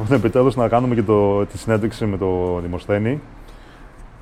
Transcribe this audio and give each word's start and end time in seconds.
Λοιπόν, 0.00 0.16
επιτέλους 0.16 0.56
να 0.56 0.68
κάνουμε 0.68 0.94
και 0.94 1.02
το, 1.02 1.46
τη 1.46 1.58
συνέντευξη 1.58 2.06
με 2.06 2.16
το 2.16 2.60
Δημοσθένη. 2.62 3.20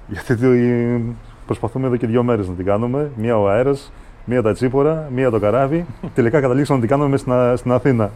Γιατί 0.07 1.17
προσπαθούμε 1.47 1.87
εδώ 1.87 1.97
και 1.97 2.07
δύο 2.07 2.23
μέρες 2.23 2.49
να 2.49 2.55
την 2.55 2.65
κάνουμε. 2.65 3.11
Μία 3.17 3.39
ο 3.39 3.49
αέρας, 3.49 3.93
μία 4.25 4.43
τα 4.43 4.53
τσίπορα, 4.53 5.09
μία 5.15 5.31
το 5.31 5.39
καράβι. 5.39 5.87
Τελικά 6.15 6.41
καταλήξαμε 6.41 6.81
να 6.81 6.87
την 6.87 6.97
κάνουμε 6.97 7.17
στην, 7.17 7.33
στην 7.57 7.73
Αθήνα. 7.73 8.11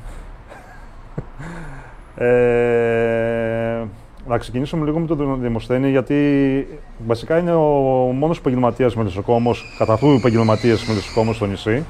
Ε, 2.16 3.82
να 4.26 4.38
ξεκινήσουμε 4.38 4.84
λίγο 4.84 4.98
με 4.98 5.06
τον 5.06 5.40
Δημοσθένη, 5.40 5.90
γιατί 5.90 6.16
βασικά 7.06 7.38
είναι 7.38 7.54
ο 7.54 7.60
μόνος 8.12 8.38
επαγγελματίας 8.38 8.96
μελισσοκόμο, 8.96 9.54
κατά 9.78 9.92
αυτού 9.92 10.10
επαγγελματία 10.10 10.76
μελισσοκόμο 10.88 11.32
στο 11.32 11.46
νησί, 11.46 11.84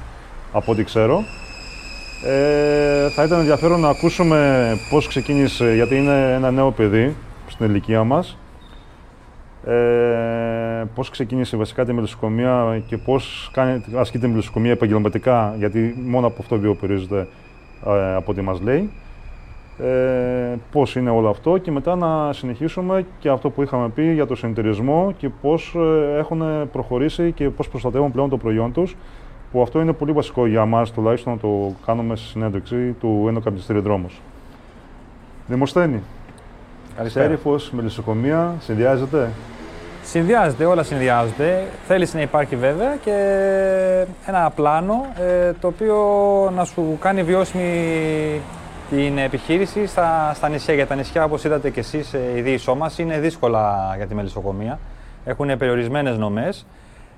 από 0.51 0.71
ό,τι 0.71 0.83
ξέρω. 0.83 1.23
Ε, 2.25 3.09
θα 3.09 3.23
ήταν 3.23 3.39
ενδιαφέρον 3.39 3.79
να 3.79 3.89
ακούσουμε 3.89 4.69
πώς 4.89 5.07
ξεκίνησε, 5.07 5.73
γιατί 5.73 5.95
είναι 5.95 6.33
ένα 6.33 6.51
νέο 6.51 6.71
παιδί 6.71 7.15
στην 7.47 7.65
ηλικία 7.65 8.03
μας. 8.03 8.37
Ε, 9.65 10.83
πώς 10.95 11.09
ξεκίνησε 11.09 11.57
βασικά 11.57 11.85
τη 11.85 11.93
μελισσοκομεία 11.93 12.81
και 12.87 12.97
πώς 12.97 13.49
κάνει, 13.53 13.83
ασκεί 13.95 14.19
τη 14.19 14.27
μελισσοκομεία 14.27 14.71
επαγγελματικά, 14.71 15.55
γιατί 15.57 15.95
μόνο 16.05 16.27
από 16.27 16.37
αυτό 16.39 16.57
βιοπερίζεται 16.57 17.27
ε, 17.85 18.15
από 18.15 18.31
ό,τι 18.31 18.41
μας 18.41 18.61
λέει. 18.61 18.89
Ε, 19.79 20.55
πώς 20.71 20.95
είναι 20.95 21.09
όλο 21.09 21.29
αυτό 21.29 21.57
και 21.57 21.71
μετά 21.71 21.95
να 21.95 22.33
συνεχίσουμε 22.33 23.05
και 23.19 23.29
αυτό 23.29 23.49
που 23.49 23.61
είχαμε 23.61 23.89
πει 23.89 24.13
για 24.13 24.25
το 24.25 24.35
συνεταιρισμό 24.35 25.13
και 25.17 25.29
πώς 25.29 25.75
ε, 25.75 26.17
έχουν 26.17 26.43
προχωρήσει 26.71 27.31
και 27.31 27.49
πώς 27.49 27.69
προστατεύουν 27.69 28.11
πλέον 28.11 28.29
το 28.29 28.37
προϊόν 28.37 28.71
τους 28.71 28.95
που 29.53 29.61
αυτό 29.61 29.81
είναι 29.81 29.93
πολύ 29.93 30.11
βασικό 30.11 30.47
για 30.47 30.65
μας 30.65 30.91
τουλάχιστον 30.91 31.33
να 31.33 31.39
το 31.39 31.75
κάνουμε 31.85 32.15
στη 32.15 32.27
συνέντευξη 32.27 32.95
του 32.99 33.25
Ένω 33.27 33.39
Καπνιστήριο 33.39 33.81
Δρόμος. 33.81 34.21
Δημοσθένη, 35.47 36.01
Σέριφος, 37.05 37.71
μελισσοκομεία, 37.71 38.55
συνδυάζεται; 38.59 39.29
Συνδυάζεται, 40.03 40.65
όλα 40.65 40.83
συνδυάζονται. 40.83 41.63
Θέλεις 41.87 42.13
να 42.13 42.21
υπάρχει 42.21 42.55
βέβαια 42.55 42.95
και 42.95 43.15
ένα 44.25 44.51
πλάνο 44.55 45.05
ε, 45.19 45.51
το 45.61 45.67
οποίο 45.67 45.95
να 46.55 46.65
σου 46.65 46.97
κάνει 46.99 47.23
βιώσιμη 47.23 48.41
την 48.89 49.17
επιχείρηση 49.17 49.85
στα, 49.85 50.31
στα 50.35 50.49
νησιά. 50.49 50.73
Για 50.73 50.87
τα 50.87 50.95
νησιά, 50.95 51.23
όπως 51.23 51.43
είδατε 51.43 51.69
και 51.69 51.79
εσείς, 51.79 52.13
ε, 52.13 52.19
οι 52.35 52.41
δύο 52.41 52.75
μας 52.75 52.99
είναι 52.99 53.19
δύσκολα 53.19 53.93
για 53.97 54.07
τη 54.07 54.15
μελισσοκομεία. 54.15 54.79
Έχουν 55.25 55.57
περιορισμένες 55.57 56.17
νομές. 56.17 56.65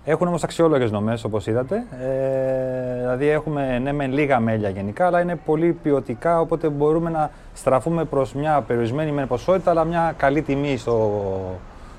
Έχουν 0.07 0.27
όμως 0.27 0.43
αξιόλογες 0.43 0.91
νομέ, 0.91 1.17
όπως 1.25 1.47
είδατε. 1.47 1.85
Ε, 2.01 2.99
δηλαδή, 2.99 3.27
έχουμε 3.27 3.79
ναι, 3.79 3.91
με 3.91 4.05
λίγα 4.07 4.39
μέλια 4.39 4.69
γενικά, 4.69 5.05
αλλά 5.05 5.21
είναι 5.21 5.35
πολύ 5.35 5.71
ποιοτικά. 5.83 6.39
Οπότε 6.39 6.69
μπορούμε 6.69 7.09
να 7.09 7.31
στραφούμε 7.53 8.05
προς 8.05 8.33
μια 8.33 8.63
περιορισμένη 8.67 9.11
με 9.11 9.25
ποσότητα, 9.25 9.71
αλλά 9.71 9.83
μια 9.83 10.13
καλή 10.17 10.41
τιμή 10.41 10.77
στο, 10.77 11.21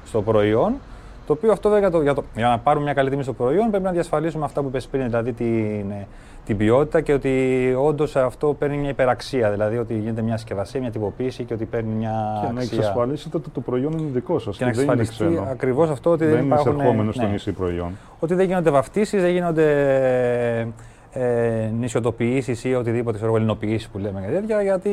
στο 0.06 0.22
προϊόν. 0.22 0.74
Το 1.26 1.32
οποίο 1.32 1.52
αυτό 1.52 1.68
βέβαια 1.68 2.02
για, 2.02 2.14
το, 2.14 2.24
για, 2.34 2.48
να 2.48 2.58
πάρουμε 2.58 2.84
μια 2.84 2.94
καλή 2.94 3.10
τιμή 3.10 3.22
στο 3.22 3.32
προϊόν 3.32 3.70
πρέπει 3.70 3.84
να 3.84 3.90
διασφαλίσουμε 3.90 4.44
αυτά 4.44 4.60
που 4.62 4.68
είπε 4.68 4.80
πριν, 4.90 5.04
δηλαδή 5.04 5.32
την, 5.32 5.92
την 6.46 6.56
ποιότητα 6.56 7.00
και 7.00 7.12
ότι 7.12 7.74
όντως 7.78 8.16
αυτό 8.16 8.54
παίρνει 8.58 8.76
μια 8.76 8.90
υπεραξία. 8.90 9.50
Δηλαδή 9.50 9.78
ότι 9.78 9.94
γίνεται 9.94 10.22
μια 10.22 10.36
συσκευασία, 10.36 10.80
μια 10.80 10.90
τυποποίηση 10.90 11.44
και 11.44 11.54
ότι 11.54 11.64
παίρνει 11.64 11.94
μια. 11.94 12.42
Και 12.46 12.52
να 12.52 12.62
εξασφαλίσετε 12.62 13.36
ότι 13.36 13.50
το 13.50 13.60
προϊόν 13.60 13.92
είναι 13.92 14.08
δικό 14.12 14.38
σας. 14.38 14.56
Και 14.56 14.64
να 14.64 14.70
εξασφαλιστεί 14.70 15.40
ακριβώς 15.50 15.90
αυτό 15.90 16.10
ότι 16.10 16.24
δεν, 16.24 16.34
δεν 16.34 16.44
είναι 16.44 16.54
εισερχόμενο 16.54 17.02
ναι, 17.02 17.12
στο 17.12 17.26
νησί 17.26 17.52
προϊόν. 17.52 17.96
Ότι 18.18 18.34
δεν 18.34 18.46
γίνονται 18.46 18.70
βαφτίσεις, 18.70 19.22
δεν 19.22 19.30
γίνονται 19.30 19.66
ε, 21.12 21.70
νησιωτοποιήσει 21.78 22.68
ή 22.68 22.74
οτιδήποτε 22.74 23.16
ξέρω, 23.16 23.36
ελληνοποιήσεις 23.36 23.88
που 23.88 23.98
λέμε 23.98 24.20
για 24.20 24.40
τέτοια, 24.40 24.62
γιατί 24.62 24.90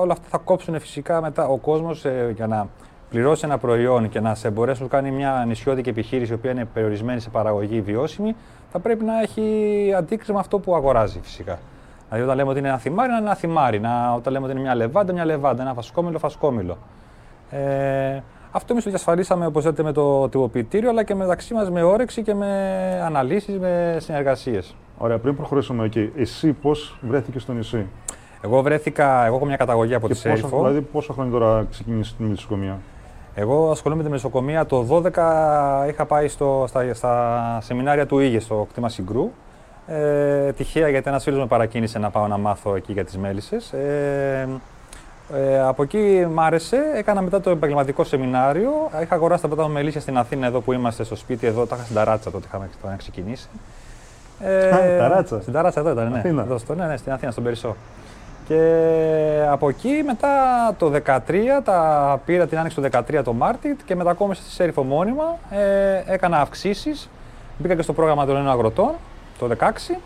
όλα 0.00 0.12
αυτά 0.12 0.26
θα 0.28 0.38
κόψουν 0.38 0.80
φυσικά 0.80 1.20
μετά 1.20 1.46
ο 1.46 1.56
κόσμος 1.56 2.04
ε, 2.04 2.32
για 2.36 2.46
να 2.46 2.68
πληρώσει 3.16 3.44
ένα 3.44 3.58
προϊόν 3.58 4.08
και 4.08 4.20
να 4.20 4.34
σε 4.34 4.50
μπορέσει 4.50 4.82
να 4.82 4.88
κάνει 4.88 5.10
μια 5.10 5.44
νησιώτικη 5.46 5.88
επιχείρηση, 5.88 6.32
η 6.32 6.34
οποία 6.34 6.50
είναι 6.50 6.64
περιορισμένη 6.64 7.20
σε 7.20 7.30
παραγωγή 7.30 7.80
βιώσιμη, 7.80 8.36
θα 8.72 8.78
πρέπει 8.78 9.04
να 9.04 9.20
έχει 9.20 9.42
αντίκρισμα 9.96 10.38
αυτό 10.38 10.58
που 10.58 10.74
αγοράζει 10.74 11.20
φυσικά. 11.22 11.58
Δηλαδή, 12.08 12.24
όταν 12.24 12.36
λέμε 12.36 12.50
ότι 12.50 12.58
είναι 12.58 12.68
ένα 12.68 12.78
θυμάρι, 12.78 13.10
είναι 13.10 13.18
ένα 13.18 13.34
θυμάρι. 13.34 13.80
Να, 13.80 14.12
όταν 14.12 14.32
λέμε 14.32 14.44
ότι 14.44 14.54
είναι 14.54 14.62
μια 14.62 14.74
λεβάντα, 14.74 15.12
μια 15.12 15.24
λεβάντα. 15.24 15.62
Ένα 15.62 15.74
φασκόμηλο, 15.74 16.18
φασκόμηλο. 16.18 16.78
Ε, 17.50 18.20
αυτό 18.50 18.72
εμείς 18.72 18.84
το 18.84 18.90
διασφαλίσαμε 18.90 19.46
όπως 19.46 19.64
λέτε 19.64 19.82
με 19.82 19.92
το 19.92 20.28
τυποποιητήριο, 20.28 20.90
αλλά 20.90 21.02
και 21.02 21.14
μεταξύ 21.14 21.54
μας 21.54 21.70
με 21.70 21.82
όρεξη 21.82 22.22
και 22.22 22.34
με 22.34 22.50
αναλύσεις, 23.04 23.58
με 23.58 23.96
συνεργασίες. 24.00 24.74
Ωραία, 24.98 25.18
πριν 25.18 25.36
προχωρήσουμε 25.36 25.84
εκεί, 25.84 26.12
εσύ 26.16 26.52
πώς 26.52 26.98
βρέθηκες 27.00 27.42
στο 27.42 27.52
νησί; 27.52 27.86
Εγώ 28.40 28.62
βρέθηκα, 28.62 29.24
εγώ 29.24 29.36
έχω 29.36 29.46
μια 29.46 29.56
καταγωγή 29.56 29.94
από 29.94 30.06
και 30.06 30.12
τη 30.12 30.18
Σέριφο. 30.18 30.58
Δηλαδή, 30.58 30.80
πόσο 30.80 31.12
χρόνια 31.12 31.32
τώρα 31.32 31.66
ξεκίνησε 31.70 32.14
την 32.16 32.24
μελισσοκομεία. 32.24 32.78
Εγώ 33.38 33.70
ασχολούμαι 33.70 34.02
με 34.02 34.08
τη 34.08 34.14
μεσοκομεία. 34.14 34.66
Το 34.66 34.86
12 34.90 35.88
είχα 35.88 36.04
πάει 36.06 36.28
στο, 36.28 36.64
στα, 36.68 36.94
στα 36.94 37.58
σεμινάρια 37.62 38.06
του 38.06 38.18
Ήγε 38.18 38.40
στο 38.40 38.66
κτήμα 38.70 38.88
Συγκρού. 38.88 39.30
Ε, 39.86 40.52
τυχαία 40.52 40.88
γιατί 40.88 41.08
ένας 41.08 41.22
φίλος 41.22 41.38
με 41.38 41.46
παρακίνησε 41.46 41.98
να 41.98 42.10
πάω 42.10 42.26
να 42.26 42.38
μάθω 42.38 42.76
εκεί 42.76 42.92
για 42.92 43.04
τις 43.04 43.16
μέλισσες. 43.16 43.72
Ε, 43.72 44.48
ε, 45.34 45.60
από 45.60 45.82
εκεί 45.82 46.26
μ' 46.30 46.40
άρεσε. 46.40 46.76
Έκανα 46.94 47.22
μετά 47.22 47.40
το 47.40 47.50
επαγγελματικό 47.50 48.04
σεμινάριο. 48.04 48.70
Είχα 49.02 49.14
αγοράσει 49.14 49.42
τα 49.42 49.48
πρώτα 49.48 49.68
μελίσια 49.68 50.00
στην 50.00 50.18
Αθήνα, 50.18 50.46
εδώ 50.46 50.60
που 50.60 50.72
είμαστε 50.72 51.04
στο 51.04 51.16
σπίτι. 51.16 51.46
Εδώ 51.46 51.66
τα 51.66 51.74
είχα 51.74 51.84
στην 51.84 51.96
Ταράτσα 51.96 52.30
τότε 52.30 52.46
είχαμε 52.46 52.96
ξεκινήσει. 52.96 53.48
Ε, 54.40 54.98
ταράτσα. 54.98 55.40
Στην 55.40 55.52
Ταράτσα 55.52 55.80
εδώ 55.80 55.90
ήταν, 55.90 56.10
ναι. 56.10 56.18
Αθήνα. 56.18 56.42
Εδώ 56.42 56.58
στο, 56.58 56.74
ναι, 56.74 56.86
ναι, 56.86 56.96
στην 56.96 57.12
Αθήνα, 57.12 57.30
στον 57.30 57.44
Περισσό. 57.44 57.76
Και 58.48 59.46
από 59.50 59.68
εκεί 59.68 60.02
μετά 60.06 60.28
το 60.78 60.92
2013, 61.06 61.20
τα 61.64 62.20
πήρα 62.24 62.46
την 62.46 62.58
άνοιξη 62.58 62.80
του 62.80 62.88
2013 62.92 63.20
το 63.24 63.32
Μάρτι 63.32 63.76
και 63.84 63.94
μετακόμισα 63.94 64.42
στη 64.42 64.50
Σέριφο 64.50 64.82
μόνιμα. 64.82 65.38
Ε, 65.50 66.02
έκανα 66.06 66.40
αυξήσεις, 66.40 67.08
μπήκα 67.58 67.74
και 67.74 67.82
στο 67.82 67.92
πρόγραμμα 67.92 68.26
των 68.26 68.34
νέων 68.34 68.48
αγροτών 68.48 68.92
το 69.38 69.48
2016 69.58 69.98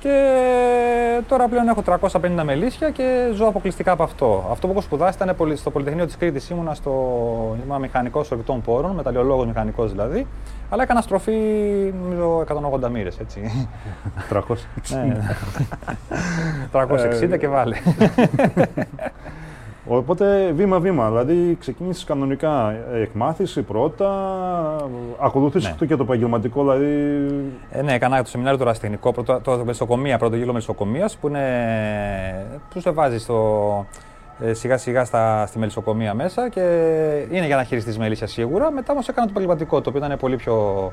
και 0.00 1.22
τώρα 1.28 1.48
πλέον 1.48 1.68
έχω 1.68 1.82
350 1.86 2.42
μελίσια 2.44 2.90
και 2.90 3.30
ζω 3.34 3.46
αποκλειστικά 3.46 3.92
από 3.92 4.02
αυτό. 4.02 4.48
Αυτό 4.50 4.66
που 4.66 4.72
έχω 4.72 4.82
σπουδάσει 4.82 5.18
ήταν 5.22 5.56
στο 5.56 5.70
Πολυτεχνείο 5.70 6.06
της 6.06 6.16
Κρήτης. 6.16 6.50
Ήμουνα 6.50 6.74
στο 6.74 6.90
ήμουν 7.64 7.80
μηχανικός 7.80 8.30
ορεικτών 8.30 8.60
πόρων, 8.60 8.90
μεταλλιολόγος 8.90 9.46
μηχανικός 9.46 9.90
δηλαδή. 9.90 10.26
Αλλά 10.70 10.82
έκανα 10.82 11.00
στροφή 11.00 11.32
νομίζω 12.02 12.44
180 12.84 12.88
μοίρες. 12.90 13.18
360 16.72 17.30
ε, 17.30 17.36
και 17.36 17.48
βάλε. 17.48 17.76
Οπότε 19.86 20.52
βήμα-βήμα, 20.52 21.08
δηλαδή 21.08 21.56
ξεκίνησες 21.60 22.04
κανονικά 22.04 22.74
εκμάθηση 22.94 23.62
πρώτα, 23.62 24.10
ακολούθησε 25.20 25.66
Ναι. 25.66 25.72
αυτό 25.72 25.84
και 25.84 25.96
το 25.96 26.02
επαγγελματικό, 26.02 26.60
δηλαδή. 26.60 26.86
Ε, 27.70 27.82
ναι, 27.82 27.92
έκανα 27.92 28.22
το 28.22 28.28
σεμινάριο 28.28 28.58
του 28.58 28.64
ραστεχνικό, 28.64 29.12
πρώτο, 29.12 29.40
το 29.44 29.62
μεσοκομεία, 29.64 30.18
πρώτο 30.18 30.36
γύρο 30.36 30.52
μεσοκομείας, 30.52 31.16
που, 31.16 31.28
είναι, 31.28 31.46
που 32.70 32.80
σε 32.80 32.90
βάζεις 32.90 33.22
στο, 33.22 33.86
ε, 34.40 34.52
σιγά 34.52 34.76
σιγά 34.76 35.04
στα, 35.04 35.46
στη 35.46 35.58
μελισσοκομεία 35.58 36.14
μέσα 36.14 36.48
και 36.48 36.60
είναι 37.30 37.46
για 37.46 37.56
να 37.56 37.64
χειριστείς 37.64 37.98
μελίσια 37.98 38.26
σίγουρα. 38.26 38.70
Μετά 38.70 38.92
όμως 38.92 39.08
έκανα 39.08 39.26
το 39.26 39.32
επαγγελματικό, 39.32 39.80
το 39.80 39.88
οποίο 39.90 40.06
ήταν 40.06 40.18
πολύ 40.18 40.36
πιο 40.36 40.92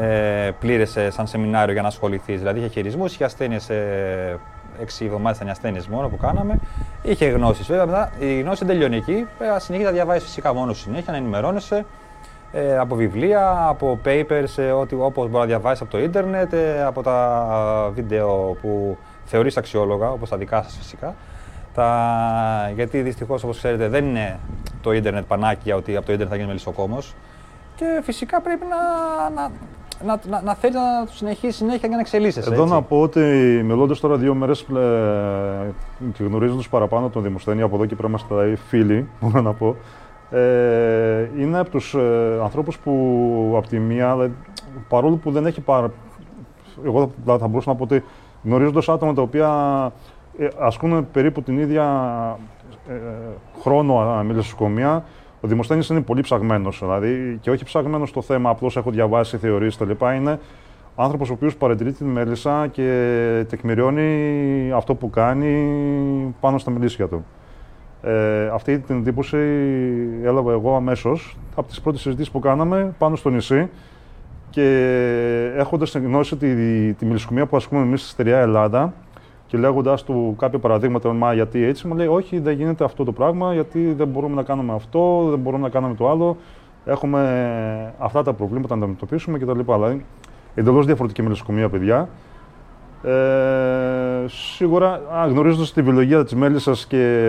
ε, 0.00 0.50
πλήρες 0.60 0.98
σαν 1.08 1.26
σεμινάριο 1.26 1.72
για 1.72 1.82
να 1.82 1.88
ασχοληθείς. 1.88 2.38
Δηλαδή 2.38 2.58
είχε 2.58 2.68
χειρισμούς, 2.68 3.12
είχε 3.14 3.24
ασθένειες. 3.24 3.70
Ε, 3.70 4.38
έξι 4.80 5.04
εβδομάδε 5.04 5.34
ήταν 5.36 5.48
οι 5.48 5.50
ασθένειε 5.50 5.80
μόνο 5.90 6.08
που 6.08 6.16
κάναμε. 6.16 6.58
Είχε 7.02 7.26
γνώσεις. 7.26 7.66
Βέβαια, 7.66 7.86
μετά 7.86 8.12
η 8.18 8.40
γνώση 8.40 8.64
δεν 8.64 8.74
τελειώνει 8.74 8.96
εκεί. 8.96 9.26
Ε, 9.38 9.58
συνέχεια 9.58 9.86
τα 9.86 9.92
διαβάζει 9.92 10.24
φυσικά 10.24 10.54
μόνος 10.54 10.76
σου 10.76 10.82
συνέχεια, 10.82 11.12
να 11.12 11.18
ενημερώνεσαι 11.18 11.84
ε, 12.52 12.78
από 12.78 12.94
βιβλία, 12.94 13.66
από 13.68 14.00
papers, 14.04 14.56
ε, 14.56 14.70
ό,τι, 14.70 14.94
όπως 14.94 15.28
μπορεί 15.28 15.40
να 15.40 15.44
διαβάσεις 15.44 15.80
από 15.80 15.90
το 15.90 15.98
ίντερνετ, 15.98 16.52
ε, 16.52 16.82
από 16.84 17.02
τα 17.02 17.46
ε, 17.88 17.90
βίντεο 17.90 18.56
που 18.60 18.96
θεωρείς 19.24 19.56
αξιόλογα, 19.56 20.10
όπως 20.10 20.28
τα 20.28 20.36
δικά 20.36 20.62
σας 20.62 20.76
φυσικά. 20.76 21.14
Τα, 21.74 22.72
γιατί 22.74 23.00
δυστυχώς, 23.02 23.42
όπως 23.42 23.56
ξέρετε, 23.56 23.88
δεν 23.88 24.04
είναι 24.04 24.38
το 24.82 24.92
ίντερνετ 24.92 25.24
πανάκια 25.24 25.76
ότι 25.76 25.96
από 25.96 26.06
το 26.06 26.12
ίντερνετ 26.12 26.28
θα 26.30 26.36
γίνει 26.36 26.48
μελισσοκόμος. 26.48 27.14
Και 27.76 28.00
φυσικά 28.02 28.40
πρέπει 28.40 28.64
να, 28.66 28.76
να, 29.30 29.50
να, 30.04 30.20
να, 30.28 30.42
να 30.42 30.54
θέλει 30.54 30.74
να 30.74 31.06
το 31.06 31.12
συνεχίσει 31.12 31.56
συνέχεια 31.56 31.88
και 31.88 31.94
να 31.94 32.00
εξελίσσεσαι. 32.00 32.52
Εδώ 32.52 32.62
έτσι. 32.62 32.74
να 32.74 32.82
πω 32.82 33.00
ότι 33.00 33.20
μιλώντας 33.64 34.00
τώρα 34.00 34.16
δύο 34.16 34.34
μέρες 34.34 34.66
και 36.12 36.22
γνωρίζοντας 36.22 36.68
παραπάνω 36.68 37.08
τον 37.08 37.22
Δημοσθένη, 37.22 37.62
από 37.62 37.76
εδώ 37.76 37.86
και 37.86 37.94
πέρα 37.94 38.08
είμαστε 38.08 38.34
δηλαδή 38.34 38.56
φίλοι, 38.56 39.08
μπορώ 39.20 39.40
να 39.40 39.52
πω. 39.52 39.76
Ε, 40.30 41.30
είναι 41.38 41.58
από 41.58 41.70
τους 41.70 41.94
ε, 41.94 42.38
ανθρώπους 42.42 42.78
που 42.78 43.54
από 43.56 43.68
τη 43.68 43.78
μία, 43.78 44.12
δηλαδή, 44.12 44.34
παρόλο 44.88 45.16
που 45.16 45.30
δεν 45.30 45.46
έχει 45.46 45.60
πάρα. 45.60 45.90
Εγώ 46.84 47.10
θα, 47.26 47.38
θα 47.38 47.48
μπορούσα 47.48 47.70
να 47.70 47.76
πω 47.76 47.82
ότι 47.82 48.04
γνωρίζοντας 48.44 48.88
άτομα 48.88 49.14
τα 49.14 49.22
οποία 49.22 49.50
ε, 50.38 50.48
ασκούν 50.58 51.10
περίπου 51.12 51.42
την 51.42 51.58
ίδια 51.58 51.84
ε, 52.88 52.94
χρόνο 53.60 54.24
μελισσοκομεία, 54.24 55.04
ο 55.46 55.48
Δημοσθένης 55.48 55.88
είναι 55.88 56.00
πολύ 56.00 56.20
ψαγμένος. 56.20 56.78
Δηλαδή, 56.78 57.38
και 57.40 57.50
όχι 57.50 57.64
ψαγμένος 57.64 58.08
στο 58.08 58.22
θέμα, 58.22 58.50
απλώς 58.50 58.76
έχω 58.76 58.90
διαβάσει 58.90 59.36
θεωρίες 59.36 59.76
κτλ. 59.76 59.90
Είναι 60.16 60.38
άνθρωπος 60.96 61.30
ο 61.30 61.32
οποίος 61.32 61.56
παρατηρεί 61.56 61.92
την 61.92 62.06
μέλισσα 62.06 62.66
και 62.66 63.44
τεκμηριώνει 63.48 64.72
αυτό 64.74 64.94
που 64.94 65.10
κάνει 65.10 66.34
πάνω 66.40 66.58
στα 66.58 66.70
μελίσια 66.70 67.08
του. 67.08 67.24
Ε, 68.02 68.46
αυτή 68.46 68.78
την 68.78 68.96
εντύπωση 68.96 69.36
έλαβα 70.22 70.52
εγώ 70.52 70.76
αμέσως 70.76 71.36
από 71.54 71.68
τις 71.68 71.80
πρώτες 71.80 72.00
συζητήσεις 72.00 72.30
που 72.30 72.38
κάναμε 72.38 72.94
πάνω 72.98 73.16
στο 73.16 73.30
νησί 73.30 73.68
και 74.50 74.64
έχοντας 75.56 75.94
γνώση 75.94 76.36
τη, 76.36 76.54
τη 76.92 77.04
μιλισκομία 77.04 77.46
που 77.46 77.56
ασκούμε 77.56 77.82
εμείς 77.82 78.00
στη 78.00 78.08
Στεριά 78.08 78.38
Ελλάδα 78.38 78.94
και 79.46 79.58
λέγοντα 79.58 79.98
του 80.06 80.34
κάποια 80.38 80.58
παραδείγματα, 80.58 81.12
μα 81.12 81.34
γιατί 81.34 81.64
έτσι, 81.64 81.86
μου 81.86 81.94
λέει: 81.94 82.06
Όχι, 82.06 82.38
δεν 82.38 82.54
γίνεται 82.54 82.84
αυτό 82.84 83.04
το 83.04 83.12
πράγμα, 83.12 83.54
γιατί 83.54 83.92
δεν 83.92 84.08
μπορούμε 84.08 84.34
να 84.34 84.42
κάνουμε 84.42 84.72
αυτό, 84.74 85.26
δεν 85.30 85.38
μπορούμε 85.38 85.62
να 85.62 85.68
κάνουμε 85.68 85.94
το 85.94 86.10
άλλο. 86.10 86.36
Έχουμε 86.84 87.94
αυτά 87.98 88.22
τα 88.22 88.32
προβλήματα 88.32 88.76
να 88.76 88.82
αντιμετωπίσουμε 88.82 89.38
κτλ. 89.38 89.60
Δηλαδή, 89.60 90.04
εντελώς 90.54 90.86
διαφορετική 90.86 91.22
μελισσοκομεία, 91.22 91.68
παιδιά. 91.68 92.08
Ε, 93.02 94.26
σίγουρα, 94.26 95.00
γνωρίζοντας 95.28 95.72
τη 95.72 95.82
βιολογία 95.82 96.24
της 96.24 96.34
μέλισσας 96.34 96.86
και 96.86 97.26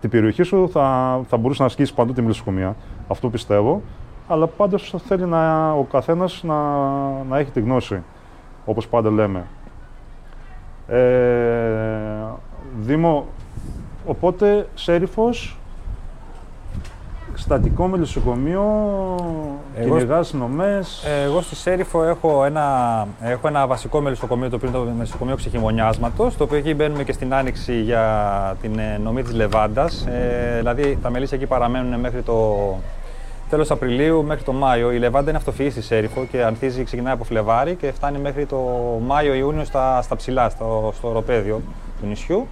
την 0.00 0.10
περιοχή 0.10 0.42
σου, 0.42 0.68
θα, 0.72 1.20
θα 1.28 1.36
μπορούσε 1.36 1.62
να 1.62 1.68
ασκήσεις 1.68 1.94
παντού 1.94 2.12
τη 2.12 2.22
μελισσοκομεία. 2.22 2.76
Αυτό 3.08 3.30
πιστεύω. 3.30 3.82
Αλλά 4.28 4.46
πάντως 4.46 4.94
θέλει 5.06 5.24
να, 5.24 5.72
ο 5.72 5.86
καθένας 5.90 6.42
να, 6.42 6.54
να 7.28 7.38
έχει 7.38 7.50
τη 7.50 7.60
γνώση, 7.60 8.02
όπως 8.64 8.88
πάντα 8.88 9.10
λέμε. 9.10 9.46
Ε, 10.88 10.98
Δήμο, 12.80 13.26
οπότε 14.06 14.68
Σέριφος, 14.74 15.58
στατικό 17.34 17.86
μελισσοκομείο, 17.86 18.62
εγώ, 19.76 19.96
κυνηγάς 19.96 20.32
νομές. 20.32 21.04
Εγώ 21.24 21.40
στη 21.40 21.54
Σέριφο 21.54 22.04
έχω 22.04 22.44
ένα, 22.44 23.06
έχω 23.22 23.48
ένα 23.48 23.66
βασικό 23.66 24.00
μελισσοκομείο, 24.00 24.48
το 24.48 24.56
οποίο 24.56 24.68
είναι 24.68 24.78
το 24.78 24.84
μελισσοκομείο 24.84 25.36
ξεχειμονιάσματος, 25.36 26.36
το 26.36 26.44
οποίο 26.44 26.56
εκεί 26.56 26.74
μπαίνουμε 26.74 27.04
και 27.04 27.12
στην 27.12 27.34
άνοιξη 27.34 27.80
για 27.80 28.56
την 28.60 28.78
ε, 28.78 28.98
νομή 29.02 29.22
της 29.22 29.32
Λεβάντας. 29.32 30.06
Ε, 30.06 30.56
δηλαδή 30.58 30.98
τα 31.02 31.10
μελίσια 31.10 31.36
εκεί 31.36 31.46
παραμένουν 31.46 32.00
μέχρι 32.00 32.22
το 32.22 32.54
τέλος 33.48 33.70
Απριλίου 33.70 34.24
μέχρι 34.24 34.44
το 34.44 34.52
Μάιο. 34.52 34.92
Η 34.92 34.98
Λεβάντα 34.98 35.28
είναι 35.28 35.38
αυτοφυής 35.38 35.72
στη 35.72 35.82
Σέριφο 35.82 36.24
και 36.30 36.42
ανθίζει, 36.42 36.84
ξεκινάει 36.84 37.12
από 37.12 37.24
Φλεβάρι 37.24 37.74
και 37.74 37.92
φτάνει 37.92 38.18
μέχρι 38.18 38.46
το 38.46 38.56
Μάιο-Ιούνιο 39.06 39.64
στα, 39.64 40.02
στα 40.02 40.16
ψηλά, 40.16 40.48
στο, 40.48 40.92
στο 40.94 41.08
οροπέδιο 41.08 41.62
του 42.00 42.06
νησιού. 42.06 42.46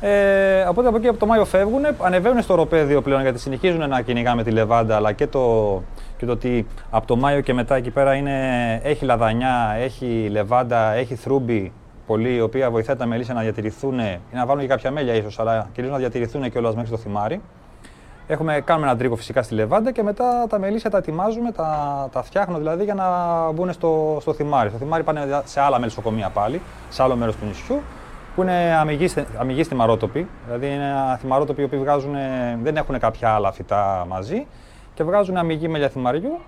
Ε, 0.00 0.62
οπότε 0.62 0.88
από 0.88 0.96
εκεί 0.96 1.08
από 1.08 1.18
το 1.18 1.26
Μάιο 1.26 1.44
φεύγουν, 1.44 1.82
ανεβαίνουν 1.98 2.42
στο 2.42 2.52
οροπέδιο 2.52 3.02
πλέον 3.02 3.20
γιατί 3.20 3.38
συνεχίζουν 3.38 3.88
να 3.88 4.00
κυνηγάμε 4.00 4.42
τη 4.42 4.50
Λεβάντα, 4.50 4.96
αλλά 4.96 5.12
και 5.12 5.26
το, 5.26 5.82
και 6.16 6.26
το 6.26 6.32
ότι 6.32 6.66
από 6.90 7.06
το 7.06 7.16
Μάιο 7.16 7.40
και 7.40 7.54
μετά 7.54 7.76
εκεί 7.76 7.90
πέρα 7.90 8.14
είναι, 8.14 8.34
έχει 8.84 9.04
λαδανιά, 9.04 9.76
έχει 9.78 10.28
λεβάντα, 10.30 10.92
έχει 10.92 11.14
θρούμπι 11.14 11.72
πολύ, 12.06 12.34
η 12.34 12.40
οποία 12.40 12.70
βοηθάει 12.70 12.96
τα 12.96 13.06
μελίσια 13.06 13.34
να 13.34 13.40
διατηρηθούν, 13.40 13.98
ή 13.98 14.20
να 14.32 14.46
βάλουν 14.46 14.62
και 14.62 14.68
κάποια 14.68 14.90
μέλια 14.90 15.14
ίσως, 15.14 15.38
αλλά 15.38 15.68
κυρίως 15.72 15.92
να 15.92 15.98
διατηρηθούν 15.98 16.50
και 16.50 16.58
όλα 16.58 16.74
μέχρι 16.74 16.90
το 16.90 16.96
θυμάρι. 16.96 17.40
Έχουμε, 18.26 18.60
κάνουμε 18.64 18.86
ένα 18.86 18.96
τρίκο 18.96 19.16
φυσικά 19.16 19.42
στη 19.42 19.54
Λεβάντα 19.54 19.92
και 19.92 20.02
μετά 20.02 20.46
τα 20.48 20.58
μελίσια 20.58 20.90
τα 20.90 20.98
ετοιμάζουμε, 20.98 21.52
τα, 21.52 22.08
τα 22.12 22.22
φτιάχνω 22.22 22.58
δηλαδή 22.58 22.84
για 22.84 22.94
να 22.94 23.06
μπουν 23.52 23.72
στο, 23.72 24.18
στο 24.20 24.32
θυμάρι. 24.32 24.68
Στο 24.68 24.78
θυμάρι 24.78 25.02
πάνε 25.02 25.42
σε 25.44 25.60
άλλα 25.60 25.78
μελισσοκομεία 25.78 26.28
πάλι, 26.28 26.60
σε 26.88 27.02
άλλο 27.02 27.16
μέρος 27.16 27.36
του 27.36 27.46
νησιού, 27.46 27.80
που 28.34 28.42
είναι 28.42 28.76
αμυγοί 29.38 29.64
θυμαρότοποι. 29.64 30.28
Δηλαδή 30.46 30.66
είναι 30.66 31.16
θυμαρότοποι 31.20 31.68
που 31.68 31.78
βγάζουν, 31.78 32.14
δεν 32.62 32.76
έχουν 32.76 32.98
κάποια 32.98 33.30
άλλα 33.30 33.52
φυτά 33.52 34.04
μαζί 34.08 34.46
και 34.94 35.04
βγάζουν 35.04 35.36
αμυγή 35.36 35.68
μελιά 35.68 35.88
θυμαριού. 35.88 36.38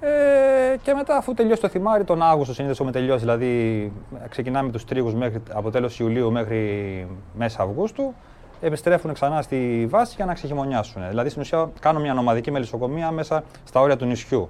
Ε, 0.00 0.76
και 0.82 0.94
μετά, 0.94 1.16
αφού 1.16 1.34
τελειώσει 1.34 1.60
το 1.60 1.68
θυμάρι, 1.68 2.04
τον 2.04 2.22
Αύγουστο 2.22 2.54
συνήθως 2.54 2.76
έχουμε 2.78 2.92
τελειώσει. 2.92 3.20
Δηλαδή, 3.20 3.92
ξεκινάμε 4.28 4.70
τους 4.70 4.84
τρίγους 4.84 5.12
από 5.52 5.70
τέλος 5.70 6.00
Ιουλίου 6.00 6.32
μέχρι 6.32 7.06
μέσα 7.34 7.62
Αυγούστου 7.62 8.14
επιστρέφουν 8.64 9.12
ξανά 9.12 9.42
στη 9.42 9.86
βάση 9.90 10.12
για 10.16 10.24
να 10.24 10.34
ξεχειμονιάσουν. 10.34 11.02
Δηλαδή, 11.08 11.28
στην 11.28 11.40
ουσία, 11.40 11.70
κάνω 11.80 12.00
μια 12.00 12.14
νομαδική 12.14 12.50
μελισσοκομεία 12.50 13.10
μέσα 13.10 13.44
στα 13.64 13.80
όρια 13.80 13.96
του 13.96 14.04
νησιού. 14.04 14.48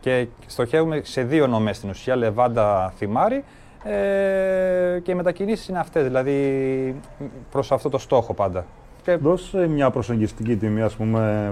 Και 0.00 0.26
στοχεύουμε 0.46 1.00
σε 1.04 1.22
δύο 1.22 1.46
νομές 1.46 1.76
στην 1.76 1.90
ουσία, 1.90 2.16
Λεβάντα, 2.16 2.92
Θυμάρι, 2.96 3.44
ε, 3.84 5.00
και 5.02 5.10
οι 5.10 5.14
μετακινήσεις 5.14 5.68
είναι 5.68 5.78
αυτές, 5.78 6.02
δηλαδή 6.04 7.00
προς 7.50 7.72
αυτό 7.72 7.88
το 7.88 7.98
στόχο 7.98 8.34
πάντα. 8.34 8.64
Και... 9.02 9.16
Δώσε 9.16 9.68
μια 9.68 9.90
προσεγγιστική 9.90 10.56
τιμή, 10.56 10.82
ας 10.82 10.94
πούμε, 10.94 11.50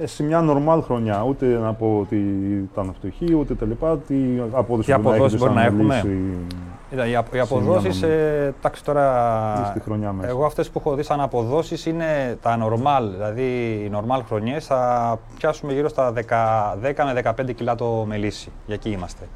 ε, 0.00 0.06
σε 0.06 0.22
μια 0.22 0.40
νορμάλ 0.40 0.82
χρονιά. 0.82 1.24
Ούτε 1.28 1.46
να 1.46 1.72
πω 1.74 1.98
ότι 2.00 2.16
ήταν 2.72 2.94
φτωχή, 2.98 3.34
ούτε 3.34 3.54
τα 3.54 3.66
λοιπά. 3.66 3.98
Τι 3.98 4.16
απόδοση, 4.90 5.36
μπορεί 5.36 5.52
να 5.52 5.64
έχουμε. 5.64 6.02
Ήταν, 6.92 7.06
οι, 7.06 7.10
οι 7.32 7.38
αποδόσεις, 7.38 8.02
ε, 8.02 8.54
εντάξει 8.58 8.84
τώρα. 8.84 9.72
χρονιά 9.84 10.12
μέσα. 10.12 10.28
Εγώ 10.28 10.44
αυτές 10.44 10.70
που 10.70 10.78
έχω 10.78 10.94
δει 10.94 11.02
σαν 11.02 11.20
αποδόσεις 11.20 11.86
είναι 11.86 12.38
τα 12.42 12.58
normal. 12.66 13.08
Δηλαδή, 13.10 13.42
οι 13.84 13.90
normal 13.94 14.20
χρονιές 14.26 14.66
θα 14.66 15.18
πιάσουμε 15.38 15.72
γύρω 15.72 15.88
στα 15.88 16.12
10, 16.12 16.76
10 16.82 17.04
με 17.04 17.22
15 17.48 17.52
κιλά 17.54 17.74
το 17.74 18.04
μελίσι. 18.06 18.52
Για 18.66 18.74
εκεί 18.74 18.90
είμαστε. 18.90 19.28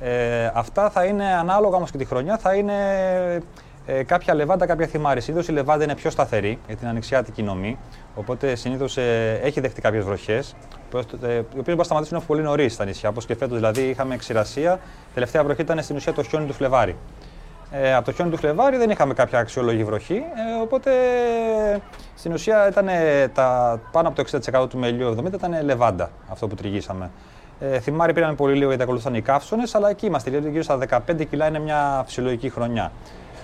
Ε, 0.00 0.50
αυτά 0.54 0.90
θα 0.90 1.04
είναι 1.04 1.24
ανάλογα 1.24 1.76
όμως 1.76 1.90
και 1.90 1.98
τη 1.98 2.04
χρονιά, 2.04 2.38
θα 2.38 2.54
είναι 2.54 2.74
ε, 3.86 4.02
κάποια 4.02 4.34
λεβάντα, 4.34 4.66
κάποια 4.66 4.86
θυμάρι. 4.86 5.20
Συνήθω 5.20 5.52
η 5.52 5.54
λεβάντα 5.54 5.84
είναι 5.84 5.94
πιο 5.94 6.10
σταθερή 6.10 6.58
για 6.66 6.76
την 6.76 6.88
ανοιξιάτικη 6.88 7.42
νομή. 7.42 7.78
Οπότε 8.18 8.54
συνήθως 8.54 8.96
ε, 8.96 9.40
έχει 9.42 9.60
δεχτεί 9.60 9.80
κάποιες 9.80 10.04
βροχές, 10.04 10.56
ε, 11.22 11.34
οι 11.34 11.38
οποίες 11.38 11.62
μπορούν 11.64 11.76
να 11.76 11.84
σταματήσουν 11.84 12.22
πολύ 12.26 12.42
νωρίς 12.42 12.72
στα 12.72 12.84
νησιά. 12.84 13.08
Όπως 13.08 13.26
και 13.26 13.34
φέτος 13.34 13.56
δηλαδή 13.56 13.82
είχαμε 13.82 14.16
ξηρασία. 14.16 14.80
Τελευταία 15.14 15.44
βροχή 15.44 15.60
ήταν 15.60 15.82
στην 15.82 15.96
ουσία 15.96 16.12
το 16.12 16.22
χιόνι 16.22 16.46
του 16.46 16.52
Φλεβάρι. 16.52 16.96
Ε, 17.70 17.94
από 17.94 18.04
το 18.04 18.12
χιόνι 18.12 18.30
του 18.30 18.36
Φλεβάρι 18.36 18.76
δεν 18.76 18.90
είχαμε 18.90 19.14
κάποια 19.14 19.38
αξιόλογη 19.38 19.84
βροχή. 19.84 20.14
Ε, 20.14 20.62
οπότε 20.62 20.90
στην 22.14 22.32
ουσία 22.32 22.68
ήταν 22.68 22.86
τα, 23.32 23.80
πάνω 23.92 24.08
από 24.08 24.22
το 24.22 24.38
60% 24.62 24.68
του 24.68 24.78
μελιού 24.78 25.16
70 25.24 25.32
ήταν 25.32 25.64
λεβάντα 25.64 26.10
αυτό 26.28 26.46
που 26.46 26.54
τριγύσαμε. 26.54 27.10
Ε, 27.60 27.80
θυμάρι 27.80 28.12
πήραμε 28.12 28.34
πολύ 28.34 28.54
λίγο 28.54 28.68
γιατί 28.68 28.82
ακολουθούσαν 28.82 29.14
οι 29.14 29.20
καύσονες, 29.20 29.74
αλλά 29.74 29.90
εκεί 29.90 30.06
είμαστε. 30.06 30.30
Δηλαδή 30.30 30.50
γύρω 30.50 30.62
στα 30.62 30.78
15 31.08 31.26
κιλά 31.30 31.46
είναι 31.46 31.58
μια 31.58 32.02
φυσιολογική 32.06 32.50
χρονιά. 32.50 32.92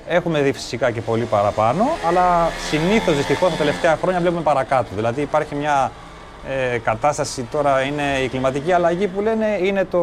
Έχουμε 0.09 0.41
δει 0.41 0.53
φυσικά 0.53 0.91
και 0.91 1.01
πολύ 1.01 1.25
παραπάνω, 1.25 1.85
αλλά 2.09 2.49
συνήθως 2.71 3.17
δυστυχώς 3.17 3.51
τα 3.51 3.57
τελευταία 3.57 3.97
χρόνια 3.97 4.21
βλέπουμε 4.21 4.43
παρακάτω. 4.43 4.89
Δηλαδή 4.95 5.21
υπάρχει 5.21 5.55
μια 5.55 5.93
ε, 6.49 6.79
κατάσταση 6.79 7.47
τώρα, 7.51 7.83
είναι 7.83 8.19
η 8.25 8.29
κλιματική 8.29 8.73
αλλαγή 8.73 9.07
που 9.07 9.21
λένε 9.21 9.47
είναι, 9.63 9.85
το, 9.85 10.01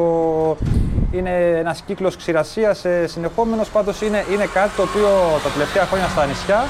είναι 1.11 1.29
ένας 1.57 1.81
κύκλος 1.81 2.15
ξηρασίας 2.15 2.85
ε, 2.85 3.07
συνεχόμενος. 3.07 3.69
Πάντως 3.69 4.01
είναι, 4.01 4.25
είναι 4.31 4.45
κάτι 4.45 4.75
το 4.75 4.81
οποίο 4.81 5.07
τα 5.43 5.49
τελευταία 5.49 5.85
χρόνια 5.85 6.07
στα 6.07 6.25
νησιά 6.25 6.63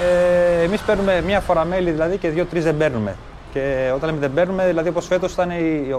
ε, 0.00 0.62
εμείς 0.62 0.80
παίρνουμε 0.80 1.20
μία 1.20 1.40
φορά 1.40 1.64
μέλι 1.64 1.90
δηλαδή 1.90 2.16
και 2.16 2.28
δύο-τρεις 2.28 2.64
δεν 2.64 2.76
παίρνουμε. 2.76 3.16
Και 3.52 3.92
όταν 3.94 4.08
λέμε 4.08 4.20
δεν 4.20 4.32
παίρνουμε, 4.32 4.66
δηλαδή 4.66 4.88
όπως 4.88 5.06
φέτος 5.06 5.36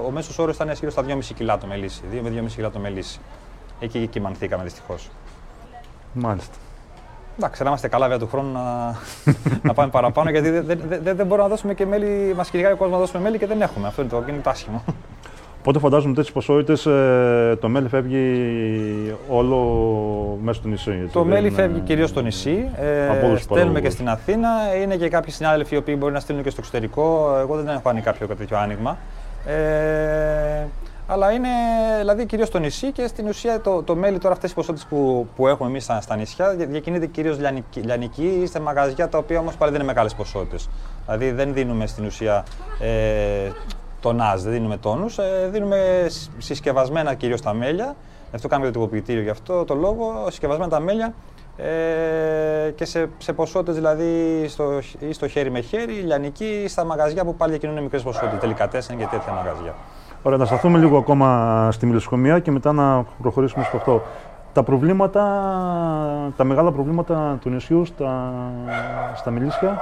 ο 0.06 0.12
μέσος 0.12 0.40
όρος 0.40 0.56
ήταν 0.56 0.72
γύρω 0.72 0.92
στα 0.92 1.04
2,5 1.08 1.18
κιλά 1.36 1.58
το 1.58 1.68
μελίσι. 1.68 2.02
2 2.14 2.20
με 2.22 2.30
2,5 2.30 2.52
κιλά 2.56 2.70
το 2.70 2.80
μελίσι. 2.80 3.20
Εκεί 3.80 4.08
κοιμανθήκαμε 4.08 4.64
δυστυχώς. 4.64 5.10
Μάλιστα. 6.14 6.56
Εντάξει, 7.38 7.64
να 7.64 7.68
είμαστε 7.68 7.88
καλά 7.88 8.08
βέβαια 8.08 8.20
του 8.20 8.28
χρόνου 8.28 8.52
να, 8.52 8.96
να 9.62 9.74
πάμε 9.74 9.90
παραπάνω 9.92 10.30
γιατί 10.30 10.50
δεν, 10.50 10.66
δεν, 10.66 10.80
δεν, 10.88 11.16
δεν 11.16 11.26
μπορούμε 11.26 11.48
να 11.48 11.48
δώσουμε 11.48 11.74
και 11.74 11.86
μέλη. 11.86 12.34
Μας 12.36 12.50
κυνηγάει 12.50 12.74
ο 12.74 12.76
κόσμος 12.76 12.96
να 12.96 13.06
δώσουμε 13.06 13.24
μέλη 13.24 13.38
και 13.38 13.48
δεν 13.48 13.62
έχουμε. 13.62 13.88
Αυτό 13.88 14.02
είναι 14.02 14.12
το, 14.12 14.24
είναι 14.30 14.40
το 14.44 14.50
άσχημο. 14.50 14.84
Οπότε 15.60 15.80
φαντάζομαι 15.80 16.14
τέτοιες 16.14 16.34
ποσότητες 16.34 16.86
ε, 16.86 17.58
το 17.62 17.70
μέλι 17.70 17.88
φεύγει 17.88 19.16
όλο 19.30 19.58
μέσα 20.42 20.60
στο 20.60 20.68
νησί. 20.68 20.92
Έτσι, 20.92 21.14
το 21.14 21.24
μέλι 21.24 21.50
φεύγει 21.50 21.80
κυρίως 21.80 22.10
στο 22.10 22.22
νησί. 22.22 22.70
Ε, 22.76 23.38
στέλνουμε 23.38 23.82
και 23.82 23.90
στην 23.90 24.10
Αθήνα. 24.10 24.50
Είναι 24.82 24.96
και 24.96 25.10
κάποιοι 25.10 25.32
συνάδελφοι 25.32 25.76
οι 25.76 25.78
οποίοι 25.78 25.96
μπορεί 25.98 26.14
να 26.14 26.20
στείλουν 26.20 26.44
και 26.44 26.50
στο 26.50 26.60
εξωτερικό. 26.62 27.36
Εγώ 27.40 27.56
δεν 27.56 27.68
έχω 27.68 27.82
κάνει 27.84 28.02
κάποιο 28.02 28.28
τέτοιο 28.28 28.58
άνοιγμα. 28.58 28.98
Ε, 29.48 30.66
αλλά 31.08 31.32
είναι 31.32 31.50
δηλαδή 32.00 32.26
κυρίως 32.26 32.48
στο 32.48 32.60
νησί 32.60 32.92
και 32.92 33.08
στην 33.08 33.28
ουσία 33.28 33.62
το, 33.62 33.84
το 33.84 33.96
μέλι 33.96 34.18
τώρα 34.18 34.34
αυτές 34.34 34.52
οι 34.52 34.54
ποσότητες 34.54 34.86
που, 34.86 35.28
που 35.36 35.48
έχουμε 35.48 35.70
εμείς 35.70 35.84
στα, 35.84 36.02
στα 36.02 36.16
νησιά 36.16 36.56
διακινείται 36.56 37.06
κυρίως 37.06 37.40
λιανική, 37.40 37.80
λιανική 37.80 38.40
ή 38.44 38.48
σε 38.48 38.60
μαγαζιά 38.60 39.10
τα 39.10 39.18
οποία 39.18 39.40
όμως 39.40 39.56
πάλι 39.56 39.72
δεν 39.72 39.80
είναι 39.82 39.90
μεγάλες 39.90 40.16
ποσότητες. 40.16 40.70
Δηλαδή 41.06 41.32
δεν 41.32 41.54
δίνουμε 41.54 41.88
στην 41.88 42.06
ουσία 42.06 42.46
ε, 42.80 43.52
τονάζ, 44.02 44.42
δεν 44.42 44.52
δίνουμε 44.52 44.78
τόνους, 44.78 45.18
ε, 45.18 45.50
δίνουμε 45.52 46.08
συσκευασμένα 46.38 47.14
κυρίως 47.14 47.42
τα 47.42 47.54
μέλια. 47.54 47.96
Αυτό 48.34 48.48
κάνουμε 48.48 48.72
το 48.72 48.80
τυποποιητήριο 48.80 49.22
γι' 49.22 49.30
αυτό 49.30 49.66
το 49.66 49.76
λόγο, 49.76 50.26
συσκευασμένα 50.30 50.70
τα 50.70 50.80
μέλια 50.80 51.14
ε, 51.58 52.72
και 52.76 52.86
σε, 52.86 53.10
σε 53.18 53.34
ποσότητες 53.34 53.76
δηλαδή 53.76 54.46
στο, 54.48 54.80
ή 55.00 55.14
στο 55.14 55.28
χέρι 55.28 55.52
με 55.52 55.62
χέρι, 55.62 55.94
λιανική 55.94 56.62
ή 56.64 56.68
στα 56.68 56.84
μαγαζιά 56.84 57.26
που 57.26 57.36
πάλι 57.36 57.52
διακινούν 57.52 57.84
μικρές 57.84 58.04
ποσότητες, 58.04 58.40
τελικά 58.40 58.68
τέσσερα 58.68 58.98
και 58.98 59.06
τέτοια 59.06 59.34
μαγαζιά. 59.34 59.76
Ωραία, 60.28 60.40
να 60.40 60.46
σταθούμε 60.46 60.78
λίγο 60.78 60.98
ακόμα 60.98 61.70
στη 61.72 61.86
μιλοσχομία 61.86 62.40
και 62.40 62.52
μετά 62.52 62.72
να 62.72 63.06
προχωρήσουμε 63.22 63.64
στο 63.64 63.78
αυτό. 63.78 64.02
Τα 64.54 64.64
προβλήματα, 64.64 65.22
τα 66.38 66.44
μεγάλα 66.44 66.72
προβλήματα 66.72 67.38
του 67.42 67.50
νησιού 67.50 67.86
στα, 67.86 68.34
στα 69.16 69.32
μιλίσια, 69.32 69.82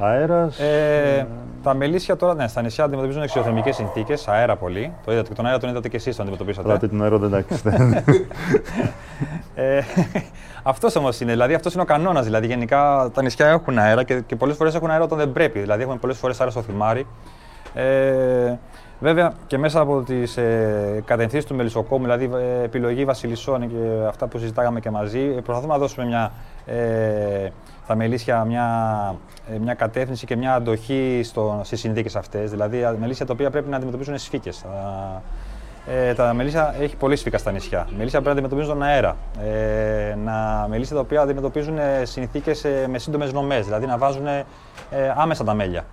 αέρας... 0.00 0.58
Ε, 0.58 1.18
ε... 1.18 1.26
Τα 1.62 1.74
μελίσια 1.74 2.16
τώρα, 2.16 2.34
ναι, 2.34 2.48
στα 2.48 2.62
νησιά 2.62 2.84
αντιμετωπίζουν 2.84 3.22
εξωθερμικές 3.22 3.76
συνθήκες, 3.76 4.28
αέρα 4.28 4.56
πολύ. 4.56 4.92
Το 5.04 5.12
είδατε, 5.12 5.34
τον 5.34 5.46
αέρα 5.46 5.58
τον 5.58 5.68
είδατε 5.68 5.88
και 5.88 5.96
εσείς 5.96 6.16
τον 6.16 6.24
αντιμετωπίσατε. 6.26 6.68
Αλλά 6.68 6.78
την 6.78 7.02
αέρα 7.02 7.18
δεν 7.18 7.30
τα 7.30 7.44
Ε, 9.54 9.80
αυτός 10.62 10.96
όμως 10.96 11.20
είναι. 11.20 11.30
Δηλαδή, 11.30 11.54
αυτός 11.54 11.72
είναι 11.72 11.82
ο 11.82 11.86
κανόνας. 11.86 12.24
Δηλαδή, 12.24 12.46
γενικά 12.46 13.10
τα 13.14 13.22
νησιά 13.22 13.46
έχουν 13.46 13.78
αέρα 13.78 14.02
και, 14.02 14.20
και 14.20 14.36
πολλές 14.36 14.56
φορές 14.56 14.74
έχουν 14.74 14.90
αέρα 14.90 15.04
όταν 15.04 15.18
δεν 15.18 15.32
πρέπει. 15.32 15.60
Δηλαδή, 15.60 15.82
έχουμε 15.82 15.96
πολλές 15.98 16.18
φορές 16.18 16.40
αέρα 16.40 16.50
στο 16.50 16.62
θυμάρι. 16.62 17.06
Ε, 17.74 18.58
βέβαια 19.00 19.32
και 19.46 19.58
μέσα 19.58 19.80
από 19.80 20.02
τις 20.02 20.36
ε, 20.36 21.02
κατευθύνσεις 21.04 21.48
του 21.48 21.54
Μελισσοκόμου, 21.54 22.02
δηλαδή 22.02 22.30
ε, 22.34 22.64
επιλογή 22.64 23.04
βασιλισσών 23.04 23.68
και 23.68 24.06
αυτά 24.08 24.26
που 24.26 24.38
συζητάγαμε 24.38 24.80
και 24.80 24.90
μαζί, 24.90 25.34
ε, 25.36 25.40
προσπαθούμε 25.40 25.72
να 25.72 25.78
δώσουμε 25.78 26.06
μια, 26.06 26.32
ε, 26.66 27.48
στα 27.84 27.94
μελίσια 27.94 28.44
μια, 28.44 28.66
ε, 29.54 29.58
μια 29.58 29.74
κατεύθυνση 29.74 30.26
και 30.26 30.36
μια 30.36 30.54
αντοχή 30.54 31.20
στις 31.62 31.80
συνθήκες 31.80 32.16
αυτές. 32.16 32.50
Δηλαδή, 32.50 32.96
μελίσια 33.00 33.26
τα 33.26 33.32
οποία 33.32 33.50
πρέπει 33.50 33.68
να 33.70 33.76
αντιμετωπίσουν 33.76 34.18
σφίκες. 34.18 34.64
Ε, 35.86 36.14
τα 36.14 36.34
μελίσια 36.34 36.74
έχει 36.80 36.96
πολύ 36.96 37.16
σφίκα 37.16 37.38
στα 37.38 37.50
νησιά. 37.50 37.88
Μελίσια 37.96 38.20
πρέπει 38.20 38.24
να 38.24 38.32
αντιμετωπίζουν 38.32 38.72
τον 38.78 38.82
αέρα. 38.82 39.16
Ε, 39.44 40.14
να, 40.24 40.66
μελίσια 40.68 40.94
τα 40.94 41.00
οποία 41.00 41.20
αντιμετωπίζουν 41.20 41.78
συνθήκες 42.02 42.66
με 42.88 42.98
σύντομες 42.98 43.32
νομές, 43.32 43.64
δηλαδή 43.64 43.86
να 43.86 43.98
βάζουν 43.98 44.26
ε, 44.26 44.44
άμεσα 45.16 45.44
τα 45.44 45.54
μέλια. 45.54 45.84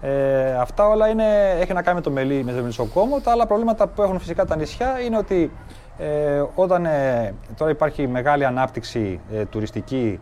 Ε, 0.00 0.54
αυτά 0.54 0.88
όλα 0.88 1.08
είναι, 1.08 1.50
έχει 1.60 1.72
να 1.72 1.82
κάνει 1.82 1.96
με 1.96 2.02
το, 2.02 2.10
μελί, 2.10 2.44
με 2.44 2.52
το 2.52 2.60
μελισσοκόμο. 2.60 3.20
Τα 3.20 3.30
άλλα 3.30 3.46
προβλήματα 3.46 3.86
που 3.86 4.02
έχουν 4.02 4.18
φυσικά 4.18 4.44
τα 4.44 4.56
νησιά 4.56 5.00
είναι 5.00 5.16
ότι 5.16 5.50
ε, 5.98 6.42
όταν 6.54 6.86
ε, 6.86 7.34
τώρα 7.56 7.70
υπάρχει 7.70 8.06
μεγάλη 8.06 8.44
ανάπτυξη 8.44 9.20
ε, 9.32 9.44
τουριστική, 9.44 10.20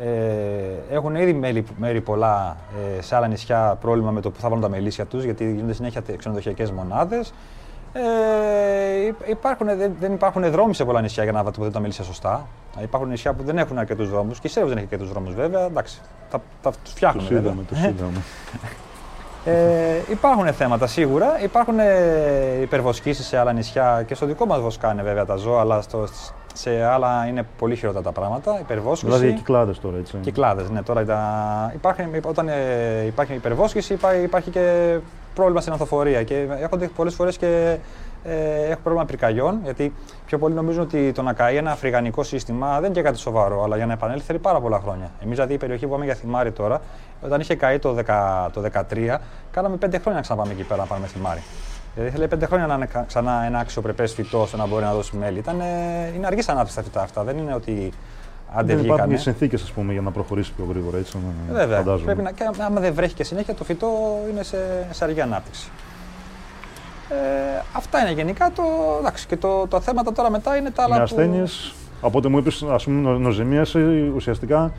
ε, 0.00 0.94
έχουν 0.94 1.14
ήδη 1.14 1.32
μέρη, 1.32 1.64
μέρη 1.76 2.00
πολλά 2.00 2.56
ε, 2.98 3.02
σε 3.02 3.16
άλλα 3.16 3.26
νησιά 3.26 3.76
πρόβλημα 3.80 4.10
με 4.10 4.20
το 4.20 4.30
που 4.30 4.40
θα 4.40 4.48
βάλουν 4.48 4.62
τα 4.62 4.68
μελίσια 4.68 5.06
τους, 5.06 5.24
γιατί 5.24 5.52
γίνονται 5.52 5.72
συνέχεια 5.72 6.02
ξενοδοχειακές 6.16 6.70
μονάδες. 6.70 7.32
Ε, 7.92 8.00
υπάρχουν, 9.26 9.66
δεν, 9.76 9.92
δεν 10.00 10.12
υπάρχουν 10.12 10.50
δρόμοι 10.50 10.74
σε 10.74 10.84
πολλά 10.84 11.00
νησιά 11.00 11.22
για 11.22 11.32
να 11.32 11.38
τοποθετούν 11.38 11.72
τα 11.72 11.80
μελίσια 11.80 12.04
σωστά. 12.04 12.46
Υπάρχουν 12.82 13.08
νησιά 13.08 13.32
που 13.32 13.42
δεν 13.42 13.58
έχουν 13.58 13.78
αρκετούς 13.78 14.10
δρόμους 14.10 14.40
και 14.40 14.46
η 14.46 14.50
Σέρβος 14.50 14.72
δεν 14.72 14.82
έχει 14.82 14.88
αρκετούς 14.92 15.12
δρόμους 15.12 15.34
βέβαια. 15.34 15.64
Εντάξει, 15.64 16.00
τα, 16.30 16.40
τα, 16.62 16.70
τους 16.70 16.92
φτιάχνουν. 16.92 17.26
Του 17.26 17.34
είδαμε, 17.34 17.62
του 17.62 17.74
είδαμε. 17.74 18.22
Ε, 19.44 19.52
υπάρχουν 20.10 20.52
θέματα 20.52 20.86
σίγουρα. 20.86 21.42
Υπάρχουν 21.42 21.78
ε, 21.78 22.60
υπερβοσκήσεις 22.60 23.26
σε 23.26 23.38
άλλα 23.38 23.52
νησιά 23.52 24.04
και 24.06 24.14
στο 24.14 24.26
δικό 24.26 24.46
μας 24.46 24.60
βοσκάνε 24.60 25.02
βέβαια 25.02 25.24
τα 25.24 25.36
ζώα, 25.36 25.60
αλλά 25.60 25.80
στο, 25.80 26.06
σε 26.54 26.84
άλλα 26.84 27.26
είναι 27.28 27.46
πολύ 27.58 27.76
χειρότερα 27.76 28.02
τα 28.02 28.12
πράγματα. 28.12 28.58
Υπερβόσκηση. 28.60 29.12
Δηλαδή 29.12 29.32
κυκλάδες 29.32 29.80
τώρα, 29.80 29.96
έτσι. 29.96 30.16
Κυκλάδες, 30.20 30.70
ναι. 30.70 30.82
Τώρα 30.82 31.04
τα... 31.04 31.72
υπάρχει, 31.74 32.02
όταν 32.22 32.48
ε, 32.48 33.04
υπάρχει 33.06 33.34
υπερβόσκηση, 33.34 33.92
υπάρχει, 33.92 34.22
υπάρχει 34.22 34.50
και 34.50 34.96
πρόβλημα 35.34 35.60
στην 35.60 35.72
ανθοφορία. 35.72 36.22
Και 36.22 36.46
έρχονται 36.60 36.90
πολλές 36.96 37.14
φορές 37.14 37.36
και 37.36 37.76
ε, 38.24 38.70
έχω 38.70 38.80
πρόβλημα 38.82 39.06
πυρκαγιών, 39.06 39.60
γιατί 39.64 39.92
πιο 40.26 40.38
πολλοί 40.38 40.54
νομίζουν 40.54 40.82
ότι 40.82 41.12
το 41.12 41.22
να 41.22 41.32
καεί 41.32 41.56
ένα 41.56 41.70
αφρικανικό 41.70 42.22
σύστημα 42.22 42.74
δεν 42.74 42.84
είναι 42.84 42.94
και 42.94 43.02
κάτι 43.02 43.18
σοβαρό, 43.18 43.62
αλλά 43.62 43.76
για 43.76 43.86
να 43.86 43.92
επανέλθει 43.92 44.24
θέλει 44.24 44.38
πάρα 44.38 44.60
πολλά 44.60 44.80
χρόνια. 44.80 45.10
Εμείς, 45.22 45.34
δηλαδή, 45.34 45.54
η 45.54 45.58
περιοχή 45.58 45.84
που 45.84 45.92
πάμε 45.92 46.04
για 46.04 46.14
θυμάρι 46.14 46.52
τώρα, 46.52 46.80
όταν 47.22 47.40
είχε 47.40 47.54
καεί 47.54 47.78
το 47.78 47.96
2013, 47.96 48.50
το 48.52 48.70
κάναμε 49.50 49.76
πέντε 49.76 49.98
χρόνια 49.98 50.14
να 50.14 50.20
ξαναπάμε 50.20 50.52
εκεί 50.52 50.62
πέρα 50.62 50.80
να 50.80 50.86
πάμε 50.86 51.06
θυμάρι. 51.06 51.42
Δηλαδή 51.94 52.12
θέλει 52.12 52.28
πέντε 52.28 52.46
χρόνια 52.46 52.66
να 52.66 52.74
είναι 52.74 52.88
ξανά 53.06 53.44
ένα 53.46 53.58
αξιοπρεπές 53.58 54.12
φυτό 54.12 54.40
ώστε 54.40 54.56
να 54.56 54.66
μπορεί 54.66 54.84
να 54.84 54.94
δώσει 54.94 55.16
μέλι. 55.16 55.38
Ήταν, 55.38 55.56
είναι 56.16 56.26
αργή 56.26 56.42
ανάπτυξη 56.46 56.76
τα 56.76 56.82
φυτά 56.82 57.02
αυτά. 57.02 57.24
Δεν 57.24 57.38
είναι 57.38 57.54
ότι 57.54 57.92
δεν 58.64 58.78
υπάρχουν 58.78 59.18
συνθήκες 59.18 59.72
για 59.90 60.00
να 60.00 60.10
προχωρήσει 60.10 60.52
πιο 60.52 60.64
γρήγορα. 60.68 60.98
Έτσι, 60.98 61.18
Βέβαια. 61.50 61.76
Φαντάζομαι. 61.76 62.04
Πρέπει 62.04 62.22
να, 62.22 62.32
και 62.32 62.62
άμα 62.62 62.80
δεν 62.80 62.94
βρέχει 62.94 63.14
και 63.14 63.24
συνέχεια, 63.24 63.54
το 63.54 63.64
φυτό 63.64 63.88
είναι 64.30 64.42
σε, 64.42 64.86
σε 64.90 65.04
αργή 65.04 65.20
ανάπτυξη. 65.20 65.70
Ε, 67.10 67.62
αυτά 67.72 68.00
είναι 68.00 68.12
γενικά. 68.12 68.50
Το, 68.54 68.62
εντάξει, 68.98 69.26
και 69.26 69.36
το, 69.36 69.66
το 69.66 69.80
θέματα 69.80 70.12
τώρα 70.12 70.30
μετά 70.30 70.56
είναι 70.56 70.70
τα 70.70 70.82
άλλα. 70.82 70.96
Με 70.96 71.02
ασθένειες, 71.02 71.74
από 72.00 72.18
ό,τι 72.18 72.28
μου 72.28 72.38
είπες, 72.38 72.62
ας 72.62 72.84
πούμε, 72.84 73.18
νοζημίαση 73.18 74.12
ουσιαστικά 74.14 74.72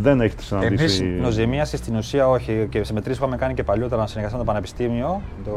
δεν 0.00 0.20
έχετε 0.20 0.42
συναντήσει. 0.42 1.04
Εμείς 1.04 1.20
νοζημίαση 1.22 1.76
στην 1.76 1.96
ουσία 1.96 2.28
όχι. 2.28 2.66
Και 2.70 2.84
σε 2.84 2.92
μετρήσεις 2.92 3.18
που 3.18 3.24
είχαμε 3.24 3.40
κάνει 3.40 3.54
και 3.54 3.62
παλιότερα 3.62 4.00
να 4.00 4.06
συνεργαστούμε 4.06 4.44
το 4.44 4.50
Πανεπιστήμιο, 4.50 5.22
το, 5.44 5.50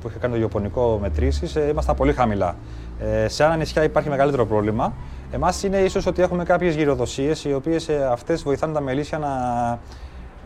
που 0.00 0.08
είχε 0.08 0.18
κάνει 0.18 0.32
το 0.32 0.38
γεωπονικό 0.38 0.98
μετρήσεις, 1.00 1.56
ε, 1.56 1.68
ήμασταν 1.70 1.96
πολύ 1.96 2.12
χαμηλά. 2.12 2.56
Ε, 3.00 3.28
σε 3.28 3.44
άλλα 3.44 3.56
νησιά 3.56 3.82
υπάρχει 3.82 4.08
μεγαλύτερο 4.08 4.46
πρόβλημα. 4.46 4.92
Εμάς 5.30 5.62
είναι 5.62 5.78
ίσως 5.78 6.06
ότι 6.06 6.22
έχουμε 6.22 6.44
κάποιες 6.44 6.74
γυροδοσίες 6.74 7.44
οι 7.44 7.54
οποίες 7.54 7.88
ε, 7.88 8.08
αυτές 8.10 8.42
βοηθάνε 8.42 8.72
τα 8.72 8.80
μελίσια 8.80 9.18
να, 9.18 9.28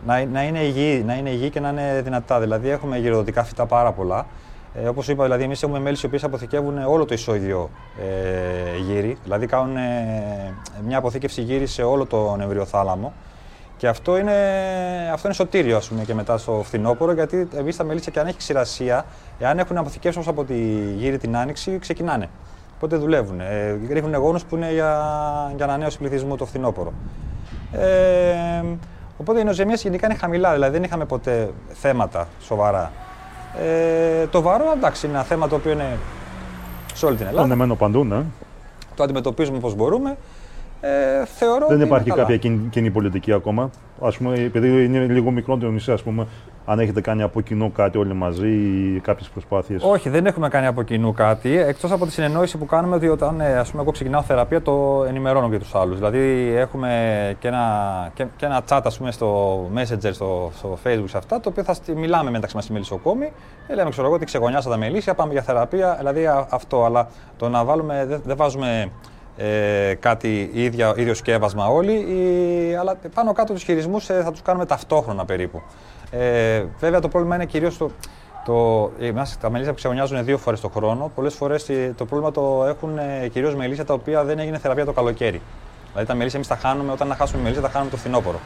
να, 0.07 0.25
να, 0.25 0.43
είναι 0.43 0.59
υγιή, 0.59 1.03
να 1.07 1.15
είναι 1.15 1.31
υγιή 1.31 1.51
και 1.51 1.61
να 1.61 1.69
είναι 1.69 2.01
δυνατά. 2.05 2.41
Δηλαδή 2.41 2.69
έχουμε 2.69 2.99
γυροδοτικά 2.99 3.45
φυτά 3.45 3.67
πάρα 3.67 3.93
πολλά. 3.93 4.27
Ε, 4.83 4.89
Όπως 4.89 5.09
είπα, 5.09 5.23
δηλαδή, 5.23 5.43
εμείς 5.43 5.63
έχουμε 5.63 5.79
μέλη 5.79 5.97
οι 6.03 6.07
οποίε 6.07 6.19
αποθηκεύουν 6.23 6.79
όλο 6.79 7.05
το 7.05 7.15
ισόιδιο 7.15 7.71
ε, 8.01 8.79
γύρι. 8.79 9.19
Δηλαδή, 9.23 9.47
κάνουν 9.47 9.77
ε, 9.77 10.55
μια 10.87 10.99
αποθήκευση 10.99 11.43
γύρι 11.43 11.67
σε 11.67 11.83
όλο 11.83 12.07
τον 12.07 12.41
εμβριοθάλαμο. 12.41 13.13
Και 13.77 13.89
αυτό 13.89 14.19
είναι, 14.19 14.33
αυτό 15.13 15.27
είναι 15.27 15.37
σωτήριο, 15.37 15.77
ας 15.77 15.89
πούμε, 15.89 16.05
και 16.05 16.15
μετά 16.15 16.39
στο 16.39 16.63
φθινόπωρο, 16.65 17.13
γιατί 17.13 17.49
εμείς 17.57 17.77
τα 17.77 17.85
μελίσια 17.85 18.13
και 18.13 18.21
αν 18.21 18.27
έχει 18.27 18.37
ξηρασία, 18.37 19.05
εάν 19.39 19.59
έχουν 19.59 19.77
αποθηκεύσει 19.77 20.21
από 20.27 20.45
τη 20.45 20.55
γύρι 20.97 21.19
την 21.19 21.37
άνοιξη, 21.37 21.79
ξεκινάνε. 21.79 22.29
Οπότε 22.77 22.97
δουλεύουν. 22.97 23.41
Ε, 23.41 23.79
ρίχνουν 23.91 24.15
γόνου 24.15 24.39
που 24.49 24.57
είναι 24.57 24.73
για, 24.73 25.03
για 25.57 25.65
ανανέωση 25.65 25.99
πληθυσμού 25.99 26.37
το 26.37 26.47
φθινόπωρο. 26.47 26.93
Ε, 27.73 28.63
οπότε 29.19 29.41
οι 29.41 29.45
νοζεμίες 29.45 29.83
γενικά 29.83 30.07
είναι 30.07 30.19
χαμηλά, 30.19 30.53
δηλαδή 30.53 30.73
δεν 30.73 30.83
είχαμε 30.83 31.05
ποτέ 31.05 31.51
θέματα 31.73 32.29
σοβαρά. 32.41 32.93
Ε, 33.61 34.27
το 34.27 34.43
βαρό, 34.43 34.73
εντάξει, 34.77 35.07
είναι 35.07 35.15
ένα 35.15 35.25
θέμα 35.25 35.49
το 35.49 35.55
οποίο 35.55 35.71
είναι 35.71 35.99
σε 36.95 37.07
όλη 37.07 37.17
την 37.17 37.27
Ελλάδα. 37.27 37.55
Είναι 37.55 37.75
παντού, 37.75 38.05
ναι. 38.05 38.23
Το 38.95 39.03
αντιμετωπίζουμε 39.03 39.57
όπως 39.57 39.75
μπορούμε. 39.75 40.17
Ε, 40.81 41.25
θεωρώ 41.25 41.67
δεν 41.69 41.81
υπάρχει 41.81 42.11
κάποια 42.11 42.37
κοινή 42.71 42.91
πολιτική 42.91 43.33
ακόμα. 43.33 43.71
Α 44.01 44.09
πούμε, 44.09 44.35
επειδή 44.35 44.85
είναι 44.85 44.99
λίγο 44.99 45.31
μικρό 45.31 45.57
το 45.57 45.71
νησί, 45.71 45.93
ας 45.93 46.03
πούμε, 46.03 46.27
αν 46.67 46.79
έχετε 46.79 47.01
κάνει 47.01 47.23
από 47.23 47.41
κοινού 47.41 47.73
κάτι 47.73 47.99
όλοι 47.99 48.15
μαζί 48.15 48.49
ή 48.49 49.01
κάποιες 49.01 49.29
προσπάθειες; 49.29 49.83
Όχι, 49.85 50.09
δεν 50.09 50.27
έχουμε 50.27 50.49
κάνει 50.49 50.67
από 50.67 50.83
κοινού 50.83 51.13
κάτι. 51.13 51.59
Εκτός 51.59 51.91
από 51.91 52.07
τη 52.07 52.13
συνεννόηση 52.13 52.59
που 52.59 52.67
κάνουμε 52.67 52.95
ότι 52.95 53.09
όταν 53.09 53.41
ε, 53.41 53.59
ας 53.59 53.71
πούμε, 53.71 53.83
εγώ 53.83 53.91
ξεκινάω 53.91 54.23
θεραπεία, 54.23 54.63
το 54.63 55.05
ενημερώνω 55.09 55.51
και 55.51 55.59
τους 55.59 55.75
άλλους. 55.75 55.97
Δηλαδή, 55.97 56.53
έχουμε 56.57 56.91
και 57.39 57.49
ένα, 57.49 57.65
και, 58.15 58.27
και 58.37 58.47
ένα 58.47 58.63
chat 58.69 58.81
ας 58.85 58.99
πούμε, 58.99 59.11
στο 59.11 59.59
Messenger, 59.75 60.11
στο, 60.13 60.51
στο 60.57 60.79
Facebook, 60.85 61.09
σε 61.09 61.17
αυτά, 61.17 61.41
το 61.41 61.49
οποίο 61.49 61.63
θα 61.63 61.75
μιλάμε 61.95 62.31
μεταξύ 62.31 62.55
μας 62.55 62.65
στη 62.65 62.73
μελισσοκόμη. 62.73 63.33
Και 63.67 63.75
λέμε, 63.75 63.91
ξέρω 63.91 64.07
εγώ, 64.07 64.15
ότι 64.15 64.25
ξεγονιάσα 64.25 64.71
τα 64.71 64.77
μελίσια, 64.77 65.15
πάμε 65.15 65.33
για 65.33 65.43
θεραπεία. 65.43 65.95
Δηλαδή, 65.99 66.27
αυτό. 66.49 66.85
Αλλά 66.85 67.09
το 67.37 67.49
να 67.49 67.65
βάλουμε, 67.65 68.05
δεν, 68.09 68.21
δεν 68.25 68.37
βάζουμε 68.37 68.91
ε, 69.37 69.95
κάτι 69.95 70.51
ίδιο, 70.53 70.95
ίδιο 70.97 71.15
σκεύασμα 71.15 71.67
όλοι, 71.67 71.93
ή, 71.93 72.75
αλλά 72.75 72.97
πάνω 73.15 73.33
κάτω 73.33 73.53
τους 73.53 73.63
χειρισμούς 73.63 74.09
ε, 74.09 74.21
θα 74.25 74.31
τους 74.31 74.43
κάνουμε 74.43 74.67
ταυτόχρονα 74.67 75.25
περίπου. 75.25 75.63
Ε, 76.11 76.65
βέβαια 76.79 77.01
το 77.01 77.09
πρόβλημα 77.09 77.35
είναι 77.35 77.45
κυρίως 77.45 77.77
το. 77.77 77.91
Το, 78.45 78.91
τα 79.41 79.51
μελίσια 79.51 79.73
που 79.73 79.79
ξεγονιάζουν 79.79 80.25
δύο 80.25 80.39
φορές 80.39 80.61
το 80.61 80.69
χρόνο. 80.69 81.11
Πολλές 81.15 81.35
φορές 81.35 81.69
ε, 81.69 81.95
το 81.97 82.05
πρόβλημα 82.05 82.33
το 82.33 82.65
έχουν 82.69 82.99
ε, 82.99 83.29
κυρίως 83.29 83.55
μελίσια 83.55 83.85
τα 83.85 83.95
οποία 83.95 84.25
δεν 84.25 84.39
έγινε 84.39 84.59
θεραπεία 84.59 84.85
το 84.85 84.93
καλοκαίρι. 84.93 85.41
Δηλαδή 85.91 86.07
τα 86.07 86.15
μελίσια 86.15 86.39
εμείς 86.39 86.49
τα 86.49 86.57
χάνουμε, 86.57 86.93
όταν 86.93 87.09
να 87.09 87.15
χάσουμε 87.15 87.43
μελίσια 87.43 87.63
τα 87.63 87.69
χάνουμε 87.69 87.91
το 87.91 87.97
φθινόπωρο. 87.97 88.41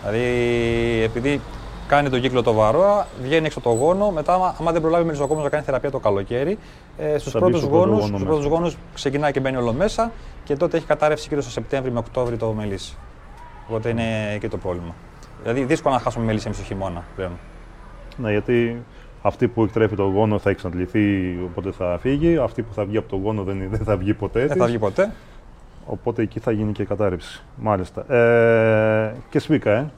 Δηλαδή 0.00 1.02
επειδή 1.02 1.40
κάνει 1.86 2.08
τον 2.08 2.20
κύκλο 2.20 2.42
το 2.42 2.52
βαρό, 2.52 3.06
βγαίνει 3.22 3.46
έξω 3.46 3.60
το 3.60 3.70
γόνο. 3.70 4.10
Μετά, 4.10 4.54
άμα 4.60 4.72
δεν 4.72 4.80
προλάβει 4.80 5.02
ο 5.02 5.06
μελισσοκόμος 5.06 5.42
να 5.42 5.48
κάνει 5.48 5.64
θεραπεία 5.64 5.90
το 5.90 5.98
καλοκαίρι, 5.98 6.58
ε, 6.98 7.18
στους 7.18 7.32
πρώτους 7.32 8.44
γόνου 8.44 8.72
ξεκινάει 8.94 9.32
και 9.32 9.40
μπαίνει 9.40 9.56
όλο 9.56 9.72
μέσα 9.72 10.12
και 10.44 10.56
τότε 10.56 10.76
έχει 10.76 10.86
κατάρρευση 10.86 11.28
κύριο 11.28 11.42
στο 11.42 11.52
Σεπτέμβριο 11.52 11.92
με 11.92 11.98
Οκτώβριο 11.98 12.38
το 12.38 12.52
μελίσι. 12.52 12.96
Οπότε 13.68 13.88
είναι 13.88 14.38
και 14.40 14.48
το 14.48 14.56
πρόβλημα. 14.56 14.94
Δηλαδή 15.42 15.64
δύσκολο 15.64 15.94
να 15.94 16.00
χάσουμε 16.00 16.24
μέλη 16.24 16.40
εμεί 16.46 16.54
το 16.54 16.62
χειμώνα 16.62 17.04
πλέον. 17.16 17.38
Ναι, 18.16 18.30
γιατί 18.30 18.82
αυτή 19.22 19.48
που 19.48 19.62
εκτρέφει 19.62 19.96
το 19.96 20.02
γόνο 20.02 20.38
θα 20.38 20.50
εξαντληθεί, 20.50 21.38
οπότε 21.44 21.70
θα 21.70 21.98
φύγει. 22.00 22.36
Αυτή 22.36 22.62
που 22.62 22.74
θα 22.74 22.84
βγει 22.84 22.96
από 22.96 23.08
το 23.08 23.16
γόνο 23.16 23.42
δεν, 23.42 23.66
δεν 23.70 23.84
θα 23.84 23.96
βγει 23.96 24.14
ποτέ. 24.14 24.46
Δεν 24.46 24.56
θα 24.56 24.66
βγει 24.66 24.78
ποτέ. 24.78 25.12
Οπότε 25.86 26.22
εκεί 26.22 26.40
θα 26.40 26.50
γίνει 26.50 26.72
και 26.72 26.84
κατάρρευση. 26.84 27.42
Μάλιστα. 27.56 28.14
Ε, 28.14 29.14
και 29.30 29.38
σφίκα, 29.38 29.70
ε. 29.70 29.90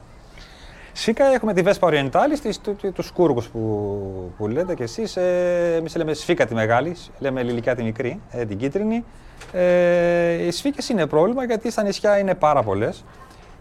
Σφίκα 0.93 1.25
έχουμε 1.25 1.53
τη 1.53 1.61
Vespa 1.65 1.89
Orientalis, 1.89 2.53
του, 2.63 2.75
του 2.93 3.01
σκούργου 3.01 3.43
που, 3.51 4.33
που 4.37 4.47
λέτε 4.47 4.75
κι 4.75 4.83
εσείς. 4.83 5.15
Ε, 5.17 5.75
Εμείς 5.77 5.95
λέμε 5.95 6.13
σφίκα 6.13 6.45
τη 6.45 6.53
μεγάλη, 6.53 6.95
λέμε 7.19 7.43
λιλικά 7.43 7.75
τη 7.75 7.83
μικρή, 7.83 8.19
ε, 8.31 8.45
την 8.45 8.57
κίτρινη. 8.57 9.03
Ε, 9.51 10.33
οι 10.33 10.51
σφήκες 10.51 10.91
είναι 10.91 11.05
πρόβλημα 11.07 11.43
γιατί 11.43 11.71
στα 11.71 11.83
νησιά 11.83 12.17
είναι 12.17 12.35
πάρα 12.35 12.63
πολλές. 12.63 13.05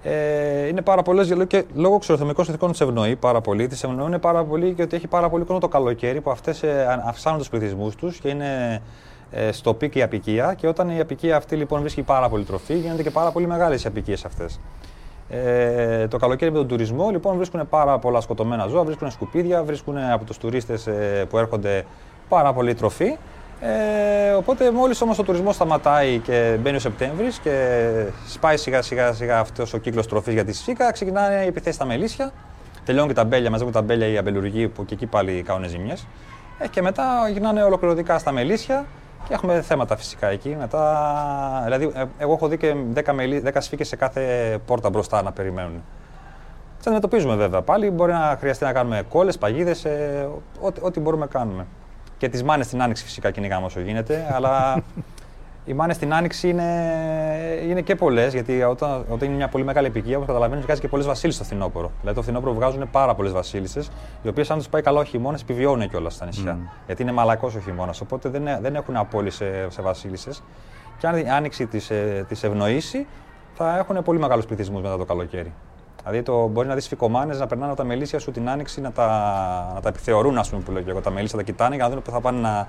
Ε, 0.03 0.67
είναι 0.67 0.83
πάρα 0.83 1.03
πολλές 1.03 1.33
και 1.47 1.65
λόγω 1.75 1.99
ξηροθερμικών 1.99 2.45
συνθηκών 2.45 2.73
τις 2.73 2.85
ευνοεί 2.85 3.17
πάρα 3.17 3.41
πολύ. 3.41 3.67
Τις 3.67 3.81
ευνοούν 3.85 4.21
πάρα 4.21 4.45
πολύ 4.45 4.69
γιατί 4.71 4.97
έχει 4.97 5.07
πάρα 5.07 5.29
πολύ 5.29 5.45
κόσμο 5.45 5.61
το 5.61 5.69
καλοκαίρι 5.69 6.21
που 6.21 6.31
αυτές 6.31 6.63
ε, 6.63 7.01
αυξάνουν 7.05 7.39
τους 7.39 7.49
πληθυσμούς 7.49 7.95
τους 7.95 8.19
και 8.19 8.29
είναι 8.29 8.83
ε, 9.31 9.53
στο 9.53 9.75
peak 9.75 9.95
η 9.95 10.03
αποικία. 10.03 10.55
Και 10.55 10.67
όταν 10.67 10.91
η 10.91 11.01
αποικία 11.01 11.37
αυτή 11.37 11.57
λοιπόν 11.57 11.81
βρίσκει 11.81 12.03
πάρα 12.03 12.29
πολύ 12.29 12.45
τροφή, 12.45 12.75
γίνονται 12.75 13.03
και 13.03 13.11
πάρα 13.11 13.31
πολύ 13.31 13.47
μεγάλες 13.47 13.85
οι 13.85 13.87
αποικίες 13.87 14.25
αυτές. 14.25 14.61
Ε, 15.31 16.09
το 16.09 16.17
καλοκαίρι 16.17 16.51
με 16.51 16.57
τον 16.59 16.69
τουρισμό 16.69 17.11
λοιπόν 17.11 17.37
βρίσκουν 17.37 17.69
πάρα 17.69 17.99
πολλά 17.99 18.21
σκοτωμένα 18.21 18.67
ζώα, 18.67 18.85
βρίσκουν 18.85 19.11
σκουπίδια, 19.11 19.63
βρίσκουν 19.63 19.99
από 19.99 20.25
τους 20.25 20.39
τουρίστες 20.39 20.87
ε, 20.87 21.27
που 21.29 21.39
έρχονται 21.39 21.85
πάρα 22.29 22.53
πολύ 22.53 22.75
τροφή. 22.75 23.17
Ε, 23.61 24.31
οπότε 24.31 24.71
μόλις 24.71 25.01
όμως 25.01 25.19
ο 25.19 25.23
τουρισμός 25.23 25.55
σταματάει 25.55 26.19
και 26.19 26.57
μπαίνει 26.61 26.77
ο 26.77 26.81
Σεπτέμβρης 26.81 27.39
και 27.39 27.87
σπάει 28.27 28.57
σιγά 28.57 28.83
σιγά, 28.83 29.13
σιγά 29.13 29.39
αυτός 29.39 29.75
ο 29.75 29.79
κύκλος 29.79 30.07
τροφής 30.07 30.35
για 30.35 30.45
τη 30.45 30.53
Σφίκα, 30.53 30.93
ξεκινάνε 30.93 31.43
οι 31.45 31.47
επιθέσεις 31.47 31.75
στα 31.75 31.85
μελίσια. 31.85 32.33
Τελειώνουν 32.85 33.09
και 33.09 33.15
τα 33.15 33.25
μπέλια, 33.25 33.51
μαζεύουν 33.51 33.73
τα 33.73 33.83
μπέλια 33.83 34.07
οι 34.07 34.17
αμπελουργοί 34.17 34.69
που 34.69 34.85
και 34.85 34.95
εκεί 34.95 35.07
πάλι 35.07 35.43
κάνουν 35.43 35.69
ζημιές. 35.69 36.07
Ε, 36.59 36.69
και 36.69 36.83
μετά 36.83 37.29
γυρνάνε 37.33 37.63
ολοκληρωτικά 37.63 38.19
στα 38.19 38.33
μελίσια 38.33 38.87
και 39.29 39.35
έχουμε 39.35 39.63
θέματα 39.63 39.97
φυσικά 39.97 40.29
εκεί. 40.29 40.57
Μετά, 40.59 41.63
δηλαδή, 41.65 41.93
ε, 41.95 42.05
εγώ 42.19 42.33
έχω 42.33 42.49
δει 42.49 42.57
και 42.57 42.75
10, 42.95 43.13
μελί, 43.13 43.43
10 43.47 43.61
σφίκες 43.61 43.89
σε 43.89 43.97
κάθε 43.97 44.23
πόρτα 44.67 44.91
μπροστά 44.91 45.23
να 45.23 45.33
περιμένουν. 45.33 45.83
Τις 46.77 46.87
αντιμετωπίζουμε 46.87 47.35
βέβαια 47.35 47.63
πάλι. 47.63 47.91
Μπορεί 47.91 48.13
να 48.13 48.37
χρειαστεί 48.39 48.65
να 48.65 48.73
κάνουμε 48.73 49.03
κόλλες, 49.09 49.39
παγίδες, 49.39 49.85
ε, 49.85 50.29
ό,τι, 50.61 50.81
ό,τι 50.83 51.01
μπορούμε 51.01 51.25
να 51.25 51.39
κάνουμε. 51.39 51.67
Και 52.19 52.29
τις 52.29 52.43
μάνες 52.43 52.67
στην 52.67 52.83
άνοιξη 52.83 53.05
φυσικά 53.05 53.31
κυνηγάμε 53.31 53.67
όσο 53.67 53.81
γίνεται. 53.81 54.27
αλλά 54.33 54.83
οι 55.69 55.73
μάνες 55.73 55.97
στην 55.97 56.15
άνοιξη 56.15 56.49
είναι, 56.49 56.65
είναι 57.69 57.81
και 57.81 57.95
πολλές, 57.95 58.33
γιατί 58.33 58.63
όταν, 58.63 59.05
όταν 59.09 59.29
είναι 59.29 59.37
μια 59.37 59.49
πολύ 59.49 59.65
μεγάλη 59.65 59.87
επικία, 59.87 60.15
όπως 60.15 60.27
καταλαβαίνεις, 60.27 60.65
βγάζει 60.65 60.81
και 60.81 60.89
πολλές 60.89 61.07
βασίλισσε 61.07 61.45
στο 61.45 61.49
φθινόπωρο. 61.49 61.91
Δηλαδή 62.01 62.17
το 62.17 62.23
φθινόπωρο 62.23 62.53
βγάζουν 62.55 62.91
πάρα 62.91 63.15
πολλές 63.15 63.33
βασίλισσες, 63.33 63.91
οι 64.23 64.29
οποίες 64.29 64.51
αν 64.51 64.59
τους 64.59 64.69
πάει 64.69 64.83
καλά 64.83 65.01
ο 65.01 65.05
χειμώνας 65.05 65.43
επιβιώνουν 65.43 65.89
κιόλας 65.89 66.15
στα 66.15 66.27
νησιά. 66.27 66.59
Mm. 66.61 66.71
Γιατί 66.87 67.03
είναι 67.03 67.13
μαλακός 67.13 67.55
ο 67.55 67.61
χειμώνας. 67.61 68.01
Οπότε 68.01 68.29
δεν, 68.29 68.49
δεν 68.61 68.75
έχουν 68.75 68.97
απόλυση 68.97 69.37
σε, 69.37 69.71
σε 69.71 69.83
βασίλισσες. 69.83 70.43
Και 70.99 71.07
αν 71.07 71.17
η 71.17 71.31
άνοιξη 71.31 71.67
τις 71.67 71.91
ε, 71.91 72.27
ευνοήσει, 72.43 73.07
θα 73.55 73.79
έχουν 73.79 74.03
πολύ 74.03 74.19
μεγάλους 74.19 74.47
πληθυσμούς 74.47 74.83
μετά 74.83 74.97
το 74.97 75.05
καλοκαίρι. 75.05 75.53
Δηλαδή 76.03 76.23
το, 76.23 76.47
μπορεί 76.47 76.69
να 76.69 76.75
δεις 76.75 76.89
φυκομάνες 76.89 77.39
να 77.39 77.47
περνάνε 77.47 77.75
τα 77.75 77.85
μελίσια 77.85 78.19
σου 78.19 78.31
την 78.31 78.49
άνοιξη 78.49 78.81
να 78.81 78.93
τα, 78.93 79.07
να 79.75 79.81
τα 79.81 79.89
επιθεωρούν, 79.89 80.39
ας 80.39 80.51
πούμε 80.51 80.63
που 80.63 80.71
λέω 80.71 80.83
και 80.83 80.91
εγώ. 80.91 81.01
Τα 81.01 81.11
μελίσια 81.11 81.39
τα 81.39 81.45
κοιτάνε 81.45 81.75
για 81.75 81.85
να 81.85 81.91
δουν 81.91 82.03
που 82.03 82.11
θα 82.11 82.21
πάνε 82.21 82.41
να, 82.41 82.69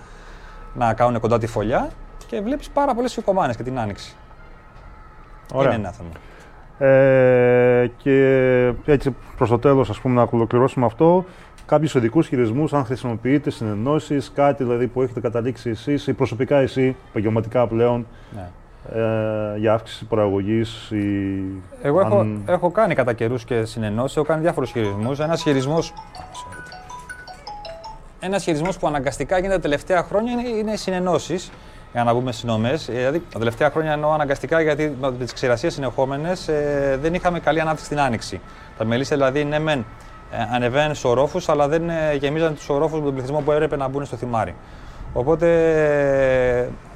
να 0.74 0.94
κάνουν 0.94 1.20
κοντά 1.20 1.38
τη 1.38 1.48
φωλιά 1.48 1.90
και 2.28 2.42
βλέπεις 2.42 2.70
πάρα 2.70 2.94
πολλές 2.96 3.14
φυκομάνες 3.14 3.56
και 3.56 3.64
την 3.64 3.80
άνοιξη. 3.80 4.16
Ωραία. 5.54 5.74
Είναι 5.74 5.82
ένα 5.82 5.92
θέμα. 5.92 6.10
Ε, 6.92 7.92
και 7.98 8.74
έτσι 8.86 9.16
προς 9.38 9.50
το 9.50 9.60
τέλος, 9.60 9.90
ας 9.90 10.00
πούμε, 10.00 10.16
να 10.16 10.28
ολοκληρώσουμε 10.32 10.86
αυτό. 10.86 11.26
Κάποιους 11.66 11.96
ειδικούς 11.96 12.28
χειρισμούς, 12.28 12.74
αν 12.74 12.86
χρησιμοποιείτε 12.86 13.50
συνενώσει, 13.50 14.18
κάτι 14.34 14.64
δηλαδή 14.64 14.88
που 14.88 15.02
έχετε 15.02 15.20
καταλήξει 15.20 15.70
εσείς 15.70 16.08
ή 16.08 16.14
προσωπικά 16.14 16.58
εσύ, 16.58 16.96
επαγγελματικά 17.10 17.68
πλέον, 17.68 18.08
ναι 18.36 18.50
ε, 18.94 19.58
για 19.58 19.74
αύξηση 19.74 20.06
παραγωγής. 20.06 20.92
Εγώ 21.82 22.00
έχω, 22.00 22.28
έχω 22.46 22.72
κάνει 22.72 22.96
κατά 22.96 23.14
καιρούς 23.14 23.44
και 23.44 23.66
συνενώσεις, 23.66 24.18
έχω 24.18 24.26
κάνει 24.26 24.42
διάφορους 24.42 24.72
χειρισμούς. 24.72 25.20
Ένας 25.20 25.42
χειρισμό. 25.42 25.80
Ένας 28.20 28.44
χειρισμός 28.44 28.78
που 28.78 28.88
αναγκαστικά 28.88 29.36
γίνεται 29.36 29.56
τα 29.56 29.62
τελευταία 29.62 30.04
χρόνια 30.04 30.32
είναι, 30.32 30.48
είναι 30.48 30.72
οι 30.72 30.78
συνενώσεις. 30.78 31.52
Για 31.92 32.04
να 32.04 32.14
βγούμε 32.14 32.32
συνομές. 32.32 32.86
Δηλαδή, 32.86 33.24
τα 33.34 33.40
τελευταία 33.40 33.70
χρόνια 33.70 33.92
εννοώ 33.92 34.12
αναγκαστικά 34.12 34.62
γιατί 34.62 34.96
με 35.02 35.12
τις 35.12 35.34
ξηρασίες 35.34 35.74
συνεχόμενες 35.74 36.48
ε, 36.48 36.98
δεν 37.02 37.14
είχαμε 37.14 37.40
καλή 37.40 37.60
ανάπτυξη 37.60 37.86
στην 37.86 38.00
άνοιξη. 38.00 38.42
Τα 38.78 38.86
μελίσια 38.86 39.16
δηλαδή, 39.18 39.44
ναι, 39.44 39.60
μεν 39.60 39.86
ε, 40.32 40.38
ανεβαίνουν 40.56 40.96
στους 40.96 41.12
ορόφους, 41.12 41.50
αλλά 41.50 41.68
δεν 41.68 41.90
ε, 41.90 42.14
γεμίζαν 42.20 42.56
τους 42.56 42.70
ορόφους 42.70 43.00
με 43.00 43.06
τον 43.06 43.14
πληθυσμό 43.14 43.40
που 43.40 43.52
έπρεπε 43.52 43.76
να 43.76 43.88
μπουν 43.88 44.06
στο 44.06 44.16
θυμάρι. 44.16 44.56
Οπότε 45.14 45.48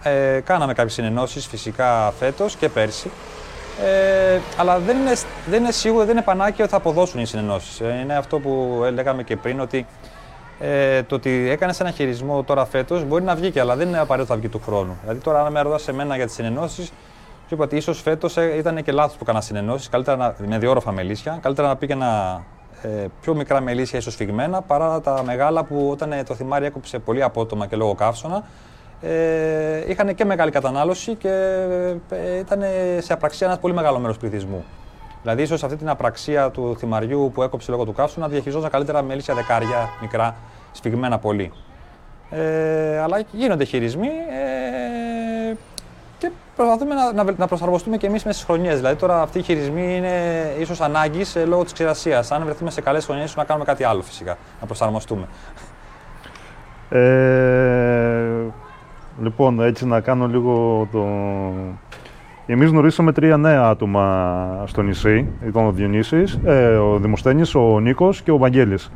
ε, 0.04 0.40
κάναμε 0.40 0.74
κάποιες 0.74 0.94
συνενώσεις 0.94 1.48
φυσικά 1.48 2.14
φέτος 2.20 2.56
και 2.56 2.70
πέρσι. 2.70 3.12
Ε, 3.84 4.40
αλλά 4.58 4.80
δεν 4.80 4.98
είναι, 4.98 5.14
δεν 5.46 5.62
είναι 5.62 5.72
σίγουρο, 5.72 6.06
δεν 6.06 6.16
είναι 6.16 6.26
πανάκια 6.26 6.64
ότι 6.64 6.74
θα 6.74 6.78
αποδώσουν 6.78 7.20
οι 7.20 7.26
συνενώσεις. 7.26 7.80
Ε, 7.80 8.00
είναι 8.04 8.16
αυτό 8.16 8.40
που 8.40 8.84
λέγαμε 8.94 9.24
και 9.24 9.36
πριν, 9.36 9.60
ότι 9.60 9.86
ε, 10.60 11.04
το 11.04 11.16
ότι 11.16 11.50
έκανες 11.50 11.80
ένα 11.80 11.92
χειρισμό 11.92 12.44
τώρα 12.44 12.66
φέτος 12.66 13.04
μπορεί 13.04 13.24
να 13.24 13.36
βγει 13.36 13.52
και, 13.52 13.60
αλλά 13.60 13.76
δεν 13.76 13.88
είναι 13.88 14.00
απαραίτητο 14.00 14.34
θα 14.34 14.40
βγει 14.40 14.50
του 14.50 14.62
χρόνου. 14.66 14.98
Δηλαδή, 15.02 15.20
τώρα, 15.20 15.46
αν 15.46 15.52
με 15.52 15.62
ρωτάς 15.62 15.82
σε 15.82 15.94
μένα 15.94 16.16
για 16.16 16.26
τις 16.26 16.36
συνενώσεις, 16.36 16.86
σου 17.48 17.54
είπα 17.56 17.64
ότι 17.64 17.76
ίσως 17.76 18.02
φέτος 18.02 18.38
ε, 18.38 18.58
ήταν 18.58 18.84
και 18.84 18.92
λάθος 18.92 19.14
που 19.14 19.24
έκανα 19.24 19.42
συνενώσεις, 19.42 19.90
καλύτερα 19.90 20.18
να, 20.18 20.36
με 20.48 20.58
διόροφα 20.58 20.92
μελίσια. 20.92 21.40
Καλύτερα 21.42 21.68
να 21.68 21.76
πήγαινα 21.76 22.42
ε, 22.82 23.06
πιο 23.22 23.36
μικρά 23.36 23.62
μελίσια 23.62 24.00
ίσως 24.00 24.16
φυγμένα 24.16 24.62
παρά 24.62 25.02
τα 25.02 25.24
μεγάλα 25.26 25.64
που 25.64 25.90
όταν 25.92 26.12
ε, 26.12 26.24
το 26.24 26.36
θυμάρι 26.36 26.66
έκοψε 26.66 27.00
πολύ 27.00 27.24
απότομα 27.24 27.68
και 27.68 27.76
λόγω 27.76 27.96
καύσωνα 27.96 28.44
ε, 29.04 29.92
είχαν 29.92 30.16
και 30.16 30.26
μεγάλη 30.26 30.52
κατανάλωση 30.52 31.16
και 31.16 31.30
ε, 32.10 32.38
ήταν 32.38 32.64
σε 33.00 33.14
απραξία 33.14 33.48
ένας 33.48 33.60
πολύ 33.60 33.74
μεγάλο 33.74 34.00
μέρος 34.00 34.18
πληθυσμού. 34.18 34.64
Δηλαδή, 35.22 35.42
ίσως 35.42 35.64
αυτή 35.64 35.76
την 35.76 35.90
απραξία 35.90 36.50
του 36.50 36.76
θυμαριού 36.78 37.32
που 37.34 37.44
έκοψε 37.44 37.72
λόγω 37.72 37.86
του 37.86 37.94
καύσωνα 37.94 38.28
διαχειριζόταν 38.28 38.70
καλύτερα 38.70 39.02
μελίσια 39.02 39.34
δεκάρια 39.34 39.90
μικρά, 40.02 40.36
σφιγμένα 40.72 41.20
πολύ. 41.20 41.52
Ε, 42.30 43.00
αλλά 43.00 43.22
γίνονται 43.32 43.64
χειρισμοί. 43.64 44.08
Ε, 44.08 45.56
και 46.18 46.32
προσπαθούμε 46.56 46.96
να, 46.96 47.14
να, 47.14 47.34
να 47.38 47.48
προσαρμοστούμε 47.48 47.98
και 47.98 48.08
εμείς 48.08 48.24
μέσα 48.24 48.38
στις 48.38 48.48
χρονιές. 48.50 48.76
Δηλαδή, 48.76 48.96
τώρα 48.96 49.22
αυτοί 49.22 49.40
οι 49.40 49.42
χειρισμοί 49.42 49.96
είναι 49.96 50.56
ίσως 50.60 50.82
ανάγκης 50.82 51.36
ε, 51.36 51.46
λόγω 51.46 51.64
της 51.64 51.74
ξηρασίας. 51.74 52.32
Αν 52.32 52.44
βρεθούμε 52.44 52.72
σε 52.72 52.82
καλές 52.82 53.06
χρονιές, 53.06 53.36
να 53.36 53.44
κάνουμε 53.44 53.66
κάτι 53.66 53.84
άλλο 53.84 54.02
φυσικά. 54.02 54.38
Να 54.60 54.66
προσαρμοστούμε. 54.66 55.28
Ε, 56.90 57.34
λοιπόν, 59.22 59.62
έτσι 59.62 59.88
να 59.88 60.00
κάνω 60.00 60.28
λίγο 60.28 60.88
το. 60.92 61.06
Εμείς 62.46 62.70
γνωρίσαμε 62.70 63.12
τρία 63.12 63.38
νέα 63.38 63.64
άτομα 63.64 64.64
στο 64.68 64.82
νησί. 64.82 65.28
Ήταν 65.48 65.66
ο 65.66 65.72
Διονύσης, 65.72 66.40
ε, 66.46 66.76
ο 66.76 66.98
Δημοσθένης, 66.98 67.56
ο 67.56 67.80
Νίκος 67.80 68.22
και 68.22 68.32
ο 68.32 68.38
Βαγγέλης. 68.38 68.92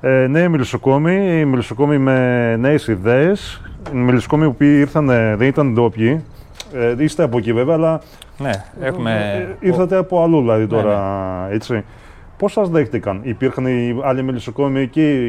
Ε, 0.00 0.26
νέοι 0.26 0.48
μελισσοκόμοι, 0.48 1.44
μελισσοκόμοι 1.44 1.98
με 1.98 2.56
νέες 2.56 2.86
ιδέες, 2.86 3.62
μελισσοκόμοι 3.92 4.50
που 4.50 4.64
ήρθαν, 4.64 5.06
δεν 5.06 5.42
ήταν 5.42 5.72
ντόπιοι, 5.72 6.24
ε, 6.74 6.94
είστε 6.98 7.22
από 7.22 7.38
εκεί 7.38 7.52
βέβαια, 7.52 7.74
αλλά. 7.74 8.00
Ναι, 8.38 8.50
έχουμε. 8.80 9.46
Ε, 9.60 9.66
ήρθατε 9.66 9.96
από 9.96 10.22
αλλού 10.22 10.40
δηλαδή 10.40 10.66
τώρα, 10.66 10.98
ναι, 11.42 11.48
ναι. 11.48 11.54
έτσι. 11.54 11.84
Πώς 12.38 12.52
σας 12.52 12.68
δέχτηκαν, 12.68 13.20
υπήρχαν 13.22 13.66
οι 13.66 14.00
άλλοι 14.02 14.22
μελισσοκόμοι 14.22 14.80
εκεί, 14.80 15.20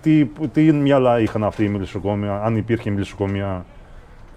τι, 0.00 0.24
τι 0.52 0.72
μυαλά 0.72 1.20
είχαν 1.20 1.44
αυτοί 1.44 1.64
οι 1.64 1.68
μελισσοκόμοι, 1.68 2.28
αν 2.28 2.56
υπήρχε 2.56 2.90
μελισσοκόμια. 2.90 3.64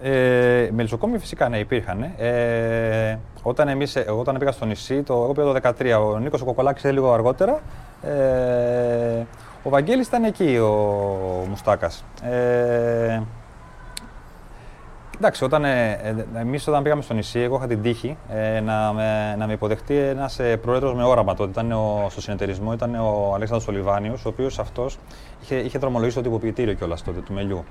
Ε, 0.01 0.69
μελισσοκόμοι 0.71 1.17
φυσικά 1.17 1.49
ναι, 1.49 1.57
υπήρχαν. 1.57 2.01
Ε, 2.17 3.17
όταν, 3.41 3.67
εμείς, 3.67 3.95
εγώ 3.95 4.19
όταν 4.19 4.37
πήγα 4.37 4.51
στο 4.51 4.65
νησί, 4.65 5.03
το, 5.03 5.13
εγώ 5.13 5.31
πήγα 5.33 5.71
το 5.71 5.73
2013, 5.79 6.13
ο 6.13 6.19
Νίκος 6.19 6.41
ο 6.41 6.45
Κοκολάκης 6.45 6.83
λίγο 6.83 7.13
αργότερα. 7.13 7.59
Ε, 8.01 9.25
ο 9.63 9.69
Βαγγέλης 9.69 10.07
ήταν 10.07 10.23
εκεί, 10.23 10.57
ο, 10.57 10.67
ο 11.41 11.45
Μουστάκας. 11.49 12.05
Ε, 12.23 13.21
Εντάξει, 15.21 15.43
όταν, 15.43 15.65
ε, 15.65 15.91
ε 15.91 16.39
εμείς 16.39 16.67
όταν 16.67 16.83
πήγαμε 16.83 17.01
στο 17.01 17.13
νησί, 17.13 17.39
εγώ 17.39 17.55
είχα 17.55 17.67
την 17.67 17.81
τύχη 17.81 18.17
ε, 18.29 18.59
να, 18.59 18.93
με, 18.93 19.35
να 19.37 19.47
με 19.47 19.53
υποδεχτεί 19.53 19.97
ένας 19.97 20.39
ε, 20.39 20.57
πρόεδρος 20.57 20.93
με 20.93 21.03
όραμα 21.03 21.35
τότε. 21.35 21.49
Ήταν 21.49 21.71
ο, 21.71 22.07
στο 22.09 22.21
συνεταιρισμό 22.21 22.73
ήταν 22.73 22.95
ο 22.95 23.31
Αλέξανδρος 23.35 23.67
Ολιβάνιος, 23.67 24.25
ο 24.25 24.29
οποίος 24.29 24.59
αυτός 24.59 24.97
είχε, 25.41 25.55
είχε 25.55 25.77
δρομολογήσει 25.77 26.15
το 26.15 26.21
τυποποιητήριο 26.21 26.73
κιόλας 26.73 27.03
τότε 27.03 27.19
του 27.19 27.33
μελιού. 27.33 27.65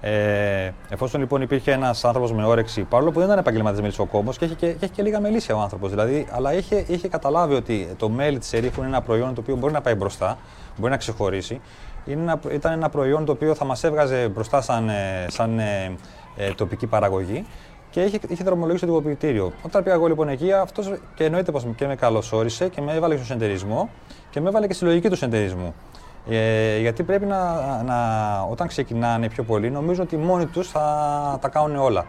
Ε, 0.00 0.70
εφόσον 0.88 1.20
λοιπόν 1.20 1.42
υπήρχε 1.42 1.72
ένας 1.72 2.04
άνθρωπος 2.04 2.32
με 2.32 2.44
όρεξη, 2.44 2.82
παρόλο 2.82 3.10
που 3.10 3.18
δεν 3.18 3.26
ήταν 3.26 3.38
επαγγελματία 3.38 3.80
μελισσοκόμο 3.80 4.32
και, 4.32 4.46
και, 4.46 4.54
και 4.54 4.66
έχει 4.66 4.92
και 4.92 5.02
λίγα 5.02 5.20
μελίσια 5.20 5.56
ο 5.56 5.60
άνθρωπος, 5.60 5.90
δηλαδή, 5.90 6.26
αλλά 6.30 6.54
είχε, 6.54 6.84
είχε 6.86 7.08
καταλάβει 7.08 7.54
ότι 7.54 7.88
το 7.96 8.08
μέλι 8.08 8.38
της 8.38 8.52
ερήφου 8.52 8.80
είναι 8.80 8.88
ένα 8.88 9.00
προϊόν 9.02 9.34
το 9.34 9.40
οποίο 9.40 9.56
μπορεί 9.56 9.72
να 9.72 9.80
πάει 9.80 9.94
μπροστά, 9.94 10.38
μπορεί 10.76 10.90
να 10.90 10.98
ξεχωρίσει. 10.98 11.60
Είναι 12.04 12.20
ένα, 12.20 12.40
ήταν 12.52 12.72
ένα 12.72 12.88
προϊόν 12.88 13.24
το 13.24 13.32
οποίο 13.32 13.54
θα 13.54 13.64
μας 13.64 13.84
έβγαζε 13.84 14.28
μπροστά 14.28 14.60
σαν, 14.60 14.88
ε, 14.88 15.26
σαν 15.28 15.60
ε, 16.40 16.46
ε, 16.46 16.52
τοπική 16.54 16.86
παραγωγή 16.86 17.46
και 17.90 18.02
είχε, 18.02 18.18
είχε 18.28 18.44
δρομολογήσει 18.44 18.86
το 18.86 18.92
τυποποιητήριο. 18.92 19.52
Όταν 19.62 19.82
πήγα 19.82 19.94
εγώ 19.94 20.06
λοιπόν 20.06 20.28
εκεί, 20.28 20.52
αυτός 20.52 20.92
και 21.14 21.24
εννοείται 21.24 21.52
πως 21.52 21.66
και 21.76 21.86
με 21.86 21.94
καλωσόρισε 21.94 22.68
και 22.68 22.80
με 22.80 22.92
έβαλε 22.92 23.16
στο 23.16 23.24
συνεταιρισμό 23.24 23.90
και 24.30 24.40
με 24.40 24.48
έβαλε 24.48 24.66
και 24.66 24.72
στη 24.74 24.84
λογική 24.84 25.08
του 25.08 25.16
συνεταιρισμού. 25.16 25.74
Ε, 26.28 26.78
γιατί 26.78 27.02
πρέπει 27.02 27.26
να, 27.26 27.52
να, 27.82 27.96
όταν 28.50 28.68
ξεκινάνε 28.68 29.28
πιο 29.28 29.42
πολύ, 29.42 29.70
νομίζω 29.70 30.02
ότι 30.02 30.16
μόνοι 30.16 30.46
τους 30.46 30.68
θα 30.68 31.38
τα 31.40 31.48
κάνουν 31.48 31.76
όλα. 31.76 32.06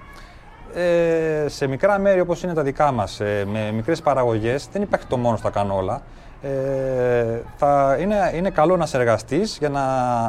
Ε, 0.74 1.46
σε 1.48 1.67
μικρά 1.67 2.00
μέρη 2.00 2.20
όπως 2.20 2.44
είναι 2.44 2.54
τα 2.54 2.63
δικά 2.63 2.91
μας, 2.91 3.20
ε, 3.20 3.46
με 3.52 3.72
μικρές 3.72 4.02
παραγωγές, 4.02 4.67
δεν 4.72 4.82
υπάρχει 4.82 5.06
το 5.06 5.17
μόνος 5.17 5.41
θα 5.41 5.50
κάνω 5.50 5.76
όλα. 5.76 6.02
Ε, 6.42 7.42
θα 7.58 7.98
είναι, 8.00 8.32
είναι 8.36 8.50
καλό 8.50 8.78
να 8.78 8.86
συνεργαστεί 8.86 9.42
για 9.60 9.70
να, 9.70 9.84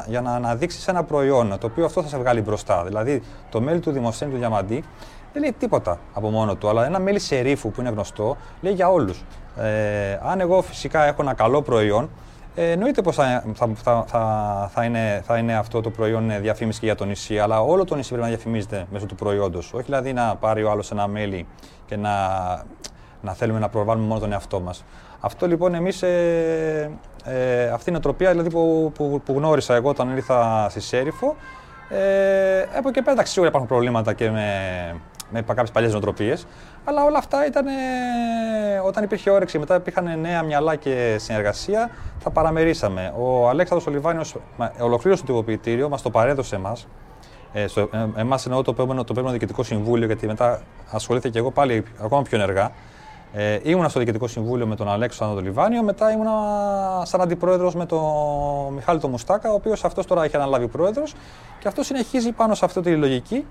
για 0.09 0.20
να 0.20 0.31
αναδείξεις 0.35 0.88
ένα 0.88 1.05
προϊόν 1.05 1.59
το 1.59 1.66
οποίο 1.66 1.85
αυτό 1.85 2.03
θα 2.03 2.09
σε 2.09 2.18
βγάλει 2.18 2.40
μπροστά. 2.40 2.85
Δηλαδή, 2.85 3.22
το 3.51 3.61
μέλι 3.61 3.81
του 3.81 3.90
Δημοσθένη 3.90 4.33
του 4.33 4.38
Διαμαντή 4.38 4.85
δεν 5.33 5.42
λέει 5.42 5.55
τίποτα 5.59 5.98
από 6.12 6.31
μόνο 6.31 6.55
του, 6.55 6.68
αλλά 6.68 6.87
ένα 6.87 6.98
μέλι 6.98 7.18
σερίφου 7.18 7.70
που 7.70 7.81
είναι 7.81 7.90
γνωστό 7.90 8.37
λέει 8.61 8.72
για 8.72 8.90
όλους. 8.90 9.25
Ε, 9.57 10.18
αν 10.22 10.40
εγώ 10.40 10.62
φυσικά 10.62 11.05
έχω 11.05 11.22
ένα 11.22 11.35
καλό 11.35 11.62
προϊόν, 11.62 12.11
ε, 12.55 12.70
εννοείται 12.70 13.03
πως 13.03 13.14
θα, 13.14 13.44
θα, 13.55 13.68
θα, 14.07 14.70
θα, 14.72 14.85
είναι, 14.85 15.22
θα 15.25 15.38
είναι 15.38 15.57
αυτό 15.57 15.81
το 15.81 15.90
προϊόν 15.90 16.40
διαφήμιση 16.40 16.81
και 16.81 16.87
για 16.87 16.94
το 16.94 17.05
νησί, 17.05 17.38
αλλά 17.38 17.62
όλο 17.62 17.85
το 17.85 17.94
νησί 17.94 18.09
πρέπει 18.09 18.22
να 18.22 18.29
διαφημίζεται 18.29 18.87
μέσω 18.90 19.07
του 19.07 19.14
προϊόντος. 19.14 19.72
Όχι 19.72 19.85
δηλαδή 19.85 20.12
να 20.12 20.37
πάρει 20.37 20.62
ο 20.62 20.70
άλλος 20.70 20.90
ένα 20.90 21.07
μέλι 21.07 21.46
και 21.87 21.96
να, 21.96 22.11
να 23.20 23.33
θέλουμε 23.33 23.59
να 23.59 23.68
προβάλλουμε 23.68 24.07
μόνο 24.07 24.20
τον 24.20 24.33
εαυτό 24.33 24.61
μας. 24.61 24.85
Αυτό 25.24 25.46
λοιπόν 25.46 25.74
εμείς, 25.74 26.02
ε, 26.02 26.90
ε, 27.24 27.68
αυτή 27.68 27.88
η 27.88 27.92
νοοτροπία 27.92 28.30
δηλαδή, 28.30 28.50
που, 28.50 28.92
που, 28.94 29.20
που, 29.24 29.32
γνώρισα 29.32 29.74
εγώ 29.74 29.88
όταν 29.88 30.16
ήρθα 30.16 30.66
στη 30.70 30.80
Σέριφο, 30.80 31.37
Ε, 31.88 32.68
από 32.78 32.88
εκεί 32.88 33.02
πέρα, 33.02 33.24
σίγουρα 33.24 33.48
υπάρχουν 33.48 33.68
προβλήματα 33.68 34.12
και 34.12 34.30
με, 34.30 34.46
με 35.30 35.42
κάποιες 35.42 35.70
παλιές 35.70 35.92
νοοτροπίες. 35.92 36.46
Αλλά 36.85 37.04
όλα 37.04 37.18
αυτά 37.18 37.46
ήταν 37.46 37.66
όταν 38.87 39.04
υπήρχε 39.04 39.30
όρεξη, 39.30 39.58
μετά 39.58 39.74
υπήρχαν 39.74 40.20
νέα 40.20 40.42
μυαλά 40.42 40.76
και 40.76 41.16
συνεργασία, 41.18 41.90
τα 42.24 42.30
παραμερίσαμε. 42.30 43.12
Ο 43.18 43.48
Αλέξανδρος 43.48 43.88
Ολιβάνιος 43.88 44.37
ολοκλήρωσε 44.80 45.22
το 45.22 45.26
τυποποιητήριο, 45.26 45.88
μας 45.88 46.02
το 46.02 46.11
παρέδωσε 46.11 46.56
εμάς. 46.56 46.87
Ε, 47.52 47.62
ε, 47.62 47.66
Εμάς 48.16 48.46
εννοώ 48.46 48.62
το 48.62 48.72
πέμπτο 48.72 49.04
το 49.04 49.30
Διοικητικό 49.30 49.62
Συμβούλιο, 49.62 50.06
γιατί 50.06 50.26
μετά 50.26 50.62
ασχολήθηκα 50.90 51.32
και 51.32 51.38
εγώ 51.38 51.50
πάλι 51.50 51.85
ακόμα 52.02 52.22
πιο 52.22 52.38
ενεργά. 52.38 52.70
Ε, 53.34 53.58
ήμουνα 53.62 53.88
στο 53.88 53.98
Διοικητικό 53.98 54.26
Συμβούλιο 54.26 54.66
με 54.66 54.76
τον 54.76 54.88
Αλέξανδρο 54.88 55.36
τον 55.36 55.44
Λιβάνιο, 55.44 55.82
μετά 55.82 56.12
ήμουνα 56.12 56.32
σαν 57.04 57.20
αντιπρόεδρος 57.20 57.74
με 57.74 57.86
τον 57.86 58.72
Μιχάλη 58.74 59.00
τον 59.00 59.10
Μουστάκα, 59.10 59.50
ο 59.50 59.54
οποίος 59.54 59.84
αυτός 59.84 60.06
τώρα 60.06 60.24
έχει 60.24 60.36
αναλάβει 60.36 60.68
πρόεδρος 60.68 61.14
και 61.58 61.68
αυτός 61.68 61.86
συνεχίζει 61.86 62.32
πάνω 62.32 62.54
σε 62.54 62.64
αυτή 62.64 62.80
τη 62.80 62.96
λογική. 62.96 63.46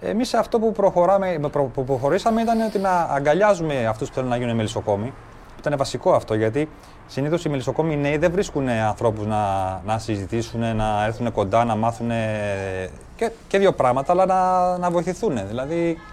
Εμείς 0.00 0.34
αυτό 0.34 0.58
που, 0.58 0.72
προχωράμε, 0.72 1.38
που 1.74 1.84
προχωρήσαμε 1.84 2.40
ήταν 2.40 2.60
ότι 2.60 2.78
να 2.78 3.08
αγκαλιάζουμε 3.10 3.86
αυτούς 3.86 4.08
που 4.08 4.14
θέλουν 4.14 4.28
να 4.28 4.36
γίνουν 4.36 4.56
μελισσοκόμοι. 4.56 5.12
Ήταν 5.58 5.74
βασικό 5.76 6.12
αυτό 6.12 6.34
γιατί 6.34 6.68
συνήθως 7.06 7.44
οι 7.44 7.48
μελισσοκόμοι 7.48 7.96
νέοι 7.96 8.16
δεν 8.16 8.32
βρίσκουν 8.32 8.68
ανθρώπους 8.68 9.26
να, 9.26 9.80
να 9.86 9.98
συζητήσουν, 9.98 10.76
να 10.76 11.04
έρθουν 11.04 11.32
κοντά, 11.32 11.64
να 11.64 11.76
μάθουν 11.76 12.10
και, 13.16 13.30
και 13.48 13.58
δύο 13.58 13.72
πράγματα, 13.72 14.12
αλλά 14.12 14.26
να, 14.26 14.78
να 14.78 14.90
βοηθηθούν. 14.90 15.46
Δηλαδή 15.48 15.98
ε, 15.98 16.11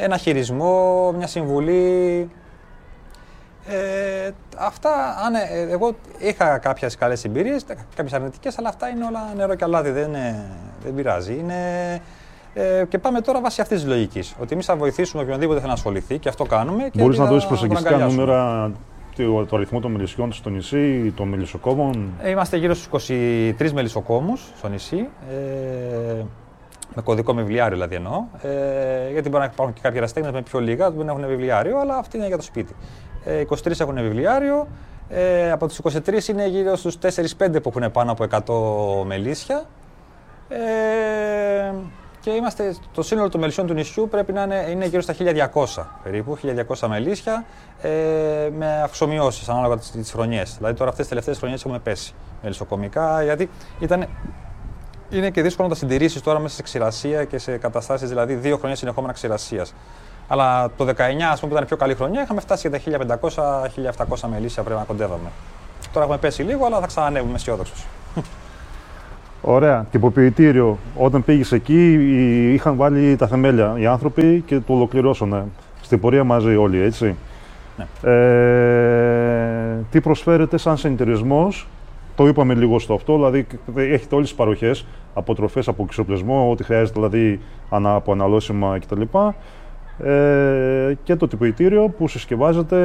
ένα 0.00 0.16
χειρισμό, 0.16 1.12
μια 1.16 1.26
συμβουλή. 1.26 2.30
Ε, 3.66 4.30
αυτά, 4.58 4.90
αν, 5.26 5.34
ε, 5.34 5.70
εγώ 5.70 5.96
είχα 6.18 6.58
κάποιες 6.58 6.96
καλές 6.96 7.24
εμπειρίε, 7.24 7.56
κάποιες 7.94 8.12
αρνητικές, 8.12 8.58
αλλά 8.58 8.68
αυτά 8.68 8.88
είναι 8.88 9.04
όλα 9.04 9.32
νερό 9.36 9.54
και 9.54 9.64
αλάτι, 9.64 9.90
δεν, 9.90 10.10
δεν 10.82 10.94
πειράζει. 10.94 11.38
Είναι, 11.38 12.00
ε, 12.54 12.84
και 12.88 12.98
πάμε 12.98 13.20
τώρα 13.20 13.40
βάσει 13.40 13.60
αυτής 13.60 13.80
της 13.80 13.88
λογικής. 13.88 14.34
Ότι 14.40 14.52
εμείς 14.52 14.66
θα 14.66 14.76
βοηθήσουμε 14.76 15.22
οποιονδήποτε 15.22 15.56
θέλει 15.56 15.68
να 15.68 15.74
ασχοληθεί 15.74 16.18
και 16.18 16.28
αυτό 16.28 16.44
κάνουμε. 16.44 16.90
Μπορείς 16.94 17.18
να 17.18 17.24
δώσεις 17.24 17.48
προσεγγιστικά 17.48 17.96
νούμερα 17.96 18.70
το, 19.16 19.46
το 19.46 19.56
αριθμό 19.56 19.80
των 19.80 19.90
μελισσιών 19.90 20.32
στο 20.32 20.50
νησί, 20.50 21.12
των 21.16 21.28
μελισσοκόμων; 21.28 22.12
Ε, 22.22 22.30
είμαστε 22.30 22.56
γύρω 22.56 22.74
στους 22.74 23.08
23 23.08 23.72
μελισσοκόμους 23.72 24.52
στο 24.56 24.68
νησί. 24.68 25.08
Ε, 25.30 26.22
με 26.94 27.02
κωδικό 27.02 27.34
με 27.34 27.42
βιβλιάριο 27.42 27.74
δηλαδή 27.74 27.94
εννοώ. 27.94 28.24
Ε, 28.42 29.10
γιατί 29.12 29.28
μπορεί 29.28 29.42
να 29.42 29.50
υπάρχουν 29.52 29.74
και 29.74 29.80
κάποιοι 29.82 29.96
εραστέχνε 29.98 30.32
με 30.32 30.42
πιο 30.42 30.60
λίγα, 30.60 30.90
που 30.90 30.98
δεν 30.98 31.08
έχουν 31.08 31.26
βιβλιάριο, 31.26 31.80
αλλά 31.80 31.96
αυτή 31.96 32.16
είναι 32.16 32.26
για 32.26 32.36
το 32.36 32.42
σπίτι. 32.42 32.74
Ε, 33.24 33.42
23 33.48 33.80
έχουν 33.80 33.94
βιβλιάριο. 33.94 34.66
Ε, 35.08 35.50
από 35.50 35.66
τους 35.66 35.80
23 35.82 36.28
είναι 36.28 36.46
γύρω 36.46 36.76
στους 36.76 36.98
4-5 36.98 37.62
που 37.62 37.72
έχουν 37.76 37.90
πάνω 37.90 38.12
από 38.12 38.26
100 39.02 39.06
μελίσια. 39.06 39.64
Ε, 40.48 41.74
και 42.20 42.30
είμαστε, 42.30 42.74
το 42.92 43.02
σύνολο 43.02 43.28
των 43.28 43.40
μελισσιών 43.40 43.66
του 43.66 43.74
νησιού 43.74 44.08
πρέπει 44.08 44.32
να 44.32 44.42
είναι, 44.42 44.66
είναι 44.70 44.86
γύρω 44.86 45.02
στα 45.02 45.14
1200 45.18 45.84
περίπου, 46.02 46.38
1200 46.78 46.88
μελίσια 46.88 47.44
ε, 47.82 47.90
με 48.56 48.82
αυξομοιώσεις 48.82 49.48
ανάλογα 49.48 49.78
τις 49.78 50.12
χρονιές. 50.12 50.54
Δηλαδή 50.56 50.74
τώρα 50.74 50.90
αυτές 50.90 51.06
τις 51.06 51.08
τελευταίες 51.08 51.38
χρονιές 51.38 51.60
έχουμε 51.60 51.78
πέσει 51.78 52.14
μελισσοκομικά 52.42 53.22
γιατί 53.22 53.50
ήταν 53.78 54.06
είναι 55.14 55.30
και 55.30 55.42
δύσκολο 55.42 55.68
να 55.68 55.74
τα 55.74 55.80
συντηρήσεις 55.80 56.22
τώρα 56.22 56.38
μέσα 56.38 56.54
σε 56.54 56.62
ξηρασία 56.62 57.24
και 57.24 57.38
σε 57.38 57.56
καταστάσεις, 57.56 58.08
δηλαδή 58.08 58.34
δύο 58.34 58.56
χρόνια 58.56 58.76
συνεχόμενα 58.76 59.12
ξηρασίας. 59.12 59.74
Αλλά 60.28 60.70
το 60.76 60.84
19, 60.84 60.90
ας 61.30 61.40
πούμε, 61.40 61.50
που 61.50 61.56
ήταν 61.56 61.66
πιο 61.66 61.76
καλή 61.76 61.94
χρονιά, 61.94 62.22
είχαμε 62.22 62.40
φτάσει 62.40 62.68
για 62.68 62.98
τα 63.06 63.18
1500-1700 64.06 64.28
μελίσια 64.30 64.62
πρέπει 64.62 64.78
να 64.78 64.84
κοντεύαμε. 64.84 65.30
Τώρα 65.92 66.04
έχουμε 66.04 66.18
πέσει 66.18 66.42
λίγο, 66.42 66.66
αλλά 66.66 66.80
θα 66.80 66.86
ξανανεύουμε 66.86 67.34
αισιόδοξος. 67.34 67.86
Ωραία. 69.40 69.86
Τυποποιητήριο. 69.90 70.78
Όταν 70.96 71.24
πήγες 71.24 71.52
εκεί, 71.52 71.92
είχαν 72.52 72.76
βάλει 72.76 73.16
τα 73.16 73.26
θεμέλια 73.26 73.74
οι 73.76 73.86
άνθρωποι 73.86 74.42
και 74.46 74.58
το 74.60 74.72
ολοκληρώσανε. 74.72 75.44
Στην 75.82 76.00
πορεία 76.00 76.24
μαζί 76.24 76.56
όλοι, 76.56 76.80
έτσι. 76.80 77.16
Ναι. 77.76 78.10
Ε, 78.10 79.76
τι 79.90 80.00
προσφέρετε 80.00 80.56
σαν 80.56 80.76
συνεταιρισμό 80.76 81.48
το 82.14 82.26
είπαμε 82.26 82.54
λίγο 82.54 82.78
στο 82.78 82.94
αυτό, 82.94 83.14
δηλαδή 83.14 83.46
έχετε 83.74 84.14
όλες 84.14 84.28
τις 84.28 84.36
παροχές, 84.36 84.86
από 85.14 85.34
τροφέ, 85.34 85.62
από 85.66 85.82
εξοπλισμό, 85.82 86.50
ό,τι 86.50 86.64
χρειάζεται 86.64 87.00
δηλαδή 87.00 87.40
από 87.68 88.12
αναλώσιμα 88.12 88.78
κτλ. 88.78 89.02
Ε, 89.98 90.96
και 91.02 91.16
το 91.16 91.28
τυποποιητήριο 91.28 91.88
που 91.88 92.08
συσκευάζεται 92.08 92.78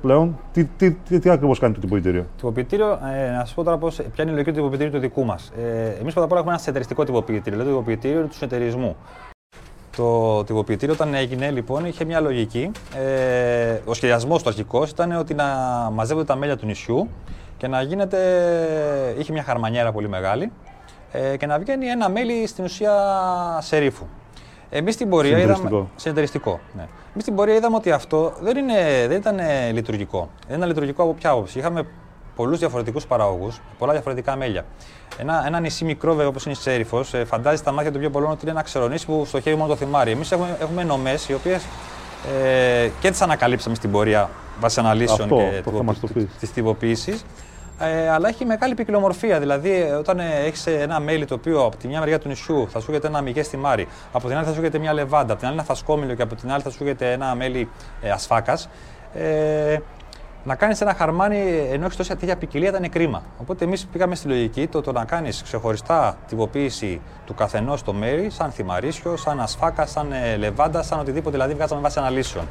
πλέον. 0.00 0.38
Τι, 0.52 0.64
τι, 0.64 0.90
τι, 0.92 1.18
τι 1.18 1.30
ακριβώς 1.30 1.58
κάνει 1.58 1.74
το 1.74 1.80
τυποποιητήριο; 1.80 2.20
Το 2.20 2.28
τυποποιητήριο, 2.36 2.86
ε, 2.86 3.30
να 3.30 3.38
σας 3.38 3.54
πω 3.54 3.62
τώρα 3.62 3.78
πώς, 3.78 3.96
ποια 3.96 4.24
είναι 4.24 4.30
η 4.30 4.32
λογική 4.32 4.50
του 4.50 4.56
τυποποιητήριου 4.56 4.92
του 4.92 4.98
δικού 4.98 5.24
μας. 5.24 5.52
Ε, 5.58 6.00
Εμείς 6.00 6.12
πρώτα 6.12 6.22
απ' 6.22 6.30
όλα 6.30 6.38
έχουμε 6.38 6.50
ένα 6.52 6.58
συνεταιριστικό 6.58 7.04
τυποποιητήριο, 7.04 7.58
δηλαδή 7.58 7.70
το 7.70 7.76
τυποποιητήριο 7.76 8.26
του 8.26 8.34
συνεταιρισμού. 8.34 8.96
Το 9.96 10.44
τυποποιητήριο 10.44 10.94
όταν 10.94 11.14
έγινε 11.14 11.50
λοιπόν 11.50 11.84
είχε 11.84 12.04
μια 12.04 12.20
λογική. 12.20 12.70
Ε, 12.96 13.78
ο 13.84 13.94
σχεδιασμός 13.94 14.42
του 14.42 14.48
αρχικό 14.48 14.86
ήταν 14.88 15.12
ότι 15.12 15.34
να 15.34 15.44
μαζεύονται 15.92 16.26
τα 16.26 16.36
μέλια 16.36 16.56
του 16.56 16.66
νησιού 16.66 17.08
και 17.60 17.68
να 17.68 17.82
γίνεται. 17.82 18.18
είχε 19.18 19.32
μια 19.32 19.42
χαρμανιέρα 19.42 19.92
πολύ 19.92 20.08
μεγάλη 20.08 20.52
ε, 21.12 21.36
και 21.36 21.46
να 21.46 21.58
βγαίνει 21.58 21.86
ένα 21.86 22.08
μέλι 22.08 22.46
στην 22.46 22.64
ουσία 22.64 22.92
σερίφου. 23.60 24.06
Εμείς 24.70 24.94
στην 24.94 25.08
πορεία 25.08 25.38
είδαμε. 25.38 25.86
Συνεταιριστικό. 25.96 26.60
Ναι. 26.76 26.82
Εμείς 26.82 27.22
στην 27.22 27.34
πορεία 27.34 27.54
είδαμε 27.54 27.76
ότι 27.76 27.90
αυτό 27.90 28.32
δεν, 28.40 28.56
είναι, 28.56 29.06
δεν 29.08 29.16
ήταν 29.16 29.38
λειτουργικό. 29.72 30.28
Δεν 30.46 30.56
ήταν 30.56 30.68
λειτουργικό 30.68 31.02
από 31.02 31.12
ποια 31.12 31.30
άποψη. 31.30 31.58
Είχαμε 31.58 31.86
πολλούς 32.36 32.58
διαφορετικούς 32.58 33.06
παραγωγούς, 33.06 33.60
πολλά 33.78 33.92
διαφορετικά 33.92 34.36
μέλια. 34.36 34.64
Ένα, 35.18 35.42
ένα 35.46 35.60
νησί 35.60 35.84
μικρό, 35.84 36.10
βέβαια, 36.10 36.28
όπως 36.28 36.44
είναι 36.44 36.54
η 36.54 36.62
Σέριφος, 36.62 37.14
ε, 37.14 37.24
φαντάζει 37.24 37.62
τα 37.62 37.72
μάτια 37.72 37.92
του 37.92 37.98
πιο 37.98 38.10
πολλών 38.10 38.30
ότι 38.30 38.40
είναι 38.42 38.50
ένα 38.50 38.62
ξερονήσι 38.62 39.06
που 39.06 39.24
στοχεύει 39.26 39.56
μόνο 39.56 39.68
το 39.68 39.76
θυμάρι. 39.76 40.10
Εμείς 40.10 40.32
έχουμε, 40.32 40.56
έχουμε 40.60 40.84
νομές 40.84 41.28
οι 41.28 41.34
οποίες 41.34 41.64
ε, 42.42 42.88
και 43.00 43.10
τις 43.10 43.20
ανακαλύψαμε 43.20 43.74
στην 43.74 43.90
πορεία 43.90 44.30
βάσει 44.60 44.80
αναλύσεων 44.80 45.20
Αυτό, 45.20 45.36
και 46.14 46.26
της 46.40 46.52
τυποποίησης. 46.52 47.24
Ε, 47.82 48.08
αλλά 48.10 48.28
έχει 48.28 48.44
μεγάλη 48.44 48.74
ποικιλομορφία. 48.74 49.38
Δηλαδή, 49.38 49.70
ε, 49.70 49.92
όταν 49.92 50.18
ε, 50.18 50.24
έχεις 50.44 50.66
ένα 50.66 51.00
μέλι 51.00 51.24
το 51.24 51.34
οποίο 51.34 51.64
από 51.64 51.76
τη 51.76 51.88
μια 51.88 51.98
μεριά 51.98 52.18
του 52.18 52.28
νησιού 52.28 52.68
θα 52.70 52.80
σου 52.80 53.00
ένα 53.02 53.20
μηγέ 53.20 53.42
στη 53.42 53.56
Μάρη, 53.56 53.88
από 54.12 54.28
την 54.28 54.36
άλλη 54.36 54.46
θα 54.46 54.52
σου 54.52 54.78
μια 54.80 54.92
λεβάντα, 54.92 55.32
από 55.32 55.38
την 55.38 55.46
άλλη 55.46 55.56
ένα 55.56 55.64
φασκόμηλο 55.64 56.14
και 56.14 56.22
από 56.22 56.34
την 56.34 56.52
άλλη 56.52 56.62
θα 56.62 56.70
σου 56.70 56.96
ένα 56.98 57.34
μέλι 57.34 57.68
ε, 58.02 58.10
ασφάκας. 58.10 58.68
Ε, 59.14 59.78
να 60.44 60.54
κάνεις 60.54 60.80
ένα 60.80 60.94
χαρμάνι 60.94 61.68
ενώ 61.70 61.84
έχεις 61.84 61.96
τόση 61.96 62.16
τέτοια 62.16 62.36
ποικιλία 62.36 62.68
ήταν 62.68 62.88
κρίμα. 62.88 63.22
Οπότε 63.38 63.64
εμείς 63.64 63.86
πήγαμε 63.86 64.14
στη 64.14 64.28
λογική 64.28 64.66
το, 64.66 64.80
το 64.80 64.92
να 64.92 65.04
κάνεις 65.04 65.42
ξεχωριστά 65.42 66.16
τυποποίηση 66.26 67.00
του 67.26 67.34
καθενός 67.34 67.82
το 67.82 67.92
μέρη, 67.92 68.30
σαν 68.30 68.50
θυμαρίσιο, 68.50 69.16
σαν 69.16 69.40
ασφάκα, 69.40 69.86
σαν 69.86 70.12
ε, 70.12 70.36
λεβάντα, 70.36 70.82
σαν 70.82 71.00
οτιδήποτε 71.00 71.30
δηλαδή 71.30 71.54
βγάζαμε 71.54 71.80
βάσει 71.80 71.98
αναλύσεων. 71.98 72.44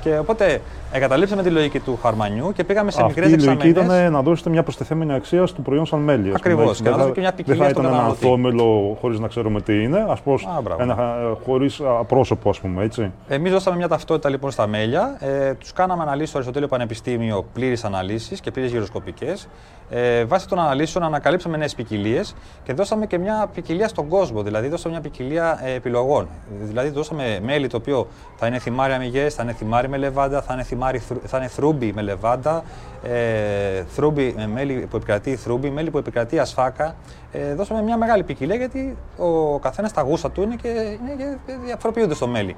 Και 0.00 0.18
οπότε 0.18 0.60
εγκαταλείψαμε 0.92 1.42
τη 1.42 1.50
λογική 1.50 1.80
του 1.80 1.98
χαρμανιού 2.02 2.52
και 2.52 2.64
πήγαμε 2.64 2.90
σε 2.90 3.04
μικρές 3.04 3.32
εξαμενές. 3.32 3.64
Η 3.64 3.66
λογική 3.66 3.90
ήταν 3.90 4.12
να 4.12 4.22
δώσετε 4.22 4.50
μια 4.50 4.62
προστιθέμενη 4.62 5.12
αξία 5.12 5.46
στο 5.46 5.62
προϊόν 5.62 5.86
σαν 5.86 6.00
μέλι. 6.00 6.32
Ακριβώς. 6.34 6.80
Και 6.80 6.90
να 6.90 6.96
δώσετε 6.96 7.14
και 7.14 7.20
μια 7.20 7.32
ποικιλία 7.32 7.64
Δεν 7.64 7.74
θα 7.74 7.80
ήταν 7.80 7.92
ένα 7.92 8.04
ανθόμελο 8.04 8.96
χωρίς 9.00 9.18
να 9.18 9.28
ξέρουμε 9.28 9.60
τι 9.60 9.82
είναι, 9.82 10.06
ας 10.08 10.20
πούμε, 10.20 10.38
ένα 10.78 11.16
χωρίς 11.44 11.80
πρόσωπο, 12.06 12.50
ας 12.50 12.60
πούμε, 12.60 12.84
έτσι. 12.84 13.12
Εμείς 13.28 13.52
δώσαμε 13.52 13.76
μια 13.76 13.88
ταυτότητα 13.88 14.28
λοιπόν 14.28 14.50
στα 14.50 14.66
μέλια. 14.66 15.16
Ε, 15.20 15.54
τους 15.54 15.72
κάναμε 15.72 16.02
αναλύσεις 16.02 16.28
στο 16.28 16.38
Αριστοτέλειο 16.38 16.68
Πανεπιστήμιο 16.68 17.46
πλήρε 17.52 17.74
αναλύσεις 17.82 18.40
και 18.40 18.50
πλήρες 18.50 18.70
γυροσκοπικές. 18.70 19.48
Ε, 19.90 20.24
βάσει 20.24 20.48
των 20.48 20.58
αναλύσεων 20.58 21.04
ανακαλύψαμε 21.04 21.56
νέες 21.56 21.74
ποικιλίες 21.74 22.34
και 22.64 22.72
δώσαμε 22.72 23.06
και 23.06 23.18
μια 23.18 23.50
ποικιλία 23.54 23.88
στον 23.88 24.08
κόσμο. 24.08 24.42
Δηλαδή, 24.42 24.68
δώσαμε 24.68 24.92
μια 24.94 25.10
ποικιλία 25.10 25.60
ε, 25.64 25.72
επιλογών. 25.72 26.28
Δηλαδή, 26.62 26.88
δώσαμε 26.88 27.40
μέλι 27.42 27.66
το 27.66 27.76
οποίο 27.76 28.06
θα 28.36 28.46
είναι 28.46 28.58
θυμάρι 28.58 28.92
αμυγές, 28.92 29.34
θα 29.34 29.42
είναι 29.42 29.52
θυμάρι 29.52 29.88
με 29.88 29.96
λεβάντα, 29.96 30.42
θα 30.42 30.54
είναι, 30.54 30.62
θυμάρι, 30.62 30.98
θα 31.24 31.38
είναι 31.38 31.46
θρούμπι 31.46 31.92
με 31.92 32.02
λεβάντα, 32.02 32.64
ε, 33.02 33.82
θρούμπι 33.88 34.34
με 34.36 34.46
μέλι 34.46 34.86
που 34.90 34.96
επικρατεί 34.96 35.36
θρούμπι, 35.36 35.70
μέλι 35.70 35.90
που 35.90 35.98
επικρατεί 35.98 36.38
ασφάκα. 36.38 36.94
Ε, 37.32 37.54
δώσαμε 37.54 37.82
μια 37.82 37.96
μεγάλη 37.96 38.22
ποικιλία 38.22 38.56
γιατί 38.56 38.96
ο 39.16 39.58
καθένας 39.58 39.92
τα 39.92 40.02
γούστα 40.02 40.30
του 40.30 40.42
είναι 40.42 40.54
και, 40.54 40.68
είναι 40.68 41.38
και 41.46 41.52
διαφοροποιούνται 41.64 42.14
στο 42.14 42.26
μέλι. 42.26 42.56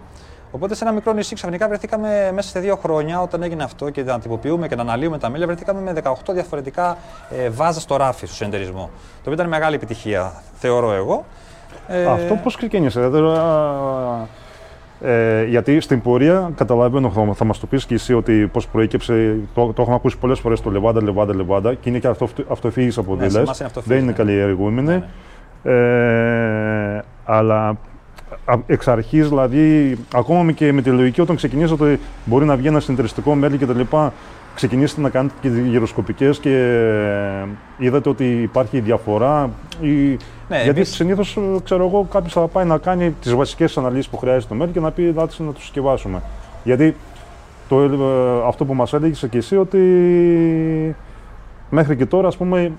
Οπότε 0.51 0.75
σε 0.75 0.85
ένα 0.85 0.93
μικρό 0.93 1.13
νησί 1.13 1.35
ξαφνικά 1.35 1.69
βρεθήκαμε 1.69 2.31
μέσα 2.35 2.49
σε 2.49 2.61
δύο 2.61 2.77
χρόνια 2.77 3.21
όταν 3.23 3.43
έγινε 3.43 3.63
αυτό 3.63 3.91
και 3.91 4.03
να 4.03 4.21
τυποποιούμε 4.21 4.69
και 4.69 4.75
να 4.75 4.83
αναλύουμε 4.83 5.19
τα 5.19 5.29
μέλια. 5.29 5.47
Βρεθήκαμε 5.47 5.81
με 5.81 6.01
18 6.05 6.13
διαφορετικά 6.33 6.97
ε, 7.31 7.49
βάζα 7.51 7.81
στο 7.81 7.97
ράφι, 7.97 8.27
στο 8.27 8.35
συνεταιρισμό. 8.35 8.91
Το 8.93 9.21
οποίο 9.21 9.33
ήταν 9.33 9.49
μεγάλη 9.49 9.75
επιτυχία, 9.75 10.33
θεωρώ 10.55 10.93
εγώ. 10.93 11.25
Ε, 11.89 12.05
αυτό 12.05 12.35
πώς 12.35 12.57
ξεκίνησε, 12.57 13.09
δηλαδή, 13.09 13.39
ε, 15.01 15.45
γιατί 15.45 15.81
στην 15.81 16.01
πορεία 16.01 16.51
καταλαβαίνω, 16.57 17.11
θα, 17.11 17.33
θα 17.35 17.45
μας 17.45 17.59
το 17.59 17.67
πεις 17.67 17.87
και 17.87 17.95
εσύ 17.95 18.15
ότι 18.15 18.47
πώς 18.53 18.69
προέκυψε. 18.69 19.37
Το, 19.55 19.73
το 19.73 19.83
έχουμε 19.83 19.97
ακούσει 19.97 20.19
πολλές 20.19 20.39
φορές 20.39 20.61
το 20.61 20.71
λεβάντα, 20.71 21.03
λεβάντα, 21.03 21.35
λεβάντα 21.35 21.75
και 21.75 21.89
είναι 21.89 21.99
και 21.99 22.07
αυτό, 22.07 22.29
αυτοεφήγηση 22.49 23.01
από 23.01 23.15
ναι, 23.15 23.27
Δεν 23.85 23.99
είναι 23.99 24.07
ναι. 24.07 24.13
καλλιεργούμενη. 24.13 24.87
Ναι, 24.87 25.05
ναι. 25.63 26.97
Ε, 26.97 27.03
αλλά 27.25 27.77
εξ 28.66 28.88
αρχής, 28.88 29.29
δηλαδή, 29.29 29.97
ακόμα 30.14 30.53
και 30.53 30.73
με 30.73 30.83
τη 30.83 30.90
λογική 30.90 31.21
όταν 31.21 31.37
ξεκινήσατε, 31.37 31.99
μπορεί 32.25 32.45
να 32.45 32.57
βγει 32.57 32.66
ένα 32.66 32.81
συνεταιριστικό 32.81 33.35
μέλη 33.35 33.57
κτλ. 33.59 33.81
ξεκινήσετε 34.55 35.01
να 35.01 35.09
κάνετε 35.11 35.35
και 35.40 35.49
γυροσκοπικές 35.49 36.38
και 36.38 36.51
ε, 36.51 37.49
είδατε 37.79 38.09
ότι 38.09 38.25
υπάρχει 38.25 38.81
διαφορά. 38.81 39.51
Ή... 39.81 39.88
Ναι, 40.49 40.62
Γιατί 40.62 40.69
εμείς- 40.79 40.95
συνήθως, 40.95 41.38
ξέρω 41.64 41.87
εγώ, 41.87 42.07
κάποιος 42.12 42.33
θα 42.33 42.40
πάει 42.40 42.64
να 42.64 42.79
κάνει 42.79 43.14
τις 43.21 43.35
βασικές 43.35 43.79
αναλύσεις 43.79 44.09
που 44.09 44.16
χρειάζεται 44.16 44.47
το 44.49 44.55
μέλλον 44.55 44.73
και 44.73 44.81
να 44.81 44.90
πει 44.90 45.07
εντάξει 45.07 45.43
να 45.43 45.53
το 45.53 45.61
συσκευάσουμε. 45.61 46.23
Γιατί 46.64 46.95
το, 47.69 47.81
ε, 47.83 47.88
αυτό 48.47 48.64
που 48.64 48.75
μας 48.75 48.93
έλεγες 48.93 49.27
και 49.31 49.38
εσύ 49.38 49.57
ότι 49.57 49.79
μέχρι 51.71 51.97
και 51.97 52.07
τώρα, 52.07 52.29
ας 52.29 52.37
πούμε, 52.37 52.73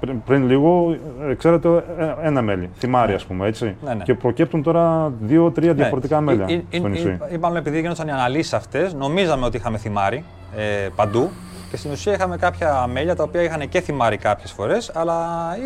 πριν, 0.00 0.22
πριν 0.22 0.46
λίγο, 0.46 0.96
ε, 1.28 1.34
ξέρετε 1.34 1.68
ε, 1.98 2.14
ένα 2.26 2.42
μέλι, 2.42 2.70
θυμάρι, 2.78 3.14
ας 3.14 3.24
πούμε, 3.24 3.46
έτσι. 3.46 3.76
Ναι, 3.84 3.94
ναι. 3.94 4.02
Και 4.02 4.14
προκύπτουν 4.14 4.62
τώρα 4.62 5.12
δύο-τρία 5.20 5.74
διαφορετικά 5.74 6.20
Ναι. 6.20 6.24
μέλια 6.24 6.44
Ή- 6.48 6.64
ή- 6.70 6.76
στο 6.76 6.86
ή- 6.86 6.90
νησί. 6.90 7.08
ή- 7.08 7.18
ή 7.34 7.36
μάλλον 7.38 7.56
επειδή 7.56 7.80
γίνονταν 7.80 8.08
οι 8.08 8.10
αναλύσεις 8.12 8.52
αυτές, 8.52 8.94
νομίζαμε 8.94 9.46
ότι 9.46 9.56
είχαμε 9.56 9.78
θυμάρι 9.78 10.24
ε, 10.56 10.88
παντού. 10.96 11.30
Και 11.70 11.76
στην 11.80 11.90
ουσία 11.92 12.12
είχαμε 12.12 12.36
κάποια 12.36 12.86
μέλια 12.92 13.16
τα 13.16 13.22
οποία 13.22 13.42
είχαν 13.42 13.68
και 13.68 13.80
θυμάρι 13.80 14.16
κάποιες 14.16 14.50
φορές, 14.52 14.90
αλλά 14.94 15.18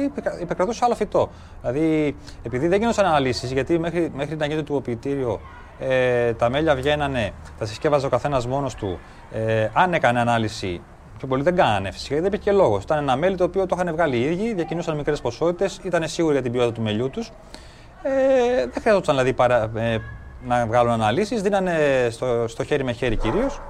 υπε- 0.05 0.41
υπεκρατούσε 0.43 0.81
άλλο 0.85 0.95
φυτό. 0.95 1.29
Δηλαδή, 1.61 2.17
επειδή 2.43 2.69
δεν 2.69 2.79
γίνονταν 2.79 3.07
αναλύσεις, 3.07 3.53
γιατί 3.53 3.79
μέχρι, 3.79 4.11
μέχρι 4.15 4.37
να 4.37 4.45
γίνεται 4.47 4.63
το 4.63 4.81
τυποποιητήριο 4.81 5.41
ε, 5.79 6.33
τα 6.33 6.51
μέλια 6.51 6.75
βγαίνανε, 6.75 7.31
τα 7.59 7.65
συσκεύαζε 7.67 8.07
ο 8.07 8.09
καθένας 8.09 8.47
μόνος 8.47 8.75
του. 8.75 8.99
Ε, 9.33 9.69
αν 9.73 9.93
έκανε 9.93 10.21
ανάλυση, 10.21 10.81
πιο 11.19 11.29
πολλοί 11.29 11.43
δεν 11.43 11.57
κάνανε 11.57 11.91
φυσικά, 11.91 12.15
γιατί 12.15 12.29
δεν 12.29 12.39
υπήρχε 12.39 12.51
και 12.51 12.65
λόγος. 12.65 12.83
Ήταν 12.83 12.99
ένα 12.99 13.17
μέλι 13.17 13.37
το 13.37 13.45
οποίο 13.45 13.67
το 13.67 13.77
είχαν 13.81 13.95
βγάλει 13.95 14.17
οι 14.17 14.23
ίδιοι, 14.23 14.55
διακινούσαν 14.55 14.97
μικρές 14.97 15.21
ποσότητες, 15.21 15.81
ήταν 15.83 16.09
σίγουροι 16.09 16.33
για 16.33 16.43
την 16.43 16.53
ποιότητα 16.53 16.75
του 16.75 16.83
μελιού 16.83 17.11
τους. 17.11 17.33
Ε, 18.03 18.11
δεν 18.57 18.81
χρειαζόταν 18.81 19.15
δηλαδή 19.15 19.33
παρα, 19.33 19.71
ε, 19.75 19.99
να 20.47 20.67
βγάλουν 20.67 20.93
αναλύσεις, 20.93 21.43
δίνανε 21.43 21.77
στο, 22.11 22.45
στο 22.49 22.65
χέρι 22.65 22.85
με 22.85 22.93
χέρι 22.93 23.17
κυρίως. 23.17 23.61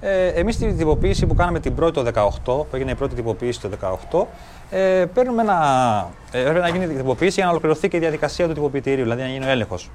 Ε, 0.00 0.26
εμείς 0.26 0.56
τη 0.56 0.72
τυποποίηση 0.72 1.26
που 1.26 1.34
κάναμε 1.34 1.60
την 1.60 1.74
πρώτη 1.74 1.92
το 1.92 2.30
18, 2.44 2.44
που 2.44 2.66
έγινε 2.72 2.90
η 2.90 2.94
πρώτη 2.94 3.14
τυποποίηση 3.14 3.60
το 3.60 3.70
18, 4.10 4.26
ε, 4.70 5.04
παίρνουμε 5.14 5.42
ένα, 5.42 6.08
ε, 6.32 6.40
έπρεπε 6.40 6.58
να 6.58 6.68
γίνει 6.68 6.84
η 6.84 6.96
τυποποίηση 6.96 7.34
για 7.34 7.44
να 7.44 7.50
ολοκληρωθεί 7.50 7.88
και 7.88 7.96
η 7.96 8.00
διαδικασία 8.00 8.46
του 8.46 8.52
τυποποιητηρίου, 8.52 9.02
δηλαδή 9.02 9.22
να 9.22 9.28
γίνει 9.28 9.46
ο 9.46 9.48
έλεγχος. 9.48 9.90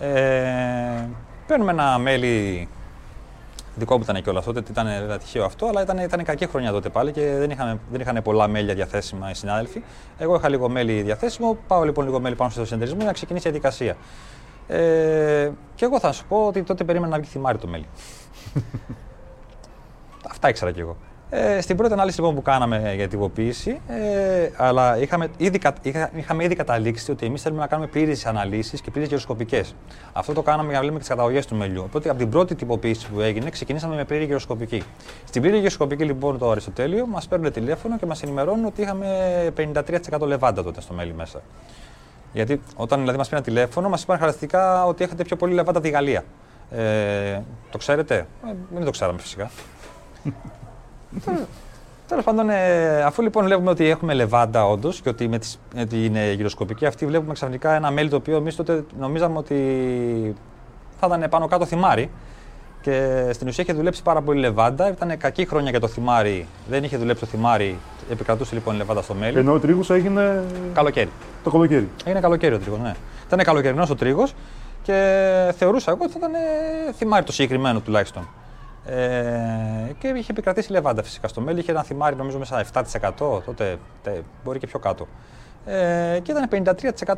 Ε, 0.00 1.08
παίρνουμε 1.46 1.72
ένα 1.72 1.98
μέλι 1.98 2.68
δικό 3.76 3.96
μου 3.96 4.02
ήταν 4.02 4.22
κιόλα 4.22 4.42
τότε, 4.42 4.62
ήταν 4.70 4.86
βέβαια 4.86 5.18
τυχαίο 5.18 5.44
αυτό, 5.44 5.66
αλλά 5.66 5.82
ήταν, 5.82 5.98
ήταν 5.98 6.24
κακή 6.24 6.46
χρονιά 6.46 6.72
τότε 6.72 6.88
πάλι 6.88 7.12
και 7.12 7.34
δεν 7.38 7.50
είχαν, 7.50 7.80
δεν 7.90 8.00
είχαν 8.00 8.22
πολλά 8.22 8.48
μέλια 8.48 8.74
διαθέσιμα 8.74 9.30
οι 9.30 9.34
συνάδελφοι. 9.34 9.82
Εγώ 10.18 10.34
είχα 10.34 10.48
λίγο 10.48 10.68
μέλι 10.68 11.02
διαθέσιμο, 11.02 11.58
πάω 11.66 11.84
λοιπόν 11.84 12.04
λίγο 12.04 12.20
μέλι 12.20 12.34
πάνω 12.34 12.50
στο 12.50 12.64
συνεταιρισμό 12.64 12.98
για 12.98 13.06
να 13.06 13.12
ξεκινήσει 13.12 13.48
η 13.48 13.50
διαδικασία. 13.50 13.96
Ε, 14.66 15.50
και 15.74 15.84
εγώ 15.84 15.98
θα 15.98 16.12
σου 16.12 16.24
πω 16.26 16.46
ότι 16.46 16.62
τότε 16.62 16.84
περίμενα 16.84 17.12
να 17.12 17.18
βγει 17.18 17.30
θυμάρι 17.30 17.58
το 17.58 17.66
μέλι. 17.66 17.86
Αυτά 20.30 20.48
ήξερα 20.48 20.70
κι 20.70 20.80
εγώ. 20.80 20.96
Ε, 21.30 21.60
στην 21.60 21.76
πρώτη 21.76 21.92
ανάλυση 21.92 22.20
λοιπόν 22.20 22.34
που 22.34 22.42
κάναμε 22.42 22.92
για 22.94 23.08
τυποποίηση, 23.08 23.80
ε, 23.88 24.48
αλλά 24.56 24.98
είχαμε 24.98 25.28
ήδη, 25.36 25.58
κα- 25.58 25.74
είχα- 25.82 26.10
είχαμε 26.14 26.44
ήδη 26.44 26.54
καταλήξει 26.54 27.10
ότι 27.10 27.26
εμείς 27.26 27.42
θέλουμε 27.42 27.60
να 27.60 27.66
κάνουμε 27.66 27.88
πλήρε 27.88 28.12
αναλύσεις 28.24 28.80
και 28.80 28.90
πλήρε 28.90 29.06
γεροσκοπικέ. 29.06 29.62
Αυτό 30.12 30.32
το 30.32 30.42
κάναμε 30.42 30.64
για 30.64 30.72
να 30.72 30.78
βλέπουμε 30.78 30.98
τις 31.00 31.08
καταγωγές 31.08 31.46
του 31.46 31.56
μελιού. 31.56 31.82
Οπότε 31.84 32.08
από 32.08 32.18
την 32.18 32.28
πρώτη 32.28 32.54
τυποποίηση 32.54 33.08
που 33.10 33.20
έγινε, 33.20 33.50
ξεκινήσαμε 33.50 33.94
με 33.94 34.04
πλήρη 34.04 34.24
γεροσκοπική. 34.24 34.82
Στην 35.24 35.42
πλήρη 35.42 35.56
γεροσκοπική 35.58 36.04
λοιπόν 36.04 36.38
το 36.38 36.50
Αριστοτέλειο 36.50 37.06
μας 37.06 37.28
παίρνουν 37.28 37.52
τηλέφωνο 37.52 37.96
και 37.98 38.06
μας 38.06 38.22
ενημερώνουν 38.22 38.64
ότι 38.64 38.82
είχαμε 38.82 39.06
53% 39.56 40.20
λεβάντα 40.20 40.62
τότε 40.62 40.80
στο 40.80 40.94
μέλι 40.94 41.14
μέσα. 41.14 41.40
Γιατί 42.32 42.60
όταν 42.76 43.00
δηλαδή 43.00 43.18
μας 43.18 43.28
πήραν 43.28 43.42
τηλέφωνο, 43.42 43.88
μας 43.88 44.02
είπαν 44.02 44.18
χαρακτηριστικά 44.18 44.86
ότι 44.86 45.04
έχετε 45.04 45.24
πιο 45.24 45.36
πολύ 45.36 45.54
λεβάντα 45.54 45.78
από 45.78 45.86
τη 45.86 45.92
Γαλλία. 45.92 46.24
Ε, 46.70 47.40
το 47.70 47.78
ξέρετε, 47.78 48.14
ε, 48.46 48.52
δεν 48.74 48.84
το 48.84 48.90
ξέραμε 48.90 49.18
φυσικά. 49.18 49.50
Τέλος 52.08 52.24
πάντων, 52.24 52.50
ε, 52.50 53.02
αφού 53.02 53.22
λοιπόν 53.22 53.44
βλέπουμε 53.44 53.70
ότι 53.70 53.88
έχουμε 53.88 54.14
λεβάντα 54.14 54.66
όντως 54.68 55.00
και 55.00 55.08
ότι, 55.08 55.28
με 55.28 55.38
τις, 55.38 55.58
ότι 55.80 56.04
είναι 56.04 56.32
γυροσκοπική 56.32 56.86
αυτή, 56.86 57.06
βλέπουμε 57.06 57.32
ξαφνικά 57.32 57.74
ένα 57.74 57.90
μέλι 57.90 58.08
το 58.08 58.16
οποίο 58.16 58.36
εμείς 58.36 58.56
τότε 58.56 58.84
νομίζαμε 58.98 59.38
ότι 59.38 59.54
θα 61.00 61.06
ήταν 61.06 61.28
πάνω 61.30 61.46
κάτω 61.46 61.64
θυμάρι. 61.66 62.10
Και 62.80 63.28
στην 63.32 63.48
ουσία 63.48 63.64
είχε 63.64 63.72
δουλέψει 63.72 64.02
πάρα 64.02 64.22
πολύ 64.22 64.40
λεβάντα. 64.40 64.88
Ήταν 64.88 65.16
κακή 65.18 65.46
χρόνια 65.46 65.70
για 65.70 65.80
το 65.80 65.88
θυμάρι. 65.88 66.46
Δεν 66.68 66.84
είχε 66.84 66.96
δουλέψει 66.96 67.20
το 67.20 67.26
θυμάρι. 67.26 67.78
Επικρατούσε 68.10 68.54
λοιπόν 68.54 68.74
η 68.74 68.76
λεβάντα 68.76 69.02
στο 69.02 69.14
μέλι. 69.14 69.38
Ενώ 69.38 69.52
ο 69.52 69.58
τρίγος 69.58 69.90
έγινε 69.90 70.42
Καλοκαίρι. 70.72 71.10
το 71.44 71.50
καλοκαίρι. 71.50 71.88
Έγινε 72.04 72.20
καλοκαίρι 72.20 72.54
ο 72.54 72.58
τρίγος, 72.58 72.78
ναι. 72.78 72.94
Ήταν 73.26 73.38
καλοκαιρινός 73.38 73.90
ο 73.90 73.94
τρίγος 73.94 74.34
και 74.82 74.92
θεωρούσα 75.56 75.90
εγώ 75.90 76.00
ότι 76.02 76.12
θα 76.12 76.18
ήταν 76.18 76.34
ε, 76.34 76.92
θυμάρι 76.92 77.24
το 77.24 77.32
συγκεκριμένο 77.32 77.80
τουλάχιστον. 77.80 78.28
Ε, 78.86 79.92
και 79.98 80.08
είχε 80.08 80.32
επικρατήσει 80.32 80.72
λεβάντα 80.72 81.02
φυσικά 81.02 81.28
στο 81.28 81.40
μέλι. 81.40 81.60
Είχε 81.60 81.70
ένα 81.70 81.82
θυμάρι 81.82 82.16
νομίζω 82.16 82.38
μέσα 82.38 82.64
7%, 82.72 82.82
τότε 83.44 83.76
τε, 84.02 84.10
μπορεί 84.44 84.58
και 84.58 84.66
πιο 84.66 84.78
κάτω. 84.78 85.06
Ε, 85.66 86.18
και 86.22 86.32
ήταν 86.32 86.74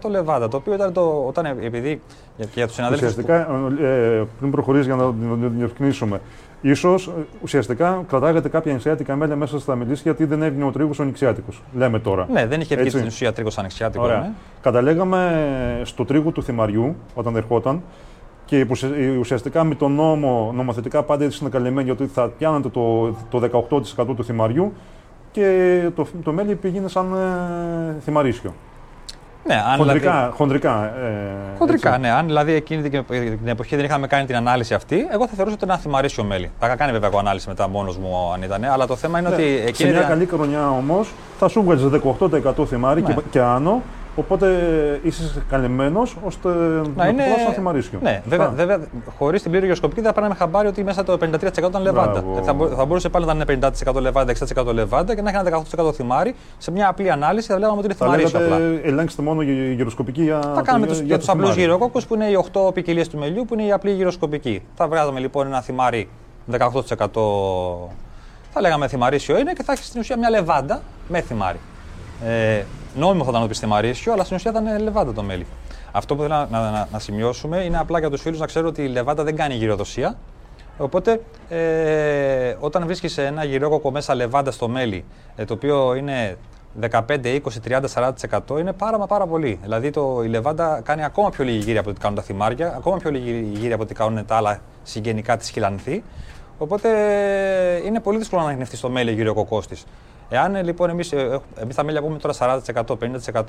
53% 0.07 0.11
λεβάντα, 0.11 0.49
το 0.49 0.57
οποίο 0.57 0.75
ήταν 0.75 0.93
το, 0.93 1.25
όταν, 1.27 1.45
επειδή 1.45 2.01
για, 2.37 2.47
και 2.47 2.51
για 2.55 2.67
τους 2.67 2.75
συναδέλφους. 2.75 3.09
Ουσιαστικά, 3.09 3.41
ε, 3.83 4.25
πριν 4.39 4.51
προχωρήσει 4.51 4.85
για 4.85 4.95
να 4.95 5.03
το 5.03 5.15
διευκρινίσουμε, 5.57 6.21
ίσως 6.61 7.11
ουσιαστικά 7.43 8.05
κρατάγατε 8.09 8.49
κάποια 8.49 8.73
νησιάτικα 8.73 9.17
μέλια 9.17 9.37
μέσα 9.37 9.61
στα 9.61 9.75
μιλήσια 9.75 10.03
γιατί 10.03 10.25
δεν 10.25 10.43
έβγαινε 10.43 10.65
ο 10.65 10.71
τρίγο 10.71 10.91
ο 11.01 11.03
νησιάτικο. 11.03 11.49
Λέμε 11.75 11.99
τώρα. 11.99 12.27
Ναι, 12.33 12.47
δεν 12.47 12.61
είχε 12.61 12.75
βγει 12.75 12.85
Έτσι. 12.85 12.97
στην 12.97 13.09
ουσία 13.09 13.33
τρίγο 13.33 13.51
ανοιξιάτικος. 13.57 14.07
Ωραία. 14.07 14.19
Ναι. 14.19 14.31
Καταλέγαμε 14.63 15.81
στο 15.85 16.05
τρίγο 16.05 16.31
του 16.31 16.43
θυμαριού 16.43 16.97
όταν 17.15 17.37
ερχόταν 17.37 17.83
και 18.47 18.67
ουσια- 18.71 18.91
ουσιαστικά 19.19 19.65
με 19.65 19.75
τον 19.75 19.93
νόμο, 19.93 20.53
νομοθετικά 20.55 21.03
πάντα 21.03 21.25
έτσι 21.25 21.39
είναι 21.41 21.51
καλυμμένοι 21.51 21.91
ότι 21.91 22.07
θα 22.07 22.29
πιάνατε 22.39 22.69
το, 22.69 23.11
το 23.31 23.67
18% 23.99 24.17
του 24.17 24.25
θυμαριού 24.25 24.73
και 25.31 25.81
το, 25.95 26.07
το 26.25 26.33
μέλι 26.33 26.55
πήγαινε 26.55 26.89
σαν 26.89 27.13
ε, 27.15 28.01
θυμαρίσιο. 28.01 28.55
Ναι, 29.47 29.55
αν 29.55 29.77
Χοντρικά. 29.79 30.11
δηλαδή, 30.13 30.33
χοντρικά, 30.37 30.85
ε, 30.85 31.59
Χοντρικά, 31.59 31.89
έτσι. 31.89 32.01
ναι. 32.01 32.11
Αν 32.11 32.27
δηλαδή 32.27 32.53
εκείνη 32.53 32.89
την, 32.89 33.05
την 33.39 33.49
εποχή 33.49 33.77
δεν 33.77 33.85
είχαμε 33.85 34.07
κάνει 34.07 34.27
την 34.27 34.37
ανάλυση 34.37 34.75
αυτή, 34.75 34.97
εγώ 35.11 35.27
θα 35.27 35.33
θεωρούσα 35.35 35.55
ότι 35.55 35.65
ήταν 35.65 35.69
ένα 35.71 35.79
θυμαρίσιο 35.79 36.25
μέλι. 36.25 36.51
Θα 36.59 36.67
είχα 36.67 36.77
κάνει 36.77 36.93
βέβαια 36.93 37.09
εγώ 37.09 37.19
ανάλυση 37.19 37.49
μετά 37.49 37.69
μόνος 37.69 37.97
μου 37.97 38.33
αν 38.35 38.43
ήταν, 38.43 38.65
αλλά 38.65 38.87
το 38.87 38.97
θέμα 38.97 39.19
είναι 39.19 39.29
ότι 39.29 39.43
Ναι. 39.43 39.49
Σε 39.61 39.65
εκείνη. 39.67 39.91
μια 39.91 39.99
την- 39.99 40.09
καλή 40.09 40.27
χρονιά 40.27 40.71
όμως 40.71 41.13
θα 41.39 41.49
σου 41.49 41.63
βγάζει 41.63 41.87
18% 41.89 42.67
θυμάρι 42.67 43.03
Ναι. 43.03 43.15
και, 43.15 43.21
και 43.31 43.41
άνω. 43.41 43.83
Οπότε 44.19 44.47
είσαι 45.03 45.45
καλυμμένος 45.51 46.17
ώστε 46.25 46.49
να, 46.49 46.83
Να 46.97 47.07
είναι. 47.09 47.23
το 47.23 47.41
σαν 47.45 47.53
θυμαρίσιο. 47.55 47.99
Ναι, 48.03 48.23
βέβαια, 48.27 48.47
Α, 48.47 48.51
βέβαια 48.51 48.79
χωρίς 49.19 49.43
την 49.43 49.51
πλήρη 49.51 49.67
γεωσκοπική 49.67 50.01
δεν 50.01 50.09
θα 50.09 50.15
πάραμε 50.17 50.35
χαμπάρι 50.35 50.69
ότι 50.69 50.85
μέσα 50.85 51.03
το 51.05 51.13
53% 51.21 51.69
ήταν 51.69 51.83
λεβάντα. 51.83 52.11
Μπράβο. 52.21 52.39
Ε, 52.39 52.43
Θα, 52.43 52.53
μπο- 52.53 52.67
θα 52.69 52.85
μπορούσε 52.85 53.09
πάλι 53.09 53.25
να 53.27 53.33
είναι 53.33 53.45
50% 53.87 54.01
λεβάντα, 54.01 54.33
60% 54.33 54.73
λεβάντα 54.75 55.15
και 55.15 55.23
να 55.23 55.29
έχει 55.31 55.39
ένα 55.39 55.63
18% 55.89 55.93
θυμάρι. 55.95 56.35
Σε 56.59 56.71
μια 56.71 56.89
απλή 56.89 57.11
ανάλυση 57.11 57.47
θα 57.47 57.57
βλέπαμε 57.57 57.77
ότι 57.79 57.85
είναι 57.87 57.95
Θα 57.95 58.05
θυμαρίσιο 58.05 58.39
απλά. 58.39 58.59
λέγατε, 58.59 58.89
ελέγξτε 58.89 59.23
μόνο 59.23 59.43
γυ- 59.43 59.75
γυροσκοπική 59.77 60.23
για, 60.23 60.41
Θα 60.55 60.63
κάνουμε 60.63 60.87
το, 60.87 60.93
τους, 60.93 60.99
για 61.01 61.07
για 61.07 61.19
το 61.19 61.25
του 61.25 61.33
απλούς 61.33 61.49
θυμάρι. 61.51 61.61
γυροκόκκους 61.67 62.07
που 62.07 62.15
είναι 62.15 62.27
οι 62.27 62.35
8 62.53 62.75
ποικιλίες 62.75 63.09
του 63.09 63.19
μελιού 63.19 63.45
που 63.45 63.55
είναι 63.55 63.63
η 63.63 63.73
απλή 63.73 63.91
γυροσκοπική. 63.93 64.63
Θα 64.75 64.89
βγάζαμε 64.89 65.21
λοιπόν 65.21 65.47
ένα 65.47 65.61
θυμάρι 65.63 66.09
18%. 66.51 66.59
Θα 68.51 68.61
λέγαμε 68.61 68.89
θυμαρίσιο 68.89 69.39
είναι 69.39 69.53
και 69.53 69.63
θα 69.63 69.73
έχει 69.73 69.85
στην 69.85 70.01
ουσία 70.01 70.17
μια 70.19 70.31
λεβάντα 70.31 70.81
με 71.09 71.21
θυμάρι. 71.21 71.59
Ε, 72.27 72.63
νόμιμο 72.97 73.25
θα 73.25 73.31
ήταν 73.31 73.43
να 73.43 73.49
πει 73.49 73.55
θυμαρίσιο, 73.55 74.13
αλλά 74.13 74.25
στην 74.25 74.37
ουσία 74.37 74.53
θα 74.53 74.59
είναι 74.59 74.79
λεβάντα 74.79 75.13
το 75.13 75.23
μέλι. 75.23 75.47
Αυτό 75.93 76.17
που 76.17 76.23
θέλω 76.23 76.35
να, 76.35 76.47
να, 76.47 76.71
να, 76.71 76.89
να 76.93 76.99
σημειώσουμε 76.99 77.65
είναι 77.65 77.79
απλά 77.79 77.99
για 77.99 78.11
τους 78.11 78.21
φίλους 78.21 78.39
να 78.39 78.47
ξέρουν 78.47 78.69
ότι 78.69 78.83
η 78.83 78.89
λεβάντα 78.89 79.25
δεν 79.25 79.37
κάνει 79.37 79.55
γυροδοσία. 79.55 80.17
Οπότε, 80.79 81.21
ε, 81.49 82.57
όταν 82.59 82.85
βρίσκεις 82.87 83.19
ένα 83.19 83.45
γυρόκοκο 83.45 83.91
μέσα 83.91 84.15
λεβάντα 84.15 84.51
στο 84.51 84.69
μέλι, 84.69 85.05
ε, 85.37 85.45
το 85.45 85.55
οποίο 85.55 85.95
είναι 85.95 86.37
15, 86.81 87.01
20, 87.25 87.41
30, 87.69 87.89
40% 87.89 88.59
είναι 88.59 88.73
πάρα 88.73 88.99
μα 88.99 89.07
πάρα 89.07 89.27
πολύ. 89.27 89.59
Δηλαδή 89.63 89.91
το, 89.91 90.21
η 90.25 90.29
λεβάντα 90.29 90.81
κάνει 90.85 91.05
ακόμα 91.05 91.31
πιο 91.31 91.45
λίγη 91.45 91.59
γύρια 91.59 91.81
από 91.81 91.91
ό,τι 91.91 92.01
κάνουν 92.01 92.17
τα 92.17 92.23
θυμάρια, 92.23 92.75
ακόμα 92.77 92.97
πιο 92.97 93.11
λίγη 93.11 93.51
γύρια 93.55 93.75
από 93.75 93.83
ό,τι 93.83 93.95
κάνουν 93.95 94.27
τα 94.27 94.37
άλλα 94.37 94.61
συγγενικά 94.83 95.37
της 95.37 95.51
χιλανθή. 95.51 96.03
Οπότε 96.59 96.89
ε, 97.75 97.87
είναι 97.87 98.01
πολύ 98.01 98.19
δύσκολο 98.19 98.41
να 98.41 98.47
ανοιχνευτεί 98.47 98.77
στο 98.77 98.89
μέλι 98.89 99.13
γύρω 99.13 99.31
ο 99.31 99.35
κοκκό 99.35 99.61
της. 99.61 99.85
Εάν 100.29 100.55
ε, 100.55 100.63
λοιπόν 100.63 100.91
εμείς 100.91 101.13
εμείς 101.57 101.75
τα 101.75 101.85
μέλια 101.85 102.03
πούμε 102.03 102.19
τώρα 102.19 102.61
40%, 102.75 102.83
50%, 103.33 103.45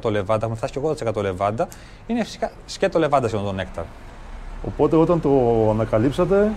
60% 0.00 0.10
λεβάντα, 0.10 0.44
έχουμε 0.44 0.56
φτάσει 0.56 0.72
και 0.72 0.80
80% 1.10 1.22
λεβάντα, 1.22 1.68
είναι 2.06 2.24
φυσικά 2.24 2.50
σκέτο 2.66 2.98
λεβάντα 2.98 3.28
σχεδόν 3.28 3.46
το 3.46 3.52
νέκταρ. 3.52 3.84
Οπότε 4.66 4.96
όταν 4.96 5.20
το 5.20 5.30
ανακαλύψατε, 5.70 6.52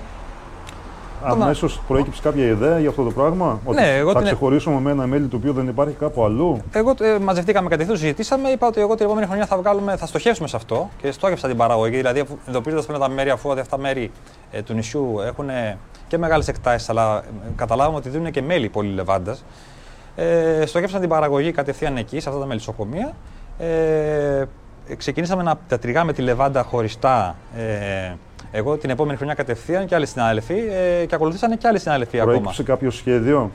αμέσως 1.24 1.82
προέκυψε 1.88 2.22
κάποια 2.22 2.46
ιδέα 2.46 2.80
για 2.80 2.90
αυτό 2.90 3.04
το 3.04 3.12
πράγμα; 3.12 3.60
Ότι 3.66 3.82
Ναι, 3.82 3.96
εγώ 3.98 4.12
θα 4.12 4.18
την- 4.18 4.26
ξεχωρίσουμε 4.28 4.80
με 4.80 4.92
ένα 4.92 5.08
μέλι 5.08 5.28
το 5.28 5.36
οποίο 5.36 5.54
δεν 5.54 5.68
υπάρχει 5.68 5.94
κάπου 5.94 6.24
αλλού; 6.24 6.62
Εγώ 6.72 6.94
ε, 7.02 7.20
μαζευτήκαμε 7.20 7.70
κατευθείαν, 7.70 7.98
συζητήσαμε. 7.98 8.50
Είπα 8.50 8.68
ότι 8.68 8.82
εγώ 8.82 8.96
την 8.96 9.06
επόμενη 9.06 9.26
χρονιά 9.28 9.46
θα, 9.46 9.58
βγάλουμε, 9.58 9.96
θα 9.98 10.06
στοχεύσουμε 10.06 10.48
σε 10.48 10.56
αυτό 10.56 10.90
και 11.02 11.12
στόχευσα 11.12 11.48
την 11.48 11.58
παραγωγή. 11.58 11.96
Δηλαδή, 11.96 12.24
εντοπίζοντας 12.48 12.86
πλέον 12.86 13.02
τα 13.02 13.10
μέρη, 13.10 13.30
αφού 13.30 13.50
ότι 13.50 13.60
αυτά 13.60 13.78
μέρη 13.78 14.12
ε, 14.52 14.62
του 14.62 14.74
νησιού 14.74 15.16
έχουν 15.26 15.46
και 16.08 16.18
μεγάλες 16.18 16.48
εκτάσεις, 16.48 16.90
αλλά 16.90 17.18
ε, 17.18 17.22
καταλάβαμε 17.56 17.98
ότι 17.98 18.10
δίνουν 18.10 18.32
και 18.32 18.42
μέλι 18.42 18.70
πολύ 18.70 18.90
λεβάντας. 18.94 19.44
Ε, 20.16 20.66
στοχεύσα 20.66 21.00
την 21.00 21.10
παραγωγή 21.10 21.52
κατευθείαν 21.52 21.98
εκεί, 21.98 22.20
σε 22.20 22.30
αυτά 22.30 22.42
τα 22.42 22.48
μελισσοκομεία. 22.48 23.14
Ε, 23.60 24.44
ξεκινήσαμε 24.98 25.44
να 25.44 25.56
τα 25.68 25.80
τριγάμε 25.80 26.14
τη 26.14 26.22
λεβάντα 26.22 26.64
χωριστά. 26.64 27.36
Ε, 27.58 28.14
Εγώ 28.52 28.78
την 28.78 28.90
επόμενη 28.90 29.18
χρονιά 29.18 29.34
κατευθείαν 29.34 29.86
και 29.86 29.96
άλλοι 29.96 30.06
συνάδελφοι 30.06 30.64
ε, 31.02 31.06
και 31.06 31.16
ακολουθήσανε 31.16 31.56
και 31.56 31.68
άλλοι 31.68 31.80
συνάδελφοι 31.80 32.20
ακόμα. 32.20 32.34
Προέκυψε 32.34 32.64
κάποιο 32.64 32.92
σχέδιο; 32.92 33.52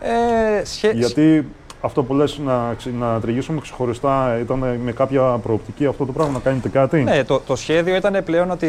Ε, 0.00 0.64
σχέ... 0.64 0.90
Γιατί 0.90 1.48
αυτό 1.80 2.02
που 2.02 2.14
λες 2.14 2.38
να, 2.38 2.74
ξε- 2.74 2.94
να 2.94 3.20
τριγίσουμε 3.20 3.60
ξεχωριστά 3.60 4.38
ήταν 4.40 4.58
με 4.58 4.92
κάποια 4.92 5.22
προοπτική 5.22 5.86
αυτό 5.86 6.06
το 6.06 6.12
πράγμα, 6.12 6.32
να 6.32 6.38
κάνετε 6.38 6.68
κάτι; 6.68 7.02
Ναι, 7.02 7.24
το, 7.24 7.40
το 7.40 7.56
σχέδιο 7.56 7.96
ήταν 7.96 8.24
πλέον 8.24 8.50
ότι 8.50 8.66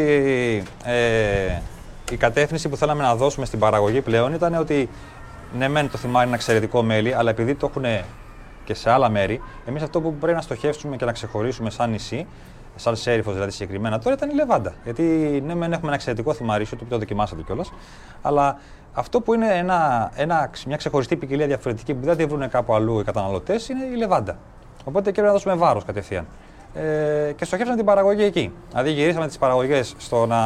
ε, 0.84 1.60
η 2.10 2.16
κατεύθυνση 2.16 2.68
που 2.68 2.76
θέλαμε 2.76 3.02
να 3.02 3.14
δώσουμε 3.14 3.46
στην 3.46 3.58
παραγωγή 3.58 4.00
πλέον 4.00 4.32
ήταν 4.34 4.54
ότι 4.54 4.88
ναι, 5.58 5.68
μεν 5.68 5.90
το 5.90 5.98
θυμάρι 5.98 6.16
είναι 6.16 6.24
ένα 6.26 6.34
εξαιρετικό 6.34 6.82
μέλι, 6.82 7.14
αλλά 7.14 7.30
επειδή 7.30 7.54
το 7.54 7.70
έχουν 7.70 8.04
και 8.64 8.74
σε 8.74 8.90
άλλα 8.90 9.08
μέρη, 9.08 9.40
εμείς 9.66 9.82
αυτό 9.82 10.00
που 10.00 10.14
πρέπει 10.14 10.36
να 10.36 10.42
στοχεύσουμε 10.42 10.96
και 10.96 11.04
να 11.04 11.12
ξεχωρίσουμε 11.12 11.70
σαν 11.70 11.90
νησί, 11.90 12.26
σαν 12.80 12.96
σέριφος 12.96 13.32
δηλαδή 13.32 13.50
συγκεκριμένα 13.50 13.98
τώρα, 13.98 14.14
ήταν 14.14 14.30
η 14.30 14.34
λεβάντα. 14.34 14.72
Γιατί 14.84 15.02
ναι, 15.46 15.54
μεν 15.54 15.72
έχουμε 15.72 15.86
ένα 15.86 15.94
εξαιρετικό 15.94 16.32
θυμαρίσιο, 16.32 16.76
το 16.76 16.84
οποίο 16.84 16.96
το 16.96 17.02
δοκιμάσατε 17.02 17.42
κιόλας, 17.42 17.72
αλλά 18.22 18.58
αυτό 18.92 19.20
που 19.20 19.34
είναι 19.34 19.46
ένα, 19.46 20.10
ένα, 20.14 20.50
μια 20.66 20.76
ξεχωριστή 20.76 21.16
ποικιλία 21.16 21.46
διαφορετική 21.46 21.94
που 21.94 22.04
δεν 22.06 22.16
τη 22.16 22.24
βρουν 22.24 22.48
κάπου 22.48 22.74
αλλού 22.74 23.00
οι 23.00 23.04
καταναλωτές 23.04 23.68
είναι 23.68 23.84
η 23.84 23.96
λεβάντα. 23.96 24.38
Οπότε 24.84 25.04
και 25.04 25.10
πρέπει 25.10 25.26
να 25.26 25.32
δώσουμε 25.32 25.54
βάρος 25.54 25.84
κατευθείαν. 25.84 26.26
Ε, 26.74 27.32
και 27.36 27.44
στοχεύσαμε 27.44 27.76
την 27.76 27.86
παραγωγή 27.86 28.22
εκεί. 28.22 28.52
Δηλαδή 28.68 28.90
γυρίσαμε 28.92 29.26
τις 29.26 29.38
παραγωγές 29.38 29.94
στο 29.98 30.26
να, 30.26 30.38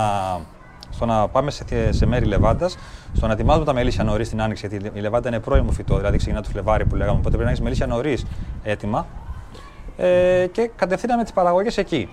στο 0.91 1.07
να 1.07 1.29
πάμε 1.29 1.51
σε, 1.51 1.65
σε 1.93 2.07
μέρη 2.07 2.25
λεβάντας, 2.25 2.77
στο 3.13 3.27
να 3.27 3.33
ετοιμάζουμε 3.33 3.65
τα 3.65 3.73
μελίσια 3.73 4.05
νωρίς 4.05 4.29
την 4.29 4.43
άνοιξη. 4.43 4.67
Γιατί 4.67 4.91
η 4.99 5.01
λεβάντα 5.01 5.29
είναι 5.29 5.41
πρώιμο 5.41 5.71
φυτό, 5.71 5.97
δηλαδή 5.97 6.17
ξεκινά 6.17 6.43
το 6.43 6.49
Φλεβάρι 6.49 6.85
που 6.87 6.95
λέγαμε. 6.95 7.19
Οπότε 7.19 7.29
πρέπει 7.29 7.45
να 7.45 7.51
έχεις 7.51 7.61
μελίσια 7.61 7.87
νωρίς 7.87 8.27
έτοιμα. 8.63 9.07
Ε, 9.97 10.47
και 10.53 10.71
κατευθύναμε 10.77 11.23
τις 11.23 11.33
παραγωγές 11.33 11.79
εκεί. 11.79 12.09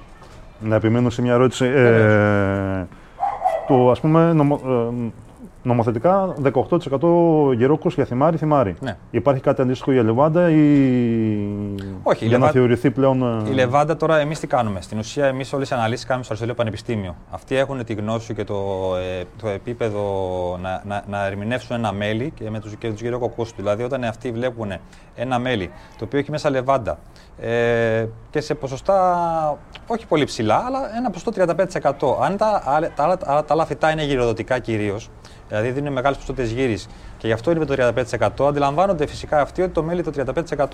Να 0.63 0.75
επιμείνω 0.75 1.09
σε 1.09 1.21
μια 1.21 1.33
ερώτηση. 1.33 1.65
Ε, 1.65 2.85
το 3.67 3.91
ας 3.91 3.99
πούμε 3.99 4.33
νομο, 4.33 4.59
ε, 4.65 5.11
νομοθετικά 5.63 6.33
18% 6.53 7.53
γερόκος 7.55 7.93
για 7.93 8.05
θυμάρι, 8.05 8.37
θυμάρι. 8.37 8.75
Ναι. 8.79 8.97
Υπάρχει 9.11 9.41
κάτι 9.41 9.61
αντίστοιχο 9.61 9.91
για 9.91 10.03
λεβάντα 10.03 10.49
ή 10.49 10.55
Όχι, 12.03 12.25
η 12.25 12.27
για 12.27 12.37
να 12.37 12.43
λεβά- 12.45 12.51
θεωρηθεί 12.51 12.91
πλέον... 12.91 13.43
ε, 13.45 13.49
Η 13.49 13.53
Λεβάντα 13.53 13.95
τώρα 13.97 14.17
εμείς 14.19 14.39
τι 14.39 14.47
κάνουμε; 14.47 14.81
Στην 14.81 14.97
ουσία, 14.99 15.25
εμείς 15.25 15.53
όλες 15.53 15.69
τι 15.69 15.75
αναλύσεις 15.75 16.05
κάνουμε 16.05 16.23
στο 16.25 16.33
Αριστοτέλειο 16.33 16.53
Πανεπιστήμιο. 16.55 17.15
Αυτοί 17.31 17.55
έχουν 17.55 17.83
τη 17.85 17.93
γνώση 17.93 18.33
και 18.33 18.43
το, 18.43 18.55
ε, 19.19 19.23
το 19.41 19.47
επίπεδο 19.47 20.01
να, 20.61 20.81
να, 20.87 21.03
να 21.09 21.25
ερμηνεύσουν 21.25 21.75
ένα 21.75 21.91
μέλι 21.91 22.31
και 22.35 22.49
με 22.49 22.59
τους 22.59 22.75
και 22.75 22.89
τους 22.91 23.01
γυροκοκούς 23.01 23.47
τους. 23.49 23.57
Δηλαδή, 23.63 23.83
όταν 23.83 24.03
αυτοί 24.03 24.31
βλέπουν 24.31 24.71
ένα 25.15 25.39
μέλι 25.39 25.69
το 25.97 26.05
οποίο 26.05 26.19
έχει 26.19 26.31
μέσα 26.31 26.49
λεβάντα 26.49 26.97
ε, 27.41 28.05
και 28.29 28.41
σε 28.41 28.55
ποσοστά 28.55 29.57
όχι 29.87 30.05
πολύ 30.05 30.23
ψηλά, 30.25 30.63
αλλά 30.65 30.97
ένα 30.97 31.09
ποσοστό 31.09 31.31
35%. 31.31 32.23
Αν 32.23 32.37
τα, 32.37 32.61
άλλα- 32.65 32.91
τα, 32.95 33.03
άλλα- 33.03 33.17
τα, 33.17 33.43
άλλα 33.47 33.65
φυτά 33.65 33.91
είναι 33.91 34.03
γυροδοτικά 34.03 34.59
κυρίως, 34.59 35.09
δηλαδή 35.47 35.69
δίνουν 35.71 35.93
μεγάλες 35.93 36.17
ποσότητες 36.17 36.51
γύρις 36.51 36.87
και 37.17 37.27
γι' 37.27 37.33
αυτό 37.33 37.51
είναι 37.51 37.59
με 37.59 37.65
το 37.65 37.93
35%, 38.43 38.47
αντιλαμβάνονται 38.47 39.07
φυσικά 39.07 39.41
αυτοί 39.41 39.61
ότι 39.61 39.71
το 39.71 39.83
μέλι 39.83 40.03
το 40.03 40.11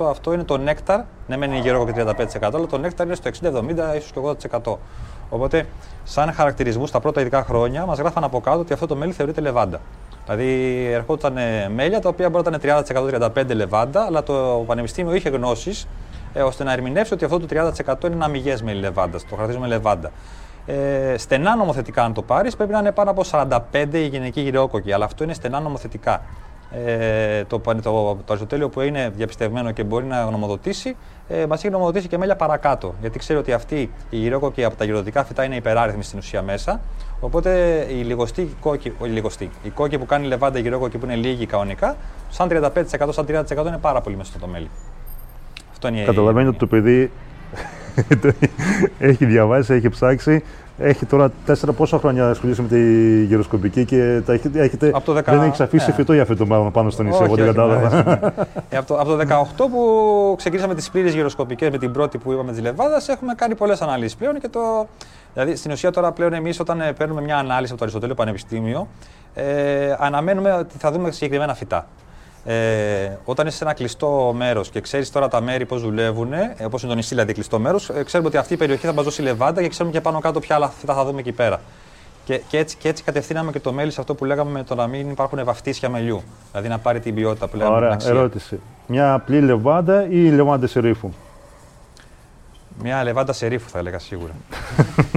35% 0.05 0.09
αυτό 0.09 0.33
είναι 0.33 0.43
το 0.43 0.57
νέκταρ. 0.57 0.99
Ναι, 1.27 1.37
μεν 1.37 1.51
είναι 1.51 1.61
γύρω 1.61 1.85
και 1.85 2.03
35%, 2.41 2.49
αλλά 2.53 2.65
το 2.65 2.77
νέκταρ 2.77 3.05
είναι 3.05 3.15
στο 3.15 3.29
60, 3.41 3.47
70, 3.53 3.95
ίσως 3.97 4.11
και 4.11 4.47
80%. 4.63 4.77
Οπότε, 5.29 5.65
σαν 6.03 6.33
χαρακτηρισμούς 6.33 6.89
στα 6.89 6.99
πρώτα 6.99 7.21
ειδικά 7.21 7.43
χρόνια, 7.43 7.85
μας 7.85 7.97
γράφαν 7.99 8.23
από 8.23 8.39
κάτω 8.39 8.59
ότι 8.59 8.73
αυτό 8.73 8.85
το 8.87 8.95
μέλι 8.95 9.11
θεωρείται 9.11 9.41
λεβάντα. 9.41 9.79
Δηλαδή, 10.25 10.85
ερχόταν 10.93 11.37
ε, 11.37 11.69
μέλια 11.69 11.99
τα 11.99 12.09
οποία 12.09 12.29
μπορεί 12.29 12.49
να 12.51 12.57
ήταν 12.63 12.83
30%-35% 13.35 13.55
λεβάντα, 13.55 14.05
αλλά 14.05 14.23
το 14.23 14.63
Πανεπιστήμιο 14.67 15.13
είχε 15.15 15.29
γνώσεις 15.29 15.87
ε, 16.37 16.41
ώστε 16.41 16.63
να 16.63 16.71
ερμηνεύσει 16.71 17.13
ότι 17.13 17.25
αυτό 17.25 17.39
το 17.39 17.45
30% 17.49 18.03
είναι 18.05 18.15
ένα 18.15 18.25
αμυγές 18.25 18.61
μέλι 18.61 18.79
λεβάντα. 18.79 19.17
Το 19.17 19.25
χαρακτηρίζουμε 19.29 19.67
λεβάντα. 19.67 20.11
Ε, 20.65 21.17
στενά 21.17 21.55
νομοθετικά, 21.55 22.03
αν 22.03 22.13
το 22.13 22.21
πάρεις, 22.21 22.55
πρέπει 22.55 22.71
να 22.71 22.79
είναι 22.79 22.91
πάνω 22.91 23.11
από 23.11 23.21
45 23.31 23.59
η 23.91 24.07
γυναική 24.07 24.41
γυρεόκοκη, 24.41 24.91
αλλά 24.91 25.05
αυτό 25.05 25.23
είναι 25.23 25.33
στενά 25.33 25.59
νομοθετικά. 25.59 26.21
Ε, 26.71 27.43
το, 27.43 27.59
το, 27.59 27.75
το, 27.75 27.81
το 27.81 28.23
Αριστοτέλειο 28.27 28.69
που 28.69 28.81
είναι 28.81 29.11
διαπιστευμένο 29.15 29.71
και 29.71 29.83
μπορεί 29.83 30.05
να 30.05 30.21
γνωμοδοτήσει, 30.21 30.95
ε, 31.27 31.45
μας 31.45 31.59
έχει 31.59 31.67
γνωμοδοτήσει 31.67 32.07
και 32.07 32.17
μέλια 32.17 32.35
παρακάτω. 32.35 32.95
Γιατί 33.01 33.19
ξέρει 33.19 33.39
ότι 33.39 33.53
αυτή 33.53 33.91
η 34.09 34.17
γυρεόκοκη 34.17 34.63
από 34.63 34.75
τα 34.75 34.83
γυροδοτικά 34.83 35.23
φυτά 35.23 35.43
είναι 35.43 35.55
υπεράριθμη 35.55 36.03
στην 36.03 36.19
ουσία 36.19 36.41
μέσα. 36.41 36.81
Οπότε 37.19 37.49
η 37.89 37.93
λιγοστή 37.93 38.55
κόκκι, 38.61 38.93
όχι 38.99 39.11
λιγοστή, 39.11 39.49
η 39.63 39.69
κόκκι 39.69 39.97
που 39.97 40.05
κάνει 40.05 40.27
λεβάντα 40.27 40.59
γυρεόκοκη 40.59 40.97
που 40.97 41.05
είναι 41.05 41.15
λίγη 41.15 41.45
κανονικά, 41.45 41.95
σαν 42.29 42.49
35%, 42.51 43.09
σαν 43.09 43.25
30% 43.27 43.67
είναι 43.67 43.77
πάρα 43.81 44.01
πολύ 44.01 44.15
μέσα 44.15 44.29
στο 44.29 44.39
το 44.39 44.47
μέλι. 44.47 44.69
Αυτό 45.77 45.87
είναι 45.87 46.01
η- 46.01 46.05
Καταλαβαίνετε 46.05 46.49
ότι 46.49 46.57
το 46.57 46.67
παιδί 46.67 47.11
έχει 48.99 49.25
διαβάσει, 49.25 49.73
έχει 49.73 49.89
ψάξει. 49.89 50.43
Έχει 50.79 51.05
τώρα 51.05 51.31
τέσσερα 51.45 51.71
πόσα 51.71 51.97
χρόνια 51.99 52.29
ασχολήσει 52.29 52.61
με 52.61 52.67
τη 52.67 52.81
γυροσκοπική 53.23 53.85
και 53.85 54.21
τα 54.25 54.33
έχετε, 54.33 54.61
έχετε, 54.61 54.87
Από 54.93 55.05
το 55.05 55.13
δεκα- 55.13 55.31
δεν 55.37 55.41
έχεις 55.47 55.59
αφήσει 55.61 55.89
ναι. 55.89 55.95
φυτό 55.95 56.13
για 56.13 56.25
φυτό 56.25 56.45
πάνω- 56.45 56.71
πάνω 56.71 56.89
στο 56.89 57.03
νησί, 57.03 57.15
Όχι, 57.15 57.23
από 57.23 57.33
ό,τι 57.33 57.41
όχι, 57.41 57.51
κατάλαβα. 57.51 57.89
μ' 57.89 58.09
αρέσει. 58.09 58.33
Ε, 58.69 58.77
από, 58.77 58.87
το, 58.87 58.99
από 58.99 59.15
το 59.15 59.17
18 59.17 59.69
που 59.71 60.33
ξεκινήσαμε 60.37 60.75
τις 60.75 60.89
πλήρες 60.89 61.13
γυροσκοπικές 61.13 61.69
με 61.69 61.77
την 61.77 61.91
πρώτη 61.91 62.17
που 62.17 62.31
είπαμε 62.31 62.51
της 62.51 62.61
Λεβάδας, 62.61 63.07
έχουμε 63.07 63.33
κάνει 63.33 63.55
πολλές 63.55 63.81
αναλύσεις 63.81 64.15
πλέον. 64.15 64.39
Και 64.39 64.47
το, 64.47 64.87
δηλαδή 65.33 65.55
στην 65.55 65.71
ουσία 65.71 65.91
τώρα 65.91 66.11
πλέον 66.11 66.33
εμείς 66.33 66.59
όταν 66.59 66.81
ε, 66.81 66.91
παίρνουμε 66.93 67.21
μια 67.21 67.37
ανάλυση 67.37 67.67
από 67.69 67.77
το 67.77 67.83
Αριστοτέλειο 67.83 68.15
Πανεπιστήμιο, 68.15 68.87
ε, 69.33 69.95
αναμένουμε 69.99 70.51
ότι 70.53 70.77
θα 70.77 70.91
δούμε 70.91 71.11
συγκεκριμένα 71.11 71.53
φυτά. 71.53 71.87
Ε, 72.49 73.17
όταν 73.25 73.47
είσαι 73.47 73.57
σε 73.57 73.63
ένα 73.63 73.73
κλειστό 73.73 74.33
μέρος 74.35 74.69
και 74.69 74.81
ξέρεις 74.81 75.11
τώρα 75.11 75.27
τα 75.27 75.41
μέρη 75.41 75.65
πώς 75.65 75.81
δουλεύουν, 75.81 76.33
ε, 76.33 76.55
όπως 76.65 76.81
είναι 76.81 76.91
το 76.91 76.97
νησί 76.97 77.09
δηλαδή 77.09 77.33
κλειστό 77.33 77.59
μέρος, 77.59 77.89
ε, 77.89 78.03
ξέρουμε 78.03 78.29
ότι 78.29 78.37
αυτή 78.37 78.53
η 78.53 78.57
περιοχή 78.57 78.85
θα 78.85 78.93
μας 78.93 79.03
δώσει 79.03 79.21
λεβάντα 79.21 79.61
και 79.61 79.67
ξέρουμε 79.67 79.93
και 79.93 80.01
πάνω 80.01 80.19
κάτω 80.19 80.39
ποια 80.39 80.55
άλλα 80.55 80.69
φύτα 80.69 80.93
θα 80.93 81.05
δούμε 81.05 81.19
εκεί 81.19 81.31
πέρα. 81.31 81.61
Και, 82.25 82.41
και, 82.47 82.57
έτσι, 82.57 82.77
και 82.77 82.87
έτσι 82.87 83.03
κατευθύναμε 83.03 83.51
και 83.51 83.59
το 83.59 83.73
μέλι 83.73 83.91
σε 83.91 84.01
αυτό 84.01 84.15
που 84.15 84.25
λέγαμε 84.25 84.51
με 84.51 84.63
το 84.63 84.75
να 84.75 84.87
μην 84.87 85.09
υπάρχουν 85.09 85.43
βαφτίσια 85.43 85.89
μελιού. 85.89 86.23
Δηλαδή 86.51 86.67
να 86.67 86.77
πάρει 86.77 86.99
την 86.99 87.15
ποιότητα 87.15 87.47
που 87.47 87.57
λέγαμε 87.57 87.75
την 87.75 87.83
Ωραία, 87.83 87.95
αξία. 87.95 88.11
ερώτηση. 88.11 88.59
Μια 88.87 89.13
απλή 89.13 89.41
λεβάντα 89.41 90.07
ή 90.09 90.29
λεβάντα 90.29 90.67
σε 90.67 90.79
ρήφου. 90.79 91.09
Μια 92.81 93.03
λεβάντα 93.03 93.33
σε 93.33 93.47
ρήφου 93.47 93.69
θα 93.69 93.79
έλεγα 93.79 93.99
σίγουρα. 93.99 94.31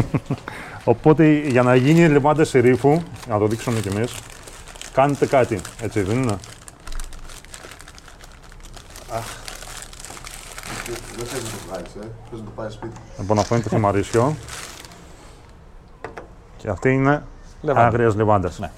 Οπότε 0.85 1.27
για 1.31 1.63
να 1.63 1.75
γίνει 1.75 2.09
λεβάντα 2.09 2.45
σε 2.45 2.59
ρήφου, 2.59 3.01
να 3.29 3.39
το 3.39 3.47
δείξουμε 3.47 3.81
κι 3.81 3.89
εμείς, 3.89 4.15
κάνετε 4.93 5.27
κάτι. 5.27 5.61
Έτσι 5.83 6.03
δεν 6.03 6.23
είναι; 6.23 6.37
Δεν 11.17 11.27
θέλεις 11.27 11.45
να 11.45 11.51
το 11.51 11.57
βγάλεις, 11.69 11.89
ε. 11.95 12.09
Θες 12.31 12.39
να 12.39 12.45
το 12.45 12.51
πάρεις 12.55 12.75
σπίτι. 12.75 13.01
Λοιπόν, 13.19 13.39
αυτό 13.39 13.55
είναι 13.55 13.63
το 13.65 13.69
θυμαρίσιο. 13.71 14.37
Και 16.57 16.69
αυτή 16.69 16.93
είναι 16.93 17.23
Λεβάντα. 17.63 17.87
άγριας 17.87 18.15
λεβάντα. 18.15 18.53
Ναι. 18.59 18.71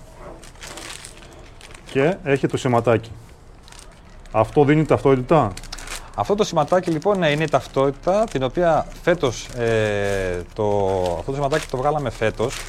Και 1.85 2.17
έχει 2.25 2.47
το 2.47 2.57
σηματάκι. 2.57 3.11
Αυτό 4.33 4.65
δίνει 4.65 4.85
ταυτότητα; 4.85 5.53
Αυτό 6.15 6.35
το 6.35 6.45
σηματάκι 6.45 6.91
λοιπόν 6.91 7.19
ναι, 7.19 7.31
είναι 7.31 7.43
η 7.43 7.49
ταυτότητα 7.49 8.25
την 8.25 8.43
οποία 8.43 8.87
φέτος, 9.03 9.47
ε, 9.47 10.43
το, 10.55 10.89
αυτό 11.19 11.31
το 11.31 11.35
σηματάκι 11.35 11.67
το 11.71 11.77
βγάλαμε 11.77 12.11
φέτος 12.11 12.61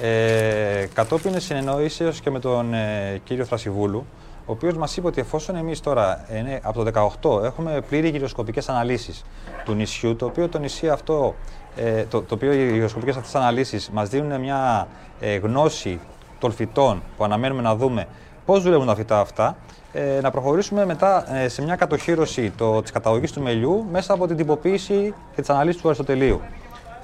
ε, 0.00 0.86
κατόπιν 0.94 1.40
συνεννοήσεως 1.40 2.20
και 2.20 2.30
με 2.30 2.38
τον 2.38 2.74
ε, 2.74 3.20
κύριο 3.24 3.44
Θρασιβούλου 3.44 4.06
ο 4.50 4.52
οποίος 4.52 4.76
μας 4.76 4.96
είπε 4.96 5.06
ότι 5.06 5.20
εφόσον 5.20 5.56
εμείς 5.56 5.80
τώρα 5.80 6.24
ε, 6.28 6.40
ναι, 6.40 6.58
από 6.62 6.84
το 6.84 7.10
18 7.40 7.44
έχουμε 7.44 7.80
πλήρη 7.88 8.08
γυροσκοπικές 8.08 8.68
αναλύσεις 8.68 9.24
του 9.64 9.74
νησιού, 9.74 10.16
το 10.16 10.26
οποίο 10.26 10.48
το 10.48 10.58
νησί 10.58 10.88
αυτό, 10.88 11.34
ε, 11.76 12.04
το, 12.04 12.22
το 12.22 12.34
οποίο 12.34 12.52
οι 12.52 12.72
γυροσκοπικές 12.72 13.16
αυτές 13.16 13.34
αναλύσεις 13.34 13.90
μας 13.90 14.08
δίνουν 14.08 14.40
μια 14.40 14.88
ε, 15.20 15.36
γνώση 15.36 16.00
των 16.38 16.52
φυτών 16.52 17.02
που 17.16 17.24
αναμένουμε 17.24 17.62
να 17.62 17.76
δούμε 17.76 18.06
πώς 18.44 18.62
δουλεύουν 18.62 18.86
τα 18.86 18.94
φυτά 18.94 19.20
αυτά, 19.20 19.56
ε, 19.92 20.18
να 20.22 20.30
προχωρήσουμε 20.30 20.84
μετά 20.84 21.36
ε, 21.36 21.48
σε 21.48 21.62
μια 21.62 21.76
κατοχήρωση 21.76 22.50
το, 22.50 22.82
της 22.82 22.90
καταγωγής 22.90 23.32
του 23.32 23.42
μελιού 23.42 23.86
μέσα 23.90 24.12
από 24.12 24.26
την 24.26 24.36
τυποποίηση 24.36 25.14
και 25.34 25.40
τις 25.40 25.50
αναλύσεις 25.50 25.80
του 25.80 25.88
Αριστοτελείου. 25.88 26.40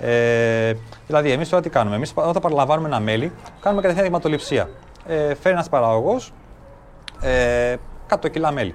Ε, 0.01 0.73
δηλαδή, 1.07 1.31
εμείς 1.31 1.49
τώρα 1.49 1.63
τι 1.63 1.69
κάνουμε; 1.69 1.97
Εμείς 1.97 2.13
όταν 2.15 2.43
παραλαμβάνουμε 2.43 2.89
ένα 2.89 3.01
μέλι, 3.01 3.33
κάνουμε 3.61 3.83
κατευθείαν 3.83 4.07
δειγματοληψία. 4.07 4.69
Ε, 5.07 5.35
φέρει 5.35 5.55
ένας 5.55 5.69
παραγωγός 5.69 6.33
ε, 7.21 7.75
100 8.09 8.31
κιλά 8.31 8.53
μέλι. 8.53 8.75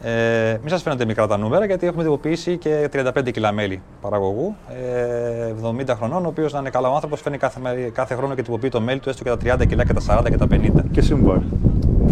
Ε, 0.00 0.56
μην 0.60 0.68
σας 0.68 0.82
φαίνονται 0.82 1.04
μικρά 1.04 1.26
τα 1.26 1.36
νούμερα, 1.36 1.64
γιατί 1.64 1.86
έχουμε 1.86 2.02
τυποποιήσει 2.02 2.56
και 2.56 2.88
35 2.92 3.30
κιλά 3.30 3.52
μέλι 3.52 3.82
παραγωγού, 4.00 4.56
ε, 4.68 5.52
70 5.90 5.94
χρονών, 5.96 6.24
ο 6.24 6.28
οποίος 6.28 6.52
να 6.52 6.58
είναι 6.58 6.70
καλά 6.70 6.88
ο 6.88 6.94
άνθρωπος, 6.94 7.20
φέρνει 7.20 7.38
κάθε, 7.38 7.60
μέ- 7.60 7.92
κάθε 7.92 8.14
χρόνο 8.14 8.34
και 8.34 8.42
τυποποιεί 8.42 8.68
το 8.70 8.80
μέλι 8.80 8.98
του 8.98 9.08
έστω 9.08 9.22
και 9.24 9.30
τα 9.30 9.36
30 9.36 9.64
κιλά 9.66 9.84
και 9.84 9.92
τα 9.92 10.00
40 10.00 10.30
και 10.30 10.36
τα 10.36 10.46
50. 10.46 10.82
Και 10.90 11.00
συμβάλλει. 11.00 11.46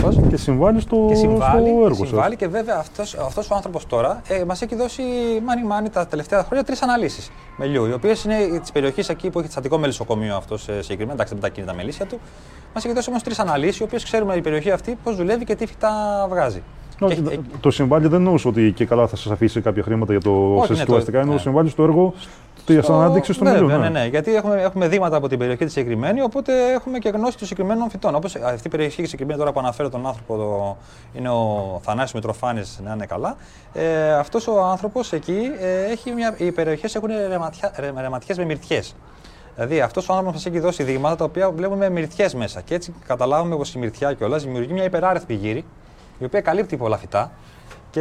Πώς; 0.04 0.16
Και 0.28 0.36
συμβάλλει 0.36 0.80
στο, 0.80 1.06
Και 1.08 1.14
συμβάλλει, 1.14 1.66
στο 1.68 1.76
και, 1.78 1.84
έργο 1.84 1.94
σας. 1.94 2.08
συμβάλλει 2.08 2.36
και 2.36 2.48
βέβαια 2.48 2.76
αυτός, 2.78 3.14
αυτός 3.14 3.50
ο 3.50 3.54
άνθρωπος 3.54 3.86
τώρα 3.86 4.22
ε, 4.28 4.44
μας 4.44 4.62
έχει 4.62 4.74
δώσει 4.76 5.02
μάνι 5.44 5.64
μάνι 5.64 5.88
τα 5.90 6.06
τελευταία 6.06 6.42
χρόνια 6.44 6.64
τρεις 6.64 6.82
αναλύσεις 6.82 7.30
μελιού, 7.56 7.86
οι 7.86 7.92
οποίες 7.92 8.24
είναι 8.24 8.58
της 8.60 8.72
περιοχής 8.72 9.08
εκεί 9.08 9.30
που 9.30 9.38
έχει 9.38 9.48
τσατικό 9.48 9.78
μελισσοκομείο 9.78 10.36
αυτός 10.36 10.68
ε, 10.68 10.72
συγκεκριμένα, 10.82 11.12
εντάξει 11.12 11.32
δεν 11.34 11.42
μετακινεί 11.42 11.66
τα 11.66 11.74
μελίσια 11.74 12.06
του. 12.06 12.18
Μας 12.74 12.84
έχει 12.84 12.94
δώσει 12.94 13.08
όμως 13.10 13.22
τρεις 13.22 13.38
αναλύσεις, 13.38 13.78
οι 13.78 13.82
οποίες 13.82 14.04
ξέρουμε 14.04 14.34
η 14.34 14.40
περιοχή 14.40 14.70
αυτή 14.70 14.98
πώς 15.04 15.16
δουλεύει 15.16 15.44
και 15.44 15.54
τι 15.54 15.66
φυτά 15.66 15.90
βγάζει. 16.30 16.62
Όχι, 17.00 17.20
Και- 17.20 17.38
το 17.60 17.70
συμβάλλει 17.70 18.06
δεν 18.06 18.18
εννοούσε 18.18 18.48
ότι 18.48 18.72
και 18.76 18.84
καλά 18.86 19.06
θα 19.06 19.16
σας 19.16 19.32
αφήσει 19.32 19.60
κάποια 19.60 19.82
χρήματα 19.82 20.12
για 20.12 20.20
το 20.20 20.30
Όχι, 20.30 20.60
ναι, 20.60 20.66
το- 20.66 20.74
συσκευαστικά, 20.74 21.20
ενώ 21.20 21.32
ναι. 21.32 21.38
συμβάλλει 21.38 21.68
στο 21.68 21.82
έργο 21.82 22.14
Τη 22.66 22.78
ανάδειξη 22.88 23.32
του 23.32 23.44
μελιού. 23.44 23.66
Ναι, 23.66 23.76
ναι, 23.76 23.88
ναι, 23.88 24.06
γιατί 24.06 24.34
έχουμε, 24.34 24.62
έχουμε 24.62 24.88
δείγματα 24.88 25.16
από 25.16 25.28
την 25.28 25.38
περιοχή 25.38 25.64
τη 25.64 25.70
συγκεκριμένη, 25.70 26.22
οπότε 26.22 26.72
έχουμε 26.72 26.98
και 26.98 27.08
γνώση 27.08 27.38
των 27.38 27.46
συγκεκριμένων 27.46 27.90
φυτών. 27.90 28.14
Όπως 28.14 28.36
αυτή 28.36 28.66
η 28.66 28.70
περιοχή 28.70 29.02
η 29.02 29.04
συγκεκριμένη 29.04 29.38
τώρα 29.38 29.52
που 29.52 29.58
αναφέρω 29.58 29.88
τον 29.90 30.06
άνθρωπο, 30.06 30.36
το, 30.36 30.76
είναι 31.18 31.28
ο 31.28 31.80
Θανάσης 31.82 32.14
Μητροφάνης, 32.14 32.80
να 32.84 32.92
είναι 32.92 33.06
καλά. 33.06 33.36
Ε, 33.72 34.12
Αυτός 34.12 34.46
ο 34.46 34.64
άνθρωπος 34.64 35.12
εκεί 35.12 35.50
ε, 35.60 35.90
έχει 35.92 36.10
μια, 36.10 36.34
οι 36.36 36.52
περιοχές 36.52 36.94
έχουν 36.94 37.10
ρεματιές 38.00 38.38
με 38.38 38.44
μυρτιές. 38.44 38.94
Δηλαδή 39.54 39.80
αυτός 39.80 40.08
ο 40.08 40.12
άνθρωπος 40.12 40.34
μας 40.34 40.46
έχει 40.46 40.60
δώσει 40.60 40.82
δείγματα 40.82 41.16
τα 41.16 41.24
οποία 41.24 41.50
βλέπουμε 41.50 41.90
μυρτιές 41.90 42.34
μέσα. 42.34 42.60
Και 42.60 42.74
έτσι 42.74 42.94
καταλάβουμε 43.06 43.56
πως 43.56 43.74
η 43.74 43.78
μυρτιά 43.78 44.12
κιόλας 44.12 44.42
δημιουργεί 44.44 44.72
μια 44.72 44.84
υπεράριθμη 44.84 45.34
γύρι, 45.34 45.64
η 46.18 46.24
οποία 46.24 46.40
καλύπτει 46.40 46.76
πολλά 46.76 46.96
φυτά. 46.96 47.30
Και 47.94 48.00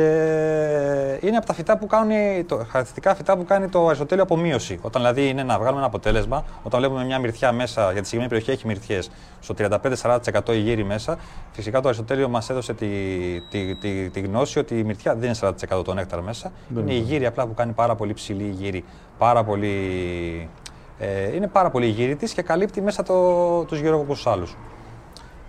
είναι 1.21 1.37
από 1.37 1.45
τα 1.45 1.53
φυτά 1.53 1.77
που 1.77 1.87
κάνουν, 1.87 2.45
το, 2.45 2.55
χαρακτηριστικά 2.55 3.15
φυτά 3.15 3.37
που 3.37 3.45
κάνει 3.45 3.67
το 3.67 3.85
αριστοτέλειο 3.85 4.23
απομείωση. 4.23 4.79
Όταν 4.81 5.01
δηλαδή 5.01 5.29
είναι 5.29 5.43
να 5.43 5.57
βγάλουμε 5.57 5.77
ένα 5.77 5.87
αποτέλεσμα, 5.87 6.43
όταν 6.63 6.79
βλέπουμε 6.79 7.05
μια 7.05 7.19
μυρτιά 7.19 7.51
μέσα, 7.51 7.91
για 7.91 8.01
τη 8.01 8.07
συγκεκριμένη 8.07 8.29
περιοχή 8.29 8.51
έχει 8.51 8.67
μυρτιέ, 8.67 8.99
στο 9.39 9.55
35-40% 10.49 10.53
η 10.53 10.57
γύρι 10.57 10.83
μέσα, 10.83 11.17
φυσικά 11.51 11.81
το 11.81 11.87
αριστοτέλειο 11.87 12.29
μας 12.29 12.49
έδωσε 12.49 12.73
τη, 12.73 12.87
τη, 13.49 13.75
τη, 13.75 14.09
τη, 14.09 14.19
γνώση 14.19 14.59
ότι 14.59 14.79
η 14.79 14.83
μυρτιά 14.83 15.15
δεν 15.15 15.31
είναι 15.41 15.53
40% 15.79 15.83
το 15.83 15.93
νέκταρ 15.93 16.21
μέσα. 16.21 16.51
Δεν 16.67 16.83
είναι 16.83 16.93
η 16.93 16.99
γύρι 16.99 17.25
απλά 17.25 17.47
που 17.47 17.53
κάνει 17.53 17.71
πάρα 17.71 17.95
πολύ 17.95 18.13
ψηλή 18.13 18.43
η 18.43 18.55
γύρι, 18.59 18.83
πάρα 19.17 19.43
πολύ 19.43 20.49
ε, 20.99 21.35
είναι 21.35 21.47
πάρα 21.47 21.69
πολύ 21.69 21.85
γύρι 21.85 22.15
και 22.15 22.41
καλύπτει 22.41 22.81
μέσα 22.81 23.03
το, 23.03 23.63
τους 23.63 23.79
γεροκοκούς 23.79 24.27
άλλους. 24.27 24.55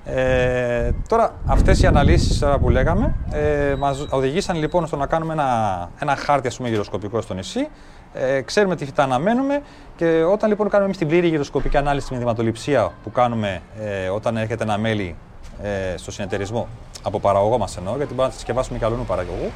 Ε, 0.05 0.91
τώρα, 1.09 1.35
αυτές 1.47 1.83
οι 1.83 1.87
αναλύσεις 1.87 2.45
που 2.61 2.71
λέγαμε 2.71 3.15
ε, 3.33 3.75
μας 3.79 4.07
οδηγήσαν 4.11 4.57
λοιπόν 4.57 4.87
στο 4.87 4.97
να 4.97 5.07
κάνουμε 5.07 5.33
ένα, 5.33 5.91
ένα 6.01 6.17
χάρτη 6.17 6.47
ας 6.47 6.57
πούμε, 6.57 6.69
γυροσκοπικό 6.69 7.21
στο 7.21 7.35
νησί. 7.35 7.69
Ε, 8.15 8.41
ξέρουμε 8.41 8.77
τι 8.77 8.85
φυτά 8.85 9.03
αναμένουμε 9.03 9.63
και 9.97 10.23
όταν 10.33 10.49
λοιπόν 10.49 10.69
κάνουμε 10.69 10.85
εμείς 10.85 10.99
την 10.99 11.09
πλήρη 11.09 11.29
γυροσκοπική 11.29 11.77
ανάλυση 11.77 12.13
με 12.13 12.19
δηματοληψία 12.19 12.93
που 13.03 13.11
κάνουμε 13.13 13.61
ε, 13.81 14.09
όταν 14.09 14.37
έρχεται 14.37 14.63
ένα 14.63 14.79
μέλι 14.79 15.17
ε, 15.63 15.97
στο 15.97 16.11
συνεταιρισμό 16.11 16.69
από 17.03 17.21
παραγωγό 17.21 17.59
μας 17.59 17.77
εννοώ, 17.77 17.97
γιατί 17.97 18.11
μπορούμε 18.11 18.29
να 18.29 18.35
συσκευάσουμε 18.35 18.79
και 18.79 18.85
αλλού 18.85 19.05
παραγωγού. 19.07 19.51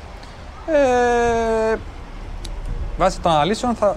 Ε, 0.67 1.77
βάσει 2.99 3.21
των 3.21 3.33
αναλύσεων 3.33 3.75
θα 3.75 3.97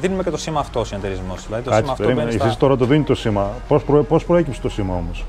δίνουμε 0.00 0.22
και 0.22 0.30
το 0.30 0.36
σήμα 0.36 0.60
αυτό 0.60 0.80
ο 0.80 0.84
συνεταιρισμός. 0.84 1.46
Δηλαδή 1.46 1.64
το 1.64 1.74
σήμα 1.74 1.92
αυτό 1.92 2.10
Εσείς 2.10 2.56
τώρα 2.56 2.76
το 2.76 2.84
δίνει 2.84 3.04
το 3.04 3.14
σήμα. 3.14 3.50
Πώς 3.68 3.82
προ, 3.82 4.02
πώς 4.02 4.24
προέκυψε 4.24 4.60
το 4.60 4.68
σήμα 4.68 4.94
όμως, 4.94 5.24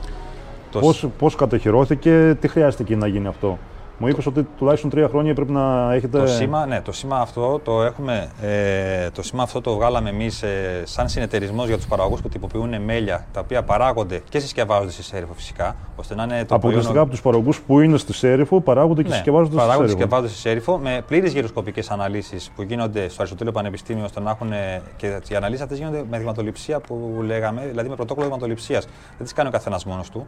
Πώ 1.17 1.29
κατοχυρώθηκε, 1.37 2.37
τι 2.39 2.47
χρειάστηκε 2.47 2.95
να 2.95 3.07
γίνει 3.07 3.27
αυτό; 3.27 3.57
Μου 4.01 4.07
είπες 4.07 4.25
ότι 4.25 4.47
τουλάχιστον 4.57 4.89
τρία 4.89 5.07
χρόνια 5.07 5.33
πρέπει 5.33 5.51
να 5.51 5.93
έχετε. 5.93 6.19
Το 6.19 6.27
σήμα, 6.27 6.65
ναι, 6.65 6.81
το 6.81 6.91
σήμα 6.91 7.19
αυτό 7.19 7.59
το 7.63 7.83
έχουμε. 7.83 8.29
Ε, 8.41 9.09
το 9.09 9.23
σήμα 9.23 9.43
αυτό 9.43 9.61
το 9.61 9.75
βγάλαμε 9.75 10.09
εμείς 10.09 10.43
ε, 10.43 10.81
σαν 10.83 11.09
συνεταιρισμός 11.09 11.67
για 11.67 11.77
τους 11.77 11.87
παραγωγούς 11.87 12.21
που 12.21 12.29
τυποποιούν 12.29 12.81
μέλια 12.81 13.25
τα 13.31 13.39
οποία 13.39 13.63
παράγονται 13.63 14.21
και 14.29 14.39
συσκευάζονται 14.39 14.91
στη 14.91 15.03
Σέριφο 15.03 15.33
φυσικά. 15.33 15.75
Ώστε 15.95 16.15
να 16.15 16.23
είναι 16.23 16.45
το 16.45 16.55
Αποκλειστικά 16.55 16.81
προϊόν... 16.81 17.03
από 17.03 17.11
τους 17.11 17.21
παραγωγούς 17.21 17.61
που 17.61 17.79
είναι 17.79 17.97
στη 17.97 18.13
Σέριφο 18.13 18.61
παράγονται 18.61 19.01
και 19.01 19.09
ναι, 19.09 19.15
συσκευάζονται 19.15 19.51
στη 19.51 19.59
Σέριφο. 19.59 19.77
Παράγονται 19.77 19.93
και 19.93 19.99
συσκευάζονται 19.99 20.31
στη 20.31 20.39
Σέριφο 20.39 20.77
με 20.77 21.03
πλήρες 21.07 21.33
γυροσκοπικές 21.33 21.89
αναλύσεις 21.89 22.51
που 22.55 22.61
γίνονται 22.61 23.09
στο 23.09 23.15
Αριστοτέλειο 23.17 23.53
Πανεπιστήμιο 23.53 24.03
ώστε 24.03 24.19
να 24.19 24.29
έχουν. 24.31 24.51
και 24.95 25.21
οι 25.29 25.35
αναλύσεις 25.35 25.63
αυτές 25.63 25.77
γίνονται 25.77 26.03
με 26.09 26.17
δειγματοληψία 26.17 26.79
που 26.79 27.21
λέγαμε, 27.25 27.67
δηλαδή 27.69 27.89
με 27.89 27.95
πρωτόκολλο 27.95 28.25
δειγματοληψίας. 28.25 28.85
Δεν 29.17 29.23
τις 29.23 29.33
κάνει 29.33 29.47
ο 29.47 29.51
καθένας 29.51 29.85
μόνος 29.85 30.09
του. 30.09 30.27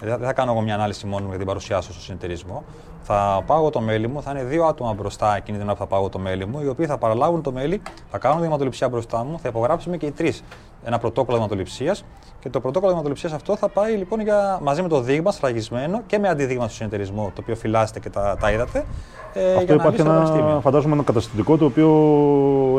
Δεν 0.00 0.18
θα 0.18 0.32
κάνω 0.32 0.52
εγώ 0.52 0.60
μια 0.60 0.74
ανάλυση 0.74 1.06
μόνο 1.06 1.26
για 1.28 1.36
την 1.36 1.46
παρουσιάσω 1.46 1.92
στο 1.92 2.00
συνεταιρισμό. 2.00 2.64
Θα 3.02 3.42
πάω 3.46 3.70
το 3.70 3.80
μέλι 3.80 4.08
μου, 4.08 4.22
θα 4.22 4.30
είναι 4.30 4.44
δύο 4.44 4.64
άτομα 4.64 4.92
μπροστά 4.92 5.36
εκείνη 5.36 5.58
την 5.58 5.66
ώρα 5.66 5.76
που 5.76 5.80
θα 5.80 5.86
πάω 5.86 6.08
το 6.08 6.18
μέλι 6.18 6.46
μου, 6.46 6.60
οι 6.60 6.68
οποίοι 6.68 6.86
θα 6.86 6.98
παραλάβουν 6.98 7.42
το 7.42 7.52
μέλι, 7.52 7.82
θα 8.10 8.18
κάνουν 8.18 8.40
δειγματοληψία 8.40 8.88
μπροστά 8.88 9.24
μου, 9.24 9.38
θα 9.38 9.48
υπογράψουμε 9.48 9.96
και 9.96 10.06
οι 10.06 10.10
τρεις 10.10 10.42
ένα 10.84 10.98
πρωτόκολλο 10.98 11.36
δειγματοληψία 11.36 11.96
και 12.40 12.48
το 12.48 12.60
πρωτόκολλο 12.60 12.92
δειγματοληψία 12.92 13.34
αυτό 13.34 13.56
θα 13.56 13.68
πάει 13.68 13.94
λοιπόν 13.94 14.20
για, 14.20 14.58
μαζί 14.62 14.82
με 14.82 14.88
το 14.88 15.00
δείγμα 15.00 15.32
σφραγισμένο 15.32 16.02
και 16.06 16.18
με 16.18 16.28
αντιδείγμα 16.28 16.64
στο 16.64 16.74
συνεταιρισμό, 16.74 17.24
το 17.34 17.40
οποίο 17.42 17.56
φυλάσσετε 17.56 18.00
και 18.00 18.10
τα, 18.10 18.36
τα 18.40 18.50
είδατε. 18.50 18.84
Ε, 19.32 19.52
αυτό 19.52 19.64
για 19.64 19.74
υπάρχει 19.74 20.00
ένα, 20.00 20.60
φαντάζομαι, 20.62 20.94
ένα 20.94 21.02
καταστατικό 21.02 21.56
το 21.56 21.64
οποίο 21.64 21.90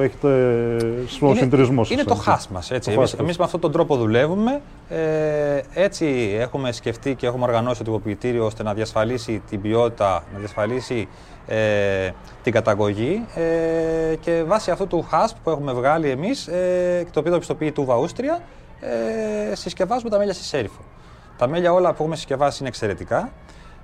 έχετε 0.01 0.77
στο 1.07 1.33
συνεταιρισμό 1.35 1.85
Είναι 1.89 2.03
το 2.03 2.15
χάσμα. 2.15 2.61
μας. 2.95 3.13
Εμείς, 3.13 3.37
με 3.37 3.43
αυτόν 3.43 3.59
τον 3.59 3.71
τρόπο 3.71 3.95
δουλεύουμε. 3.95 4.61
Ε, 4.89 5.61
έτσι 5.73 6.35
έχουμε 6.39 6.71
σκεφτεί 6.71 7.15
και 7.15 7.27
έχουμε 7.27 7.43
οργανώσει 7.43 7.77
το 7.77 7.83
τυποποιητήριο 7.83 8.45
ώστε 8.45 8.63
να 8.63 8.73
διασφαλίσει 8.73 9.41
την 9.49 9.61
ποιότητα, 9.61 10.23
να 10.33 10.39
διασφαλίσει 10.39 11.07
ε, 11.47 12.09
την 12.43 12.53
καταγωγή 12.53 13.25
ε, 13.35 14.15
και 14.15 14.43
βάσει 14.47 14.71
αυτού 14.71 14.87
του 14.87 15.07
HASP 15.11 15.35
που 15.43 15.49
έχουμε 15.49 15.73
βγάλει 15.73 16.09
εμείς 16.09 16.47
ε, 16.47 17.05
το 17.11 17.19
οποίο 17.19 17.31
το 17.31 17.37
πιστοποιεί 17.37 17.71
του 17.71 17.85
Βαούστρια 17.85 18.39
ε, 18.81 19.55
συσκευάζουμε 19.55 20.09
τα 20.09 20.17
μέλια 20.17 20.33
στη 20.33 20.43
Σέριφο. 20.43 20.81
Τα 21.37 21.47
μέλια 21.47 21.73
όλα 21.73 21.89
που 21.89 21.95
έχουμε 21.99 22.15
συσκευάσει 22.15 22.57
είναι 22.59 22.67
εξαιρετικά. 22.67 23.29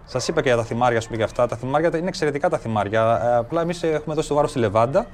Σας 0.05 0.27
είπα 0.27 0.41
και 0.41 0.47
για 0.47 0.57
τα 0.57 0.63
θυμάρια, 0.63 1.01
σου 1.01 1.09
και 1.09 1.23
αυτά. 1.23 1.47
Τα 1.47 1.55
θυμάρια 1.55 1.91
είναι 1.97 2.07
εξαιρετικά 2.07 2.49
τα 2.49 2.57
θυμάρια. 2.57 3.21
Ε, 3.23 3.35
απλά 3.35 3.61
εμείς 3.61 3.83
έχουμε 3.83 4.15
δώσει 4.15 4.27
το 4.27 4.35
βάρος 4.35 4.49
στη 4.49 4.59
Λεβάντα. 4.59 5.05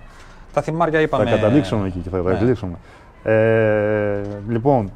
Τα 0.53 0.61
θυμάρια 0.61 0.99
είπαμε. 0.99 1.23
Θα 1.23 1.35
καταλήξουμε 1.35 1.87
εκεί 1.87 1.99
και 1.99 2.09
θα 2.09 2.17
καταλήξουμε. 2.17 2.77
Ναι. 3.23 3.33
Ε, 3.33 4.21
λοιπόν, 4.47 4.91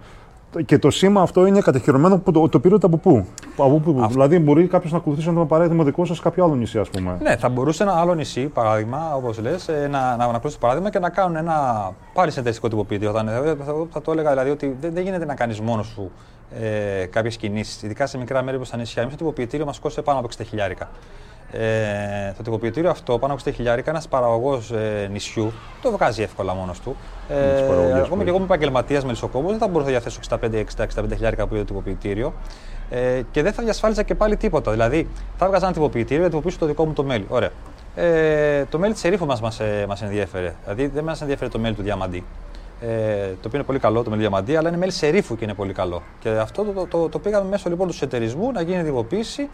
και 0.66 0.78
το 0.80 0.90
σήμα 0.90 1.22
αυτό 1.22 1.46
είναι 1.46 1.60
κατοχυρωμένο 1.60 2.18
που 2.18 2.32
το, 2.32 2.50
το 2.50 2.60
πήρατε 2.60 2.86
από 2.86 2.98
πού; 2.98 3.26
Από 3.58 3.80
πού. 3.80 4.08
Δηλαδή, 4.10 4.40
μπορεί 4.40 4.68
κάποιος 4.68 4.92
να 4.92 4.98
ακολουθήσει 4.98 5.30
ένα 5.30 5.46
παράδειγμα 5.46 5.84
δικό 5.84 6.06
σας 6.06 6.20
κάποιο 6.20 6.44
άλλο 6.44 6.56
νησί, 6.56 6.80
ας 6.80 6.90
πούμε. 6.90 7.18
Ναι, 7.22 7.36
θα 7.36 7.50
μπορούσε 7.50 7.84
ένα 7.84 7.94
άλλο 7.94 8.14
νησί, 8.14 8.46
παράδειγμα, 8.46 9.16
όπως 9.16 9.40
λες, 9.40 9.68
ε, 9.68 9.88
να, 9.92 10.16
να, 10.16 10.32
να 10.32 10.40
το 10.40 10.50
παράδειγμα 10.60 10.90
και 10.90 11.00
να 11.00 11.10
κάνουν 11.10 11.36
ένα 11.36 11.90
πάλι 12.14 12.30
συνεταιριστικό 12.30 12.68
τυποποιητή. 12.70 13.06
Θα, 13.06 13.24
θα, 13.66 13.74
θα, 13.92 14.02
το 14.02 14.12
έλεγα 14.12 14.30
δηλαδή 14.30 14.50
ότι 14.50 14.76
δεν, 14.82 14.94
δεν 14.94 15.04
γίνεται 15.04 15.26
να 15.26 15.36
κάνεις 15.36 15.60
μόνος 15.60 15.88
σου 15.88 16.12
ε, 16.62 17.06
κάποιες 17.06 17.38
κινήσεις, 17.38 17.84
ειδικά 17.84 18.06
σε 18.06 18.18
μικρά 18.18 18.44
μέρη 18.44 18.58
όπως 18.58 18.70
τα 18.70 18.78
νησιά. 18.78 19.02
Εμείς 19.02 19.14
το 19.16 19.20
τυποποιητήριο 19.20 19.66
μας 19.66 19.80
κόστησε 19.80 20.06
πάνω 20.06 20.20
από 20.20 20.28
60 20.38 20.46
χιλιάρικα. 20.46 20.90
Ε, 21.52 22.34
το 22.38 22.44
τυποποιητήριο 22.44 22.90
αυτό, 22.90 23.20
πάνω 23.20 23.34
από 23.34 23.42
60 23.46 23.54
χιλιάρικα, 23.54 23.90
ένας 23.90 24.08
παραγωγός 24.08 24.72
ε, 24.72 25.10
νησιού 25.12 25.52
το 25.82 25.92
βγάζει 25.92 26.22
εύκολα 26.22 26.54
μόνος 26.54 26.80
του. 26.80 26.96
Ε, 27.30 28.00
ακόμα 28.00 28.24
και 28.24 28.30
εγώ 28.30 28.36
είμαι 28.36 28.46
επαγγελματίας 28.46 29.04
με 29.04 29.10
λισοκόμο, 29.10 29.50
δεν 29.50 29.58
θα 29.58 29.68
μπορούσα 29.68 29.92
να 29.92 30.00
διαθέσω 30.00 30.20
65-65 31.04 31.14
χιλιάρικα 31.14 31.48
που 31.48 31.56
είναι 31.56 31.64
το 31.64 31.74
τυποποιητήριο. 31.74 32.34
Ε, 32.90 33.22
και 33.32 33.42
δεν 33.42 33.54
θα 33.54 33.64
διασφάλιζα 33.64 34.04
και 34.04 34.16
πάλι 34.16 34.38
τίποτα. 34.38 34.72
Δηλαδή, 34.72 35.08
θα 35.38 35.48
βγάζα 35.48 35.66
ένα 35.66 35.74
τυποποιητήριο 35.74 36.18
για 36.18 36.26
να 36.26 36.30
τυποποιήσω 36.30 36.58
το 36.60 36.66
δικό 36.66 36.86
μου 36.86 36.94
το 36.94 37.04
μέλι. 37.04 37.26
Ωραία. 37.30 37.50
Ε, 37.96 38.66
το 38.66 38.80
μέλι 38.80 38.94
της 38.94 39.04
ερήφου 39.04 39.26
μας 39.26 39.42
μας, 39.42 39.60
ε, 39.60 39.86
μας 39.88 40.02
ενδιέφερε. 40.02 40.56
Δηλαδή, 40.64 40.88
δεν 40.88 41.04
μας 41.04 41.22
ενδιαφέρει 41.22 41.52
το 41.52 41.60
μέλι 41.60 41.76
του 41.76 41.82
διαμαντή. 41.82 42.24
Ε, 42.82 42.88
το 43.28 43.48
οποίο 43.48 43.52
είναι 43.54 43.64
πολύ 43.64 43.80
καλό 43.80 44.04
το 44.04 44.10
μέλι 44.10 44.22
διαμαντή, 44.22 44.56
αλλά 44.56 44.70
είναι 44.70 44.78
μέλι 44.78 44.92
σερίφου 44.92 45.36
και 45.36 45.44
είναι 45.44 45.54
πολύ 45.54 45.74
καλό. 45.74 46.02
Και 46.20 46.30
αυτό 46.30 46.64
το, 46.64 46.72
το, 46.72 46.86
το, 46.86 47.10
το 47.10 47.20
πήγαμε 47.20 47.50
μέσω 47.50 47.70
λοιπόν 47.70 47.88
του 47.88 47.98
εταιρισμού 48.02 48.52
να 48.52 48.62
γίνει 48.62 48.84
τυποποίηση 48.84 49.50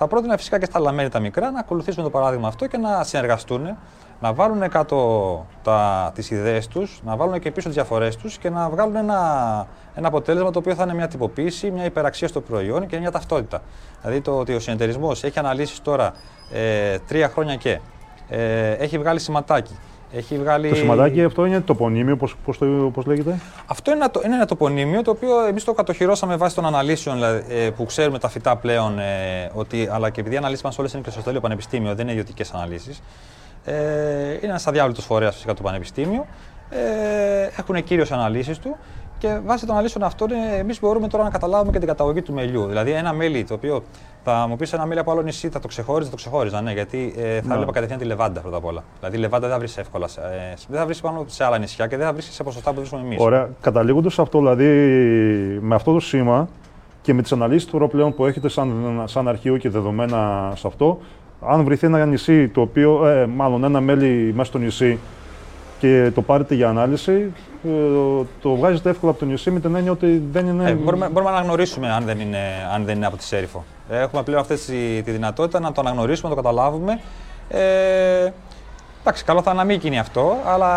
θα 0.00 0.06
πρότεινα 0.06 0.36
φυσικά 0.36 0.58
και 0.58 0.64
στα 0.64 0.78
άλλα 0.78 0.92
μέρη 0.92 1.08
τα 1.08 1.20
μικρά 1.20 1.50
να 1.50 1.58
ακολουθήσουν 1.58 2.02
το 2.02 2.10
παράδειγμα 2.10 2.48
αυτό 2.48 2.66
και 2.66 2.76
να 2.76 3.04
συνεργαστούν, 3.04 3.76
να 4.20 4.32
βάλουν 4.32 4.68
κάτω 4.68 5.46
τα, 5.62 6.10
τις 6.14 6.30
ιδέες 6.30 6.68
τους, 6.68 7.00
να 7.04 7.16
βάλουν 7.16 7.38
και 7.38 7.50
πίσω 7.50 7.66
τις 7.66 7.76
διαφορές 7.76 8.16
τους 8.16 8.38
και 8.38 8.50
να 8.50 8.68
βγάλουν 8.70 8.96
ένα, 8.96 9.66
ένα 9.94 10.08
αποτέλεσμα 10.08 10.50
το 10.50 10.58
οποίο 10.58 10.74
θα 10.74 10.82
είναι 10.82 10.94
μια 10.94 11.08
τυποποίηση, 11.08 11.70
μια 11.70 11.84
υπεραξία 11.84 12.28
στο 12.28 12.40
προϊόν 12.40 12.86
και 12.86 12.98
μια 12.98 13.10
ταυτότητα. 13.10 13.62
Δηλαδή 14.00 14.20
το 14.20 14.38
ότι 14.38 14.54
ο 14.54 14.60
συνεταιρισμός 14.60 15.24
έχει 15.24 15.38
αναλύσεις 15.38 15.80
τώρα 15.80 16.12
ε, 16.52 16.98
τρία 16.98 17.28
χρόνια 17.28 17.56
και 17.56 17.80
ε, 18.28 18.72
έχει 18.72 18.98
βγάλει 18.98 19.20
σηματάκι, 19.20 19.78
έχει 20.12 20.38
βγάλει... 20.38 20.68
Το 20.68 20.74
σηματάκι 20.74 21.22
αυτό 21.22 21.44
είναι 21.44 21.60
τοπονίμιο, 21.60 22.16
πώς, 22.16 22.36
πώς, 22.44 22.58
πώς 22.92 23.06
λέγεται; 23.06 23.38
Αυτό 23.66 23.90
είναι 23.90 24.04
ένα, 24.04 24.24
είναι 24.24 24.34
ένα 24.34 24.44
τοπονίμιο 24.44 25.02
το 25.02 25.10
οποίο 25.10 25.46
εμείς 25.46 25.64
το 25.64 25.72
κατοχυρώσαμε 25.72 26.36
βάσει 26.36 26.54
των 26.54 26.66
αναλύσεων 26.66 27.16
δηλαδή, 27.16 27.44
ε, 27.48 27.70
που 27.70 27.84
ξέρουμε 27.84 28.18
τα 28.18 28.28
φυτά 28.28 28.56
πλέον, 28.56 28.98
ε, 28.98 29.50
ότι, 29.54 29.88
αλλά 29.92 30.10
και 30.10 30.20
επειδή 30.20 30.34
οι 30.34 30.38
αναλύσεις 30.38 30.64
μας 30.64 30.78
όλες 30.78 30.92
είναι 30.92 31.02
και 31.02 31.10
στο 31.10 31.20
Στέλιο 31.20 31.40
Πανεπιστήμιο, 31.40 31.94
δεν 31.94 32.00
είναι 32.00 32.10
ιδιωτικές 32.10 32.52
αναλύσεις. 32.52 33.02
Ε, 33.64 33.72
είναι 34.32 34.38
ένας 34.42 34.66
αδιάβλητο 34.66 35.00
φορέας 35.00 35.34
φυσικά 35.34 35.54
του 35.54 35.62
Πανεπιστήμιου. 35.62 36.26
Ε, 36.70 37.48
έχουν 37.58 37.84
κύριο 37.84 38.04
αναλύσεις 38.10 38.58
του 38.58 38.76
και 39.18 39.38
βάσει 39.44 39.66
των 39.66 39.74
αναλύσεων 39.74 40.04
αυτών, 40.04 40.28
εμείς 40.58 40.80
μπορούμε 40.80 41.08
τώρα 41.08 41.24
να 41.24 41.30
καταλάβουμε 41.30 41.72
και 41.72 41.78
την 41.78 41.88
καταγωγή 41.88 42.22
του 42.22 42.32
μελιού. 42.32 42.66
Δηλαδή, 42.66 42.90
ένα 42.90 43.12
μέλι 43.12 43.44
το 43.44 43.54
οποίο 43.54 43.82
θα 44.28 44.46
μου 44.48 44.56
πεις 44.56 44.72
ένα 44.72 44.86
μέλι 44.86 45.00
από 45.00 45.10
άλλο 45.10 45.22
νησί, 45.22 45.48
θα 45.48 45.60
το 45.60 45.68
ξεχώριζα, 45.68 46.10
το 46.10 46.16
ξεχώριζα, 46.16 46.60
ναι, 46.60 46.72
γιατί 46.72 47.14
ε, 47.16 47.40
θα 47.40 47.46
ναι. 47.46 47.52
έβλεπα 47.52 47.72
κατευθείαν 47.72 47.98
τη 47.98 48.04
λεβάντα 48.04 48.40
πρώτα 48.40 48.56
απ' 48.56 48.64
όλα. 48.64 48.84
Δηλαδή, 48.98 49.16
η 49.16 49.20
λεβάντα 49.20 49.48
δεν 49.48 49.56
θα 49.56 49.62
βρει 49.62 49.72
εύκολα. 49.76 50.06
Ε, 50.06 50.54
δεν 50.68 50.78
θα 50.78 50.86
βρει 50.86 50.96
πάνω 50.96 51.24
σε 51.26 51.44
άλλα 51.44 51.58
νησιά 51.58 51.86
και 51.86 51.96
δεν 51.96 52.06
θα 52.06 52.12
βρει 52.12 52.22
σε 52.22 52.42
ποσοστά 52.42 52.70
που 52.70 52.76
βρίσκουμε 52.76 53.02
εμείς. 53.02 53.16
Ωραία. 53.20 53.48
Καταλήγοντας 53.60 54.18
αυτό, 54.18 54.38
δηλαδή, 54.38 54.66
με 55.60 55.74
αυτό 55.74 55.92
το 55.92 56.00
σήμα 56.00 56.48
και 57.02 57.14
με 57.14 57.22
τις 57.22 57.32
αναλύσεις 57.32 57.68
του 57.70 57.88
πλέον 57.90 58.14
που 58.14 58.26
έχετε 58.26 58.48
σαν, 58.48 59.02
σαν 59.04 59.28
αρχείο 59.28 59.56
και 59.56 59.68
δεδομένα 59.68 60.52
σε 60.56 60.66
αυτό, 60.66 60.98
αν 61.46 61.64
βρεθεί 61.64 61.86
ένα 61.86 62.06
νησί, 62.06 62.48
το 62.48 62.60
οποίο, 62.60 63.06
ε, 63.06 63.26
μάλλον 63.26 63.64
ένα 63.64 63.80
μέλι 63.80 64.32
μέσα 64.36 64.48
στο 64.48 64.58
νησί 64.58 64.98
και 65.78 66.10
το 66.14 66.22
πάρετε 66.22 66.54
για 66.54 66.68
ανάλυση, 66.68 67.32
ε, 67.64 67.68
το 68.42 68.54
βγάζετε 68.54 68.90
εύκολα 68.90 69.10
από 69.10 69.20
το 69.20 69.26
νησί 69.26 69.50
με 69.50 69.60
την 69.60 69.74
έννοια 69.74 69.92
ότι 69.92 70.22
δεν 70.32 70.46
είναι. 70.46 70.70
Ε, 70.70 70.74
μπορούμε, 70.74 71.08
μπορούμε 71.08 71.30
να 71.30 71.36
αναγνωρίσουμε 71.36 71.92
αν 71.92 72.04
δεν 72.04 72.20
είναι, 72.20 72.38
αν 72.74 72.84
δεν 72.84 72.96
είναι 72.96 73.06
από 73.06 73.16
τη 73.16 73.24
Σέριφο. 73.24 73.64
Έχουμε 73.88 74.22
πλέον 74.22 74.40
αυτή 74.40 74.54
τη 75.02 75.10
δυνατότητα 75.10 75.60
να 75.60 75.72
το 75.72 75.80
αναγνωρίσουμε, 75.80 76.28
να 76.28 76.34
το 76.34 76.42
καταλάβουμε. 76.42 77.00
Ε, 77.48 78.32
Εντάξει, 79.00 79.24
καλό 79.24 79.42
θα 79.42 79.50
είναι 79.50 79.60
να 79.60 79.66
μην 79.66 79.78
γίνει 79.80 79.98
αυτό, 79.98 80.36
αλλά 80.46 80.70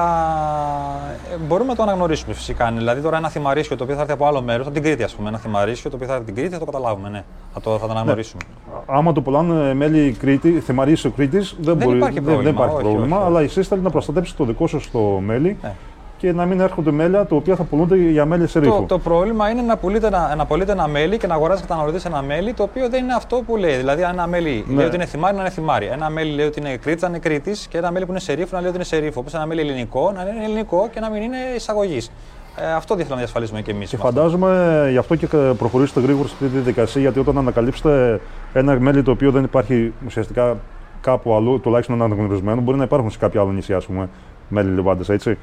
ε, 1.34 1.36
μπορούμε 1.48 1.70
να 1.70 1.76
το 1.76 1.84
αναγνωρίσουμε 1.84 2.34
φυσικά. 2.34 2.72
Δηλαδή, 2.78 3.02
τώρα 3.02 3.18
ένα 3.18 3.30
θυμαρίσιο 3.30 3.76
το 3.76 3.84
οποίο 3.84 3.96
θα 3.96 4.02
έρθει 4.02 4.14
από 4.14 4.26
άλλο 4.26 4.42
μέρος, 4.42 4.66
από 4.66 4.74
την 4.76 4.84
Κρήτη, 4.84 5.04
ας 5.04 5.14
πούμε, 5.14 5.30
ένα 5.30 5.38
θυμαρίσιο 5.38 5.90
το 5.90 5.96
οποίο 5.96 6.08
θα 6.08 6.14
έρθει 6.14 6.26
από 6.26 6.34
την 6.34 6.42
Κρήτη, 6.42 6.54
θα 6.60 6.66
το 6.66 6.72
καταλάβουμε, 6.72 7.10
ναι. 7.10 7.24
Θα 7.54 7.62
το, 7.62 7.78
θα 7.78 7.86
το 7.86 7.92
αναγνωρίσουμε. 7.92 8.42
Άμα 8.86 9.12
το 9.14 9.22
πουλάνε 9.22 9.74
μέλη 9.74 10.12
Κρήτη, 10.12 10.60
θυμαρίσιο 10.60 11.10
Κρήτης, 11.12 11.56
δεν, 11.60 11.78
Δεν 11.78 11.88
μπορεί, 11.88 11.98
υπάρχει 11.98 12.20
δεν, 12.20 12.24
πρόβλημα, 12.24 12.44
δεν 12.52 12.54
υπάρχει 12.54 12.74
όχι, 12.76 12.84
πρόβλημα. 12.84 13.16
όχι, 13.16 13.26
όχι. 13.26 13.36
Αλλά 13.36 13.42
εσείς 13.42 13.68
θέλετε 13.68 13.86
να 13.86 13.92
προστατέψετε 13.92 14.38
το 14.44 14.50
δικό 14.50 14.68
σας 14.68 14.92
το 14.92 15.00
μέλι 15.00 15.58
Ναι. 15.62 15.74
Και 16.22 16.32
να 16.34 16.46
μην 16.46 16.60
έρχονται 16.60 16.92
μέλια 16.92 17.26
τα 17.26 17.36
οποία 17.36 17.56
θα 17.56 17.64
πουλούνται 17.64 17.96
για 17.96 18.26
μέλι 18.26 18.48
σε 18.48 18.60
ρήφο. 18.60 18.80
Το, 18.80 18.86
το 18.86 19.00
πρόβλημα 19.00 19.50
είναι 19.50 19.62
να 19.62 19.78
πουλείτε 19.78 20.08
ένα, 20.08 20.36
να 20.36 20.46
πωλείτε 20.46 20.72
ένα 20.72 20.88
μέλι 20.88 21.18
και 21.18 21.28
να 21.28 21.34
αγοράζει 21.34 21.62
καταναλωτής 21.62 22.06
ένα 22.06 22.22
μέλι 22.22 22.54
το 22.54 22.64
οποίο 22.64 22.90
δεν 22.90 23.04
είναι 23.04 23.14
αυτό 23.14 23.44
που 23.46 23.58
λέει. 23.58 23.76
Δηλαδή, 23.76 24.02
ένα 24.02 24.28
μέλι 24.28 24.66
Ναι. 24.68 24.76
λέει 24.76 24.86
ότι 24.86 24.96
είναι 24.96 25.06
θυμάρι, 25.06 25.36
να 25.36 25.42
είναι 25.42 25.50
θυμάρι. 25.50 25.86
Ένα 25.86 26.10
μέλι 26.10 26.32
λέει 26.32 26.46
ότι 26.46 26.60
είναι 26.60 26.78
κρίτσα, 26.78 27.10
να 27.10 27.16
είναι 27.16 27.20
κρήτης. 27.24 27.68
Και 27.68 27.78
ένα 27.78 27.92
μέλι 27.92 28.06
που 28.06 28.12
είναι 28.12 28.20
σε 28.20 28.34
ρήφο, 28.34 28.50
να 28.52 28.60
λέει 28.60 28.68
ότι 28.68 28.76
είναι 28.76 28.86
σε 28.86 28.98
ρήφο. 28.98 29.20
Όπως 29.20 29.34
ένα 29.34 29.46
μέλι 29.46 29.62
ελληνικό, 29.62 30.12
να 30.16 30.22
είναι 30.22 30.44
ελληνικό 30.44 30.90
και 30.94 31.00
να 31.00 31.10
μην 31.10 31.22
είναι 31.22 31.38
εισαγωγής. 31.56 32.12
Ε, 32.56 32.72
αυτό 32.74 32.96
δεν 32.96 33.06
θέλουμε 33.06 33.14
να 33.14 33.18
διασφαλίσουμε 33.18 33.62
και 33.62 33.72
εμείς. 33.72 33.90
Και 33.90 33.98
φαντάζομαι 33.98 34.88
γι' 34.92 34.98
αυτό 34.98 35.16
και 35.16 35.28
προχωρήσετε 35.58 36.00
γρήγορα 36.00 36.28
σε 36.28 36.34
αυτή 36.34 36.46
τη 36.46 36.52
διαδικασία, 36.52 37.02
γιατί 37.02 37.20
όταν 37.20 37.38
ανακαλύψετε 37.38 38.22
ένα 38.54 38.80
μέλι 38.80 39.04
το 39.04 39.12
οποίο 39.12 39.32
δεν 39.32 39.44
υπάρχει 39.44 39.94
ουσιαστικά 40.06 40.58
κάπου 41.02 41.36
αλλού, 41.36 41.60
τουλάχιστον 41.60 42.02
αναγνωρισμένο, 42.02 42.62
μπορεί 42.62 42.78
να 42.78 42.84
υπάρχουν 42.84 43.10
σε 43.12 43.18
κάποια 43.18 43.42
άλλο 43.42 43.52
νησιά, 43.52 43.78
ας 43.78 43.86
πούμε, 43.86 44.10
μέλι 44.50 44.70
λιβάντες, 44.70 45.10
έτσι. 45.10 45.38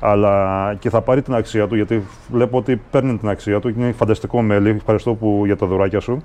Αλλά 0.00 0.74
και 0.78 0.90
θα 0.90 1.00
πάρει 1.00 1.22
την 1.22 1.34
αξία 1.34 1.68
του, 1.68 1.74
γιατί 1.74 2.02
βλέπω 2.30 2.58
ότι 2.58 2.80
παίρνει 2.90 3.18
την 3.18 3.28
αξία 3.28 3.60
του. 3.60 3.68
Είναι 3.68 3.92
φανταστικό 3.92 4.42
μέλι. 4.42 4.70
Ευχαριστώ 4.70 5.14
που, 5.14 5.42
για 5.44 5.56
τα 5.56 5.66
δωράκια 5.66 6.00
σου. 6.00 6.22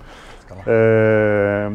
Ε, 0.66 1.70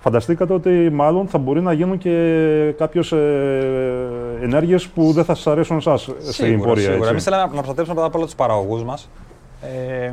φανταστήκατε 0.00 0.52
ότι 0.52 0.90
μάλλον 0.92 1.28
θα 1.28 1.38
μπορεί 1.38 1.60
να 1.60 1.72
γίνουν 1.72 1.98
και 1.98 2.74
κάποιες 2.78 3.12
ε, 3.12 4.38
ενέργειες 4.42 4.88
που 4.88 5.12
δεν 5.12 5.24
θα 5.24 5.34
σας 5.34 5.46
αρέσουν 5.46 5.76
εσάς 5.76 6.02
στην 6.02 6.32
Σίγουρα, 6.32 6.68
πορεία. 6.68 6.82
σίγουρα. 6.82 6.98
έτσι. 6.98 7.10
Εμείς 7.10 7.24
θέλαμε 7.24 7.42
να 7.42 7.48
προστατεύσουμε 7.48 7.94
πρώτα 7.94 8.06
απ' 8.08 8.14
όλα 8.14 8.24
τους 8.24 8.34
παραγωγούς 8.34 8.84
μας. 8.84 9.10
Ε, 9.62 10.12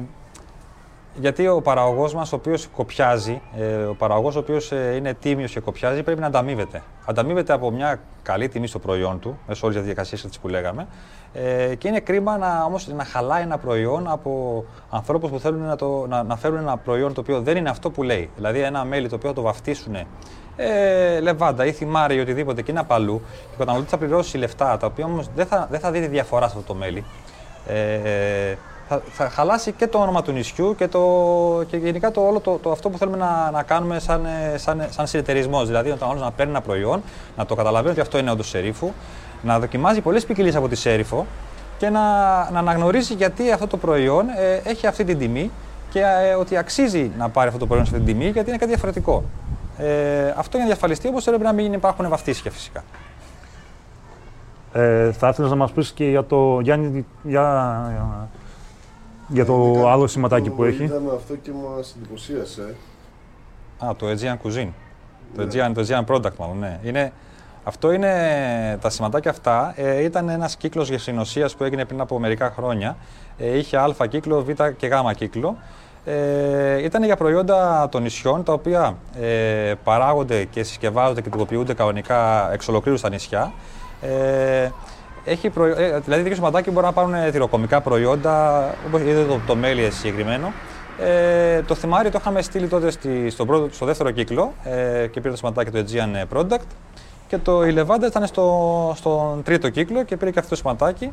γιατί 1.20 1.48
ο 1.48 1.62
παραγωγός 1.62 2.14
μας, 2.14 2.34
ο 2.34 2.36
οποίος 2.36 2.68
κοπιάζει, 2.76 3.42
ε, 3.58 3.84
ο 3.84 3.96
παραγωγός 3.96 4.36
ο 4.36 4.40
οποίος 4.40 4.72
είναι 4.98 5.14
τίμιος 5.14 5.52
και 5.52 5.60
κοπιάζει, 5.60 6.04
πρέπει 6.04 6.20
να 6.20 6.28
ανταμείβεται. 6.28 6.82
Ανταμείβεται 7.06 7.54
από 7.54 7.72
μια 7.72 8.00
καλή 8.22 8.48
τιμή 8.48 8.68
στο 8.68 8.80
προϊόν 8.80 9.20
του, 9.20 9.40
μέσω 9.48 9.68
όλης 9.68 9.78
της 9.78 9.86
διαδικασίας 9.86 10.40
που 10.40 10.48
λέγαμε. 10.48 10.88
Ε, 11.34 11.76
και 11.76 11.88
είναι 11.88 12.00
κρίμα 12.00 12.38
να, 12.38 12.64
όμως, 12.64 12.88
να 12.88 13.04
χαλάει 13.04 13.42
ένα 13.42 13.58
προϊόν 13.58 14.08
από 14.08 14.64
ανθρώπους 14.90 15.30
που 15.30 15.40
θέλουν 15.40 15.62
να, 15.62 15.76
το, 15.76 16.06
να, 16.08 16.24
να 16.24 16.36
φέρουν 16.36 16.58
ένα 16.58 16.78
προϊόν 16.78 17.14
το 17.14 17.22
οποίο 17.22 17.42
δεν 17.42 17.58
είναι 17.58 17.70
αυτό 17.70 17.90
που 17.90 18.04
λέει. 18.04 18.30
Δηλαδή, 18.36 18.60
ένα 18.60 18.84
μέλι 18.86 19.10
το 19.10 19.16
οποίο 19.16 19.30
θα 19.30 19.36
το 19.36 19.42
βαφτίσουν 19.42 19.96
ε, 20.58 21.20
λεβάντα 21.20 21.66
ή 21.66 21.72
θυμάρι 21.72 22.16
ή 22.16 22.20
οτιδήποτε 22.20 22.62
και 22.62 22.72
είναι 22.72 22.80
απαλού, 22.80 23.20
και 23.20 23.54
ο 23.54 23.58
καταναλωτής 23.58 23.92
θα 23.92 23.98
πληρώσει 23.98 24.38
λεφτά, 24.38 24.78
τα 24.78 24.88
οποία 24.88 25.06
όμως 25.06 25.30
δεν 25.36 25.46
θα, 25.46 25.68
δεν 25.72 25.80
θα 25.80 25.92
δει 25.92 26.00
τη 26.00 26.08
διαφορά 26.08 26.48
σε 26.48 26.54
αυτό 26.58 26.74
το 26.74 26.80
μέλι. 26.80 27.06
Ε, 27.68 28.56
θα, 28.88 29.02
θα 29.12 29.30
χαλάσει 29.30 29.72
και 29.72 29.88
το 29.88 29.98
όνομα 29.98 30.22
του 30.22 30.32
νησιού 30.32 30.76
και, 30.76 30.88
το, 30.88 31.02
και 31.68 31.78
γενικά 31.78 32.12
το, 32.12 32.22
όλο 32.22 32.40
το, 32.40 32.60
το 32.62 32.72
αυτό 32.72 32.90
που 32.90 32.98
θέλουμε 32.98 33.18
να, 33.18 33.52
να 33.52 33.64
κάνουμε 33.64 34.00
σαν, 34.00 34.26
ε, 34.26 34.58
σαν, 34.58 34.88
σαν 34.90 35.08
συνεταιρισμός. 35.08 35.68
Δηλαδή, 35.68 35.90
όταν 35.90 36.10
ο 36.10 36.14
να 36.14 36.32
παίρνει 36.32 36.52
ένα 36.52 36.62
προϊόν, 36.62 37.02
να 37.38 37.46
το 37.46 37.56
καταλαβαίνει 37.56 37.92
ότι 37.92 38.02
αυτό 38.02 38.18
είναι 38.18 38.32
όντως 38.32 38.50
σερίφου, 38.50 38.92
να 39.42 39.60
δοκιμάζει 39.60 40.02
πολλές 40.02 40.26
ποικιλίες 40.26 40.56
από 40.56 40.68
τη 40.68 40.76
σέριφο 40.76 41.26
και 41.78 41.90
να, 41.90 42.02
να 42.52 42.60
αναγνωρίζει 42.60 43.14
γιατί 43.14 43.52
αυτό 43.52 43.68
το 43.68 43.78
προϊόν 43.78 44.26
ε, 44.30 44.70
έχει 44.70 44.88
αυτή 44.88 45.04
την 45.04 45.18
τιμή 45.18 45.52
και 45.90 46.00
ε, 46.00 46.34
ότι 46.34 46.58
αξίζει 46.58 47.12
να 47.18 47.30
πάρει 47.30 47.48
αυτό 47.48 47.60
το 47.60 47.68
προϊόν 47.68 47.86
σε 47.86 47.96
αυτή 47.96 48.06
την 48.06 48.16
τιμή 48.18 48.30
γιατί 48.32 48.50
είναι 48.50 48.58
κάτι 48.58 48.72
διαφορετικό. 48.72 49.24
Ε, 49.78 50.30
αυτό 50.30 50.50
για 50.50 50.60
να 50.60 50.66
διασφαλιστεί 50.66 51.08
όπω 51.08 51.20
πρέπει 51.24 51.44
να 51.44 51.54
μην 51.54 51.74
υπάρχουν 51.74 52.10
βαφτίσια 52.10 52.52
φυσικά. 52.52 52.84
Ε, 54.74 55.12
θα 55.12 55.28
ήθελες 55.30 55.50
να 55.50 55.56
μας 55.56 55.72
πεις 55.72 55.92
και 55.92 56.06
για 56.06 56.24
το 56.24 56.60
Γιάννη, 56.60 57.06
για, 57.24 58.18
για 59.28 59.46
το 59.46 59.72
Ειδικά 59.74 59.92
άλλο 59.92 60.08
σηματάκι 60.08 60.50
που 60.50 60.64
έχει. 60.64 60.84
Είδαμε 60.84 61.12
αυτό 61.16 61.36
και 61.36 61.52
μας 61.52 61.96
εντυπωσίασε. 61.98 62.76
Α, 63.86 63.96
το 63.98 64.08
Aegean 64.08 64.48
Cuisine. 64.48 64.70
Το, 65.36 65.44
Ναι. 65.44 65.48
Aegean, 65.52 65.72
το 65.74 65.86
Aegean 65.88 66.06
Product, 66.16 66.36
μάλλον, 66.40 66.60
ναι. 66.60 66.80
Είναι, 66.84 67.14
αυτό 67.68 67.92
είναι, 67.92 68.78
τα 68.82 68.90
σηματάκια 68.90 69.32
αυτά 69.32 69.74
ε, 69.76 70.04
ήταν 70.04 70.30
ένας 70.30 70.56
κύκλος 70.56 70.90
γεσινοσίας 70.90 71.56
που 71.56 71.64
έγινε 71.64 71.86
πριν 71.86 72.02
από 72.02 72.20
μερικά 72.20 72.54
χρόνια. 72.56 72.98
Ε, 73.38 73.58
είχε 73.58 73.78
α 73.78 74.08
κύκλο, 74.10 74.44
β 74.44 74.50
και 74.78 74.88
γ 74.88 74.92
κύκλο. 75.16 75.58
Ε, 76.06 76.84
ήταν 76.84 77.04
για 77.04 77.16
προϊόντα 77.16 77.88
των 77.92 78.02
νησιών, 78.02 78.44
τα 78.44 78.54
οποία 78.54 78.98
ε, 79.22 79.74
παράγονται 79.84 80.44
και 80.44 80.64
συσκευάζονται 80.64 81.22
και 81.22 81.30
τυποποιούνται 81.30 81.74
κανονικά 81.74 82.50
εξ 82.54 82.68
ολοκλήρου 82.68 82.98
στα 82.98 83.10
νησιά. 83.10 83.52
Ε, 84.02 84.70
έχει 85.26 85.50
προϊ... 85.50 85.72
ε, 85.72 86.00
δηλαδή, 86.00 86.22
τέτοιο 86.22 86.36
σηματάκι 86.36 86.72
μπορεί 86.72 86.86
να 86.86 86.94
πάρουν 86.94 87.32
τυροκομικά 87.32 87.82
προϊόντα, 87.82 88.66
όπως 88.88 89.02
είδατε 89.02 89.28
το, 89.28 89.40
το 89.48 89.56
μέλι 89.56 89.92
συγκεκριμένο. 89.92 90.52
Ε, 91.00 91.62
το 91.62 91.76
θυμάρι 91.76 92.10
το 92.10 92.18
είχαμε 92.22 92.42
στείλει 92.42 92.68
τότε 92.68 92.92
στη, 92.92 93.30
στον 93.30 93.48
πρώτο, 93.48 93.74
στο 93.74 93.86
δεύτερο 93.86 94.12
κύκλο 94.12 94.54
ε, 94.64 95.08
και 95.08 95.20
πήρε 95.20 95.30
το 95.30 95.38
σηματάκι 95.38 95.72
του 95.72 95.86
Aegean 95.86 96.38
Product. 96.38 96.68
Και 97.28 97.38
το 97.38 97.66
η 97.66 97.74
Levanda 97.78 98.06
ήταν 98.08 98.26
στο, 98.26 98.94
στον 98.96 99.44
τρίτο 99.44 99.70
κύκλο 99.70 100.04
και 100.04 100.18
πήρε 100.18 100.32
και 100.32 100.40
αυτό 100.40 100.52
το 100.52 100.56
σηματάκι 100.56 101.12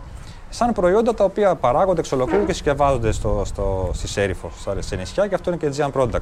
σαν 0.48 0.72
προϊόντα 0.72 1.14
τα 1.14 1.24
οποία 1.24 1.54
παράγονται 1.54 2.00
εξ 2.00 2.12
ολοκλήρου 2.12 2.46
και 2.46 2.52
συσκευάζονται 2.52 3.12
στο, 3.12 3.42
στο, 3.44 3.90
στη 3.92 4.08
Σέριφο, 4.08 4.50
στα 4.58 4.82
σε 4.82 4.96
νησιά 4.96 5.26
και 5.26 5.34
αυτό 5.34 5.50
είναι 5.50 5.58
και 5.58 5.76
Aegean 5.76 6.00
Product. 6.00 6.20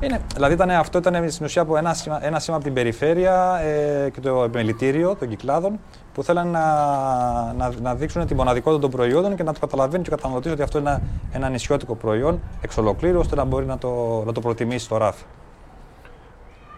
Είναι, 0.00 0.20
δηλαδή 0.34 0.54
ήταν, 0.54 0.70
αυτό 0.70 0.98
ήταν 0.98 1.30
στην 1.30 1.44
ουσία 1.44 1.62
από 1.62 1.76
ένα, 1.76 1.94
σήμα- 1.94 2.26
ένα 2.26 2.38
σήμα 2.38 2.56
από 2.56 2.64
την 2.64 2.74
περιφέρεια 2.74 3.60
ε, 3.60 4.10
και 4.10 4.20
το 4.20 4.42
επιμελητήριο 4.42 5.16
των 5.16 5.28
κυκλάδων 5.28 5.78
που 6.14 6.22
θέλαν 6.22 6.48
να, 6.48 6.62
να, 7.56 7.72
να 7.82 7.94
δείξουν 7.94 8.26
τη 8.26 8.34
μοναδικότητα 8.34 8.80
των 8.80 8.90
προϊόντων 8.90 9.36
και 9.36 9.42
να 9.42 9.52
το 9.52 9.60
καταλαβαίνει 9.60 10.02
και 10.02 10.12
ο 10.12 10.16
καταναλωτή 10.16 10.48
ότι 10.48 10.62
αυτό 10.62 10.78
είναι 10.78 10.88
ένα, 10.88 11.00
ένα 11.32 11.48
νησιώτικο 11.48 11.94
προϊόν 11.94 12.40
εξ 12.60 12.76
ολοκλήρου 12.76 13.18
ώστε 13.18 13.36
να 13.36 13.44
μπορεί 13.44 13.66
να 13.66 13.78
το, 13.78 14.22
να 14.26 14.32
το 14.32 14.40
προτιμήσει 14.40 14.84
στο 14.84 14.96
ράφι. 14.96 15.24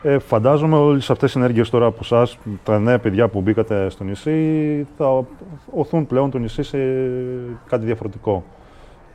Ε, 0.03 0.19
φαντάζομαι 0.19 0.77
όλες 0.77 1.11
αυτές 1.11 1.35
οι 1.35 1.39
ενέργειες 1.39 1.71
τώρα 1.71 1.87
από 1.87 1.99
εσά, 2.03 2.29
τα 2.65 2.79
νέα 2.79 2.99
παιδιά 2.99 3.29
που 3.29 3.41
μπήκατε 3.41 3.91
στο 3.91 4.05
νησί, 4.05 4.87
θα 4.97 5.25
οθούν 5.75 6.07
πλέον 6.07 6.31
το 6.31 6.39
νησί 6.39 6.63
σε 6.63 6.79
κάτι 7.69 7.85
διαφορετικό. 7.85 8.45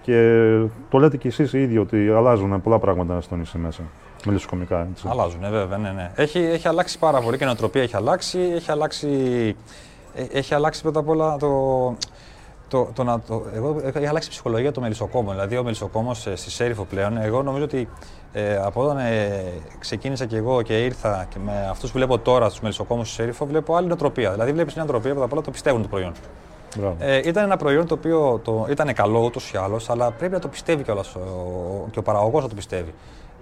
Και 0.01 0.59
το 0.89 0.97
λέτε 0.97 1.17
κι 1.17 1.27
εσείς 1.27 1.53
οι 1.53 1.61
ίδιοι 1.61 1.77
ότι 1.77 2.09
αλλάζουν 2.09 2.61
πολλά 2.61 2.79
πράγματα 2.79 3.21
στο 3.21 3.35
νησί 3.35 3.57
μέσα, 3.57 3.81
μελισσοκομικά. 4.25 4.87
Έτσι. 4.91 5.07
Αλλάζουν, 5.09 5.39
ναι, 5.39 5.49
βέβαια, 5.49 5.77
ναι, 5.77 5.91
ναι. 5.91 6.11
Έχει, 6.15 6.39
έχει 6.39 6.67
αλλάξει 6.67 6.99
πάρα 6.99 7.21
πολύ 7.21 7.37
και 7.37 7.43
η 7.43 7.47
νοοτροπία 7.47 7.81
έχει 7.81 7.95
αλλάξει. 7.95 8.39
Έχει 8.39 8.71
αλλάξει, 8.71 9.07
ε, 10.15 10.23
έχει 10.31 10.53
αλλάξει 10.53 10.81
πρώτα 10.81 10.99
απ' 10.99 11.09
όλα 11.09 11.37
το, 11.37 11.49
το, 12.67 12.89
το, 12.93 13.03
να, 13.03 13.19
το, 13.19 13.45
εγώ, 13.53 13.81
έχει 13.83 14.07
αλλάξει 14.07 14.27
η 14.27 14.31
ψυχολογία 14.31 14.71
του 14.71 14.81
μελισσοκόμου. 14.81 15.31
Δηλαδή, 15.31 15.57
ο 15.57 15.63
μελισσοκόμος 15.63 16.27
ε, 16.27 16.35
στη 16.35 16.51
Σέριφο 16.51 16.83
πλέον, 16.83 17.17
εγώ 17.17 17.43
νομίζω 17.43 17.63
ότι 17.63 17.87
ε, 18.37 18.57
από 18.57 18.81
όταν 18.83 18.97
ε, 18.97 19.43
ξεκίνησα 19.79 20.25
και 20.25 20.37
εγώ 20.37 20.61
και 20.61 20.83
ήρθα 20.83 21.25
και 21.29 21.37
με 21.45 21.67
αυτούς 21.69 21.91
που 21.91 21.97
βλέπω 21.97 22.17
τώρα 22.17 22.49
στους 22.49 22.61
μελισσοκόμους 22.61 23.07
στη 23.07 23.15
Σέριφο, 23.15 23.45
βλέπω 23.45 23.75
άλλη 23.75 23.87
νοοτροπία. 23.87 24.31
Δηλαδή, 24.31 24.51
βλέπεις 24.51 24.73
μια 24.73 24.83
νοοτροπία 24.83 25.11
πρώτα 25.11 25.25
απ' 25.25 25.33
όλα 25.33 25.41
το 25.41 25.51
πιστεύουν 25.51 25.81
το 25.81 25.87
προϊόν. 25.87 26.11
Μπράβο. 26.77 26.95
Ε, 26.99 27.21
ήταν 27.23 27.43
ένα 27.43 27.57
προϊόν 27.57 27.87
το 27.87 27.93
οποίο 27.93 28.39
το, 28.43 28.67
ήταν 28.69 28.93
καλό 28.93 29.19
ούτως 29.19 29.51
ή 29.51 29.57
άλλως, 29.57 29.89
αλλά 29.89 30.11
πρέπει 30.11 30.33
να 30.33 30.39
το 30.39 30.47
πιστεύει 30.47 30.83
κιόλας 30.83 31.15
και 31.91 31.99
ο 31.99 32.01
παραγωγός 32.01 32.43
να 32.43 32.49
το 32.49 32.55
πιστεύει. 32.55 32.93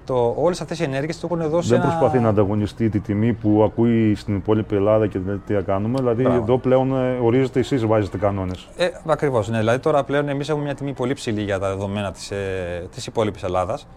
Το, 0.06 0.36
όλες 0.38 0.62
αυτές 0.62 0.80
οι 0.80 0.84
ενέργειες 0.84 1.20
του 1.20 1.26
έχουν 1.32 1.50
δώσει 1.50 1.70
Δεν 1.70 1.82
ένα... 1.82 1.88
προσπαθεί 1.90 2.20
να 2.20 2.30
ανταγωνιστεί 2.30 2.90
τη 2.90 3.00
τιμή 3.00 3.34
που 3.34 3.64
ακούει 3.64 4.16
στην 4.16 4.36
υπόλοιπη 4.36 4.76
Ελλάδα 4.76 5.08
και 5.08 5.20
λέει 5.26 5.42
τι 5.46 5.54
θα 5.54 5.62
κάνουμε. 5.62 5.98
Δηλαδή, 5.98 6.24
Μπράβο. 6.24 6.38
εδώ 6.38 6.58
πλέον 6.58 6.98
ε, 6.98 7.18
ορίζετε 7.22 7.60
εσείς, 7.60 7.86
βάζετε 7.86 8.18
κανόνες. 8.18 8.68
Ε, 8.78 8.88
Ακριβώς. 9.06 9.50
Ναι. 9.50 9.58
Δηλαδή 9.58 9.80
τώρα 9.80 10.04
πλέον 10.04 10.30
εμείς 10.30 10.50
έχουμε 10.50 10.64
μια 10.64 10.76
τιμή 10.76 10.94
πολύ 10.94 11.14
ψηλή 11.14 11.42
για 11.42 11.60
τα 11.60 11.68
δεδομένα 11.68 12.12
της 12.12 12.32
ε, 12.32 12.88
της 12.96 13.08
υπόλοιπης 13.08 13.44
Ελλάδας. 13.44 13.88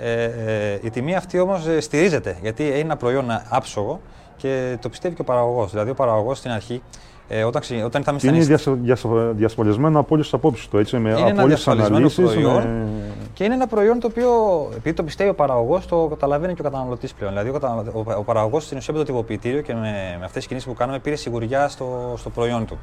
Ε, 0.00 0.22
ε, 0.22 0.78
η 0.82 0.90
τιμή 0.90 1.14
αυτή 1.16 1.38
όμως 1.38 1.66
στηρίζεται 1.78 2.36
γιατί 2.42 2.64
είναι 2.66 2.74
ένα 2.78 2.96
προϊόν 2.96 3.24
άψογο 3.48 4.00
και 4.36 4.76
το 4.80 4.88
πιστεύει 4.88 5.14
και 5.14 5.20
ο 5.20 5.24
παραγωγός. 5.24 5.70
Δηλαδή 5.70 5.90
ο 5.90 5.94
παραγωγός 5.94 6.38
στην 6.38 6.50
αρχή, 6.50 6.82
ε, 7.28 7.44
όταν, 7.44 7.60
ξε- 7.60 7.84
όταν 7.84 8.00
ήρθαμε 8.00 8.18
στα 8.18 8.28
Είναι 8.28 8.36
νησιά. 8.38 8.56
διασ- 8.56 8.78
διασ- 8.82 9.34
διασφαλισμένο 9.36 9.98
από 9.98 10.08
όλες 10.14 10.24
τις 10.24 10.34
απόψεις 10.34 10.68
του, 10.68 10.78
έτσι, 10.78 10.96
με 10.98 11.08
Είναι 11.10 11.18
από 11.20 11.28
ένα 11.28 11.42
όλες 11.42 11.54
τις 11.54 11.64
διασφαλισμένο 11.64 11.96
αναλύσεις. 11.96 12.24
προϊόν. 12.44 12.88
Και 13.34 13.44
είναι 13.44 13.54
ένα 13.54 13.66
προϊόν 13.66 14.00
το 14.00 14.06
οποίο, 14.06 14.30
επειδή 14.76 14.96
το 14.96 15.02
πιστεύει 15.02 15.30
ο 15.30 15.34
παραγωγός, 15.34 15.86
το 15.86 16.06
καταλαβαίνει 16.10 16.54
και 16.54 16.60
ο 16.60 16.64
καταναλωτής 16.64 17.14
πλέον. 17.14 17.32
Δηλαδή, 17.32 17.48
ο, 17.50 17.52
κατανα- 17.52 17.84
ο, 17.92 18.04
ο 18.18 18.22
παραγωγός 18.22 18.64
στην 18.64 18.76
ουσία 18.76 18.92
με 18.94 18.98
το 18.98 19.04
τυποποιητήριο 19.04 19.60
και 19.60 19.74
με, 19.74 19.80
με 20.18 20.24
αυτές 20.24 20.32
τις 20.32 20.46
κινήσεις 20.46 20.68
που 20.68 20.74
κάνουμε 20.74 20.98
πήρε 20.98 21.16
σιγουριά 21.16 21.68
στο, 21.68 22.14
στο 22.16 22.30
προϊόν 22.30 22.66
του. 22.66 22.78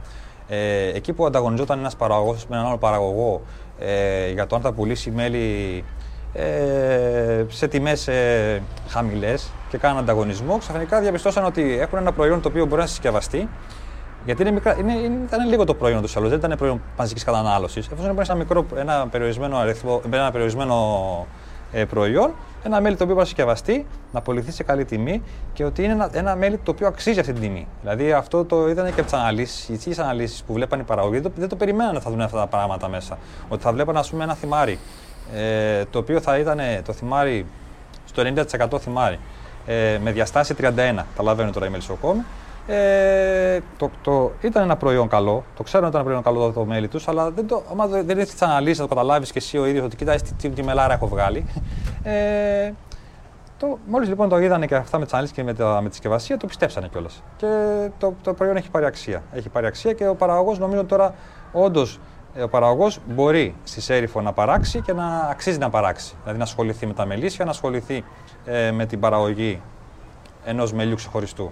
Ε, 0.47 0.87
εκεί 0.93 1.13
που 1.13 1.25
ανταγωνιζόταν 1.25 1.79
ένας 1.79 1.95
παραγωγός 1.95 2.45
με 2.47 2.55
έναν 2.55 2.67
άλλο 2.67 2.77
παραγωγό 2.77 3.41
ε, 3.79 4.31
για 4.31 4.47
το 4.47 4.55
αν 4.55 4.61
θα 4.61 4.71
πουλήσει 4.73 5.11
μέλι 5.11 5.83
ε, 6.35 7.45
σε 7.47 7.67
τιμές 7.67 8.07
ε, 8.07 8.61
χαμηλές 8.87 9.51
και 9.69 9.77
κάναν 9.77 9.97
ανταγωνισμό, 9.97 10.57
ξαφνικά 10.57 10.99
διαπιστώσαν 10.99 11.45
ότι 11.45 11.77
έχουν 11.79 11.97
ένα 11.97 12.11
προϊόν 12.11 12.41
το 12.41 12.49
οποίο 12.49 12.65
μπορεί 12.65 12.81
να 12.81 12.87
συσκευαστεί 12.87 13.49
γιατί 14.25 14.41
είναι 14.41 14.51
μικρά, 14.51 14.77
είναι, 14.79 14.93
είναι, 14.93 15.17
ήταν 15.25 15.49
λίγο 15.49 15.63
το 15.63 15.73
προϊόν 15.73 16.01
τους 16.01 16.17
άλλου, 16.17 16.27
δεν 16.27 16.37
ήταν 16.37 16.57
προϊόν 16.57 16.81
μαζικής 16.97 17.23
κατανάλωσης. 17.23 17.87
Εφόσον 17.87 18.11
είναι 18.11 18.21
ένα, 18.21 18.35
μικρό, 18.35 18.65
ένα 18.75 19.07
περιορισμένο, 19.11 19.57
αριθμό, 19.57 20.01
ένα 20.11 20.31
περιορισμένο 20.31 20.75
ε, 21.71 21.85
προϊόν, 21.85 22.33
Ένα 22.63 22.81
μέλι 22.81 22.95
το 22.95 23.03
οποίο 23.03 23.15
μπορεί 23.15 23.19
να 23.19 23.25
συσκευαστεί, 23.25 23.85
να 24.11 24.19
απολυθεί 24.19 24.51
σε 24.51 24.63
καλή 24.63 24.85
τιμή 24.85 25.21
και 25.53 25.63
ότι 25.65 25.83
είναι 25.83 25.93
ένα, 25.93 26.09
ένα 26.13 26.35
μέλι 26.35 26.57
το 26.57 26.71
οποίο 26.71 26.87
αξίζει 26.87 27.19
αυτή 27.19 27.31
την 27.33 27.41
τιμή. 27.41 27.67
Δηλαδή 27.81 28.11
αυτό 28.11 28.45
το 28.45 28.69
είδαν 28.69 28.85
και 28.85 28.91
από 28.91 29.03
τις 29.03 29.13
αναλύσεις, 29.13 29.69
οι 29.69 29.73
ίδιε 29.73 29.93
αναλύσεις 29.97 30.43
που 30.43 30.53
βλέπαν 30.53 30.79
οι 30.79 30.83
παραγωγοί, 30.83 31.13
δεν 31.13 31.23
το, 31.23 31.31
δεν 31.35 31.49
το 31.49 31.55
περιμένανε 31.55 31.99
θα 31.99 32.09
δουν 32.09 32.21
αυτά 32.21 32.39
τα 32.39 32.47
πράγματα 32.47 32.87
μέσα. 32.87 33.17
Ότι 33.49 33.63
θα 33.63 33.71
βλέπαν, 33.71 33.97
ας 33.97 34.09
πούμε, 34.09 34.23
ένα 34.23 34.33
θυμάρι 34.35 34.79
ε, 35.33 35.83
το 35.85 35.99
οποίο 35.99 36.21
θα 36.21 36.37
ήταν 36.37 36.59
το 36.85 36.93
θυμάρι 36.93 37.45
στο 38.05 38.23
90% 38.75 38.79
θυμάρι 38.79 39.19
ε, 39.65 39.97
με 40.03 40.11
διαστάση 40.11 40.55
31. 40.61 40.65
Καταλαβαίνω 41.15 41.51
τώρα 41.51 41.65
η 41.65 41.69
μελισσοκόμη. 41.69 42.23
Ε, 42.67 43.59
το, 43.77 43.89
το, 44.01 44.31
ήταν 44.41 44.63
ένα 44.63 44.77
προϊόν 44.77 45.07
καλό, 45.07 45.43
το 45.55 45.63
ξέρω 45.63 45.87
ότι 45.87 45.95
ήταν 45.95 46.01
ένα 46.01 46.03
προϊόν 46.03 46.23
καλό 46.23 46.51
το 46.51 46.65
μέλι 46.65 46.87
τους, 46.87 47.07
αλλά 47.07 47.31
δεν 47.31 47.47
το, 47.47 47.63
άμα 47.71 47.87
δεν 47.87 48.17
έχει 48.17 48.33
τι 48.33 48.45
αναλύσεις 48.45 48.79
να 48.79 48.87
το 48.87 48.95
καταλάβεις 48.95 49.31
και 49.31 49.37
εσύ 49.37 49.57
ο 49.57 49.65
ίδιος 49.65 49.85
ότι 49.85 49.95
κοιτάει 49.95 50.17
τι, 50.21 50.33
τι, 50.33 50.49
τι, 50.49 50.63
μελάρα 50.63 50.93
έχω 50.93 51.07
βγάλει. 51.07 51.45
Ε, 52.03 52.71
το, 53.57 53.77
μόλις 53.87 54.09
λοιπόν 54.09 54.29
το 54.29 54.39
είδανε 54.39 54.65
και 54.65 54.75
αυτά 54.75 54.97
με 54.97 55.03
τις 55.03 55.13
αναλύσεις 55.13 55.35
και 55.35 55.43
με, 55.43 55.53
τα, 55.53 55.79
με 55.81 55.87
τη 55.87 55.93
συσκευασία, 55.93 56.37
το 56.37 56.47
πιστέψανε 56.47 56.87
κιόλας. 56.91 57.23
Και 57.37 57.47
το, 57.97 58.13
το 58.21 58.33
προϊόν 58.33 58.55
έχει 58.55 58.69
πάρει 58.69 58.85
αξία. 58.85 59.23
Έχει 59.33 59.49
πάρει 59.49 59.65
αξία 59.65 59.93
και 59.93 60.07
ο 60.07 60.15
παραγωγός 60.15 60.59
νομίζω 60.59 60.83
τώρα 60.83 61.13
όντως 61.51 61.93
ε, 61.95 61.99
ο 62.43 62.47
παραγωγός 62.47 62.99
μπορεί 63.15 63.55
στη 63.63 63.81
Σέριφο 63.81 64.21
να 64.21 64.31
παράξει 64.31 64.81
και 64.81 64.93
να 64.93 65.27
αξίζει 65.31 65.57
να 65.57 65.69
παράξει. 65.69 66.15
Δηλαδή 66.21 66.37
να 66.37 66.43
ασχοληθεί 66.43 66.85
με 66.85 66.93
τα 66.93 67.05
μελίσια, 67.05 67.45
να 67.45 67.51
ασχοληθεί 67.51 68.03
ε, 68.45 68.71
με 68.71 68.85
την 68.85 68.99
παραγωγή 68.99 69.61
ενός 70.45 70.73
μελιού 70.73 70.95
ξεχωριστού. 70.95 71.51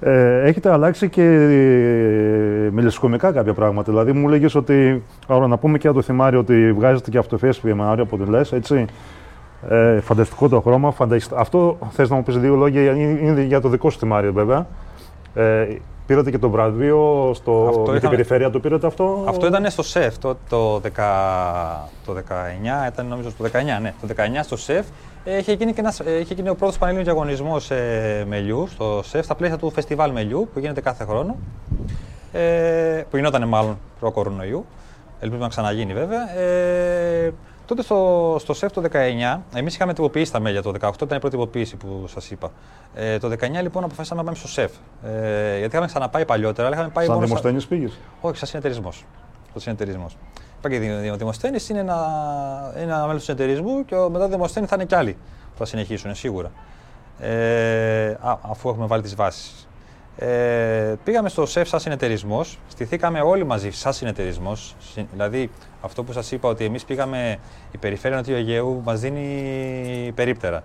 Ε, 0.00 0.40
έχετε 0.40 0.70
αλλάξει 0.72 1.08
και 1.08 1.22
ε, 1.22 2.70
μελισσοκομικά 2.70 3.32
κάποια 3.32 3.54
πράγματα. 3.54 3.90
Δηλαδή, 3.90 4.12
μου 4.12 4.28
λέγες 4.28 4.54
ότι. 4.54 5.02
Άρα, 5.26 5.46
να 5.46 5.58
πούμε 5.58 5.78
και 5.78 5.88
από 5.88 5.96
το 5.96 6.02
θυμάρι 6.02 6.36
ότι 6.36 6.72
βγάζετε 6.72 7.10
και 7.10 7.18
αυτοφέσπη 7.18 7.74
με 7.74 7.84
άριο 7.84 8.02
από 8.02 8.16
λες, 8.16 8.52
έτσι. 8.52 8.84
Ε, 9.68 10.00
φανταστικό 10.00 10.48
το 10.48 10.60
χρώμα. 10.60 10.90
Φανταστικό. 10.90 11.36
Αυτό 11.36 11.78
θες 11.90 12.10
να 12.10 12.16
μου 12.16 12.22
πεις 12.22 12.38
δύο 12.38 12.54
λόγια, 12.54 12.92
είναι 12.92 13.42
για 13.42 13.60
το 13.60 13.68
δικό 13.68 13.90
σου 13.90 13.98
θυμάρι, 13.98 14.30
βέβαια. 14.30 14.66
Ε, 15.34 15.66
πήρατε 16.06 16.30
και 16.30 16.38
το 16.38 16.50
βραβείο 16.50 17.32
στο, 17.34 17.66
αυτό 17.68 17.92
με 17.92 18.00
την 18.00 18.08
περιφέρεια, 18.08 18.50
το 18.50 18.60
πήρατε 18.60 18.86
αυτό; 18.86 19.24
Αυτό 19.28 19.46
ήταν 19.46 19.70
στο 19.70 19.82
ΣΕΦ 19.82 20.18
το, 20.18 20.36
το, 20.48 20.76
10, 20.76 20.80
το 22.04 22.14
19, 22.16 22.92
ήταν 22.92 23.06
νομίζω 23.06 23.28
το 23.38 23.44
19, 23.44 23.48
ναι. 23.80 23.94
Το 24.00 24.08
19 24.16 24.22
στο 24.42 24.56
ΣΕΦ 24.56 24.86
Είχε 25.38 25.52
γίνει, 25.52 25.72
και 25.72 25.80
ένας, 25.80 25.98
είχε 26.20 26.34
γίνει 26.34 26.48
ο 26.48 26.54
πρώτος 26.54 26.78
πανελλήνιος 26.78 27.12
διαγωνισμός 27.12 27.70
ε, 27.70 28.24
μελιού 28.28 28.66
στο 28.66 29.02
ΣΕΦ 29.04 29.24
στα 29.24 29.34
πλαίσια 29.34 29.56
του 29.56 29.70
φεστιβάλ 29.70 30.12
μελιού 30.12 30.48
που 30.52 30.58
γίνεται 30.58 30.80
κάθε 30.80 31.04
χρόνο. 31.04 31.36
Ε, 32.32 33.04
που 33.10 33.16
γινόταν 33.16 33.48
μάλλον 33.48 33.78
προ 34.00 34.10
κορονοϊού. 34.10 34.66
Ελπίζουμε 35.20 35.44
να 35.44 35.48
ξαναγίνει 35.48 35.92
βέβαια. 35.92 36.38
Ε, 36.38 37.32
τότε 37.66 37.82
στο, 37.82 38.36
στο 38.40 38.54
ΣΕΦ 38.54 38.72
το 38.72 38.82
19, 38.92 39.38
εμείς 39.54 39.74
είχαμε 39.74 39.92
τυποποιήσει 39.94 40.32
τα 40.32 40.40
μέλια. 40.40 40.62
Το 40.62 40.72
18 40.80 40.92
ήταν 41.02 41.16
η 41.16 41.20
πρώτη 41.20 41.36
τυποποίηση 41.36 41.76
που 41.76 42.04
σας 42.08 42.30
είπα. 42.30 42.50
Ε, 42.94 43.18
το 43.18 43.28
19 43.28 43.34
λοιπόν 43.62 43.84
αποφάσισαμε 43.84 44.20
να 44.20 44.26
πάμε 44.26 44.38
στο 44.38 44.48
ΣΕΦ. 44.48 44.72
Ε, 45.04 45.58
γιατί 45.58 45.70
είχαμε 45.72 45.86
ξαναπάει 45.86 46.24
παλιότερα, 46.24 46.66
αλλά 46.66 46.76
είχαμε 46.76 46.90
πάει 46.92 47.04
Σαν 47.04 47.14
μόνο. 47.14 47.26
δημοσθένης 47.26 47.66
πήγες; 47.66 47.98
Όχι, 48.20 48.36
σαν 48.36 48.48
συνεταιρισμός. 48.48 49.04
συνεταιρισμός. 49.56 50.16
Είπα 50.58 50.68
και 50.68 51.10
ο 51.12 51.16
Δημοσθένης 51.16 51.68
είναι 51.68 51.78
ένα, 51.78 51.98
ένα 52.76 52.98
μέλος 53.06 53.14
του 53.16 53.22
συνεταιρισμού 53.24 53.84
και 53.84 53.96
μετά 54.10 54.24
ο 54.24 54.28
Δημοσθένη 54.28 54.66
θα 54.66 54.74
είναι 54.74 54.84
κι 54.84 54.94
άλλοι 54.94 55.12
που 55.52 55.58
θα 55.58 55.64
συνεχίσουν 55.64 56.14
σίγουρα. 56.14 56.50
Ε, 57.20 58.10
α, 58.10 58.38
αφού 58.50 58.68
έχουμε 58.68 58.86
βάλει 58.86 59.02
τις 59.02 59.14
βάσεις. 59.14 59.65
Ε, 60.18 60.94
πήγαμε 61.04 61.28
στο 61.28 61.46
ΣΕΦ 61.46 61.68
σαν 61.68 61.80
συνεταιρισμός, 61.80 62.58
στηθήκαμε 62.68 63.20
όλοι 63.20 63.44
μαζί 63.44 63.70
σαν 63.70 63.92
συνεταιρισμός. 63.92 64.74
Δηλαδή, 65.12 65.50
αυτό 65.80 66.02
που 66.02 66.12
σας 66.12 66.32
είπα 66.32 66.48
ότι 66.48 66.64
εμείς 66.64 66.84
πήγαμε, 66.84 67.38
η 67.72 67.78
περιφέρεια 67.78 68.16
Νοτιού 68.16 68.34
Αιγαίου 68.34 68.82
μας 68.84 69.00
δίνει 69.00 70.12
περίπτερα. 70.14 70.62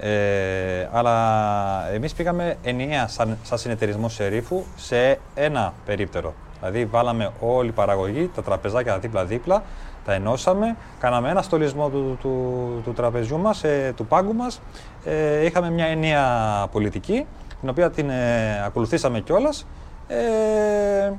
Ε, 0.00 0.88
αλλά 0.92 1.90
εμείς 1.92 2.12
πήγαμε 2.12 2.56
ενιαία 2.62 3.08
σαν, 3.08 3.38
σαν 3.42 3.58
συνεταιρισμό 3.58 4.08
σερίφου 4.08 4.64
σε 4.76 5.18
ένα 5.34 5.72
περίπτερο. 5.84 6.34
Δηλαδή, 6.60 6.84
βάλαμε 6.84 7.30
όλη 7.40 7.68
η 7.68 7.72
παραγωγή, 7.72 8.30
τα 8.34 8.42
τραπεζάκια 8.42 8.98
δίπλα-δίπλα, 8.98 9.62
τα 10.04 10.12
ενώσαμε, 10.12 10.76
κάναμε 11.00 11.30
ένα 11.30 11.42
στολισμό 11.42 11.88
του, 11.88 12.18
του, 12.20 12.80
του, 12.84 12.92
τραπεζιού 12.92 13.38
μας, 13.38 13.64
ε, 13.64 13.92
του 13.96 14.06
πάγκου 14.06 14.34
μας. 14.34 14.60
Ε, 15.04 15.44
είχαμε 15.44 15.70
μια 15.70 15.86
ενιαία 15.86 16.66
πολιτική, 16.72 17.26
την 17.60 17.68
οποία 17.68 17.90
την 17.90 18.10
ε, 18.10 18.64
ακολουθήσαμε 18.64 19.20
κιόλας. 19.20 19.66
Ε, 20.08 21.12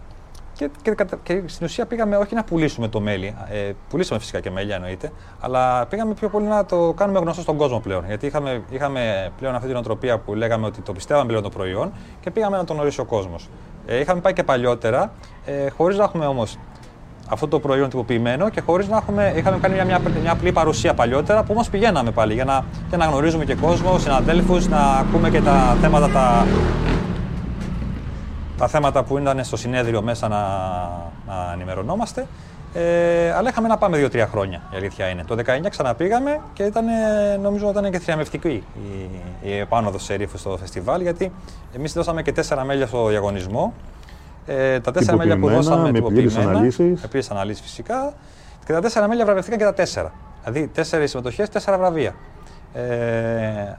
και, 0.53 0.69
και, 0.81 1.05
και, 1.23 1.43
στην 1.45 1.65
ουσία 1.65 1.85
πήγαμε 1.85 2.17
όχι 2.17 2.35
να 2.35 2.43
πουλήσουμε 2.43 2.87
το 2.87 2.99
μέλι, 2.99 3.35
ε, 3.49 3.71
πουλήσαμε 3.89 4.19
φυσικά 4.19 4.39
και 4.39 4.51
μέλια 4.51 4.75
εννοείται, 4.75 5.11
αλλά 5.39 5.85
πήγαμε 5.85 6.13
πιο 6.13 6.29
πολύ 6.29 6.45
να 6.45 6.65
το 6.65 6.93
κάνουμε 6.93 7.19
γνωστό 7.19 7.41
στον 7.41 7.57
κόσμο 7.57 7.79
πλέον. 7.79 8.05
Γιατί 8.05 8.25
είχαμε, 8.25 8.63
είχαμε 8.69 9.31
πλέον 9.37 9.55
αυτή 9.55 9.67
την 9.67 9.75
οτροπία 9.75 10.19
που 10.19 10.35
λέγαμε 10.35 10.65
ότι 10.65 10.81
το 10.81 10.93
πιστεύαμε 10.93 11.27
πλέον 11.27 11.43
το 11.43 11.49
προϊόν 11.49 11.91
και 12.19 12.31
πήγαμε 12.31 12.57
να 12.57 12.63
τον 12.63 12.75
γνωρίσει 12.75 12.99
ο 12.99 13.05
κόσμος. 13.05 13.49
Ε, 13.85 13.99
είχαμε 13.99 14.21
πάει 14.21 14.33
και 14.33 14.43
παλιότερα, 14.43 15.11
ε, 15.45 15.69
χωρίς 15.69 15.97
να 15.97 16.03
έχουμε 16.03 16.25
όμως 16.25 16.57
αυτό 17.29 17.47
το 17.47 17.59
προϊόν 17.59 17.89
τυποποιημένο 17.89 18.49
και 18.49 18.61
χωρίς 18.61 18.87
να 18.87 18.97
έχουμε. 18.97 19.33
Είχαμε 19.35 19.57
κάνει 19.57 19.73
μια, 19.73 19.85
μια, 19.85 20.01
μια 20.21 20.31
απλή 20.31 20.51
παρουσία 20.51 20.93
παλιότερα 20.93 21.43
που 21.43 21.47
όμως 21.51 21.69
πηγαίναμε 21.69 22.11
πάλι 22.11 22.33
για 22.33 22.45
να, 22.45 22.65
για 22.89 22.97
να 22.97 23.05
γνωρίζουμε 23.05 23.45
και 23.45 23.55
κόσμο, 23.55 23.97
συναδέλφου, 23.97 24.69
να 24.69 24.79
ακούμε 24.79 25.29
και 25.29 25.41
τα 25.41 25.77
θέματα 25.81 26.09
τα, 26.09 26.45
τα 28.57 28.67
θέματα 28.67 29.03
που 29.03 29.17
ήταν 29.17 29.43
στο 29.43 29.57
συνέδριο 29.57 30.01
μέσα 30.01 30.27
να, 30.27 30.37
να 31.27 31.51
ενημερωνόμαστε. 31.53 32.27
Ε, 32.73 33.31
αλλά 33.31 33.49
είχαμε 33.49 33.67
να 33.67 33.77
πάμε 33.77 33.97
δύο-τρία 33.97 34.27
χρόνια, 34.27 34.61
η 34.73 34.75
αλήθεια 34.75 35.07
είναι. 35.07 35.23
Το 35.23 35.35
19 35.45 35.69
ξαναπήγαμε 35.69 36.39
και 36.53 36.63
ήταν, 36.63 36.85
νομίζω 37.41 37.69
ήταν 37.69 37.91
και 37.91 37.99
θριαμβευτική 37.99 38.49
η, 38.49 39.09
η 39.41 39.57
επάνωδος 39.57 40.03
σε 40.03 40.13
ρήφους 40.13 40.39
στο 40.39 40.57
φεστιβάλ, 40.59 41.01
γιατί 41.01 41.31
εμείς 41.75 41.93
δώσαμε 41.93 42.21
και 42.21 42.31
τέσσερα 42.31 42.63
μέλια 42.63 42.87
στο 42.87 43.07
διαγωνισμό. 43.07 43.73
Ε, 44.51 44.79
τα 44.79 44.91
τέσσερα 44.91 45.17
μέλια 45.17 45.37
που 45.37 45.49
δώσαμε 45.49 45.91
με 45.91 46.01
πλήρες 46.01 46.37
αναλύσεις. 46.37 47.01
Με 47.13 47.21
αναλύσεις 47.29 47.61
φυσικά. 47.61 48.13
Και 48.65 48.73
τα 48.73 48.81
τέσσερα 48.81 49.07
μέλια 49.07 49.25
βραβευτήκαν 49.25 49.59
και 49.59 49.65
τα 49.65 49.73
τέσσερα. 49.73 50.11
Δηλαδή 50.43 50.67
τέσσερις 50.67 51.09
συμμετοχές, 51.09 51.49
τέσσερα 51.49 51.77
βραβεία. 51.77 52.15
Ε, 52.73 52.81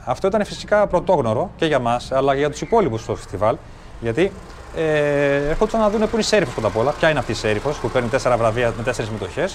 αυτό 0.05 0.27
ήταν 0.27 0.45
φυσικά 0.45 0.87
πρωτόγνωρο 0.87 1.51
και 1.57 1.67
για 1.67 1.79
μας, 1.79 2.13
αλλά 2.13 2.33
και 2.33 2.39
για 2.39 2.51
τους 2.51 2.61
υπόλοιπους 2.61 3.01
στο 3.01 3.15
φεστιβάλ. 3.17 3.57
Γιατί 4.01 4.33
ε, 4.77 5.49
έρχονταν 5.49 5.81
να 5.81 5.91
δουν 5.91 6.01
πού 6.01 6.09
είναι 6.13 6.21
η 6.21 6.25
Σέριφος 6.25 6.55
πρώτα 6.55 6.69
απ' 6.69 6.77
όλα. 6.77 6.91
Ποια 6.91 7.11
είναι 7.11 7.19
αυτή 7.19 7.33
η 7.33 7.35
Σέριφος 7.35 7.79
που 7.79 7.91
παίρνει 7.91 8.09
τέσσερα 8.09 8.37
βραβεία 8.37 8.73
με 8.77 8.83
τέσσερις 8.83 9.11
μετοχέ. 9.11 9.49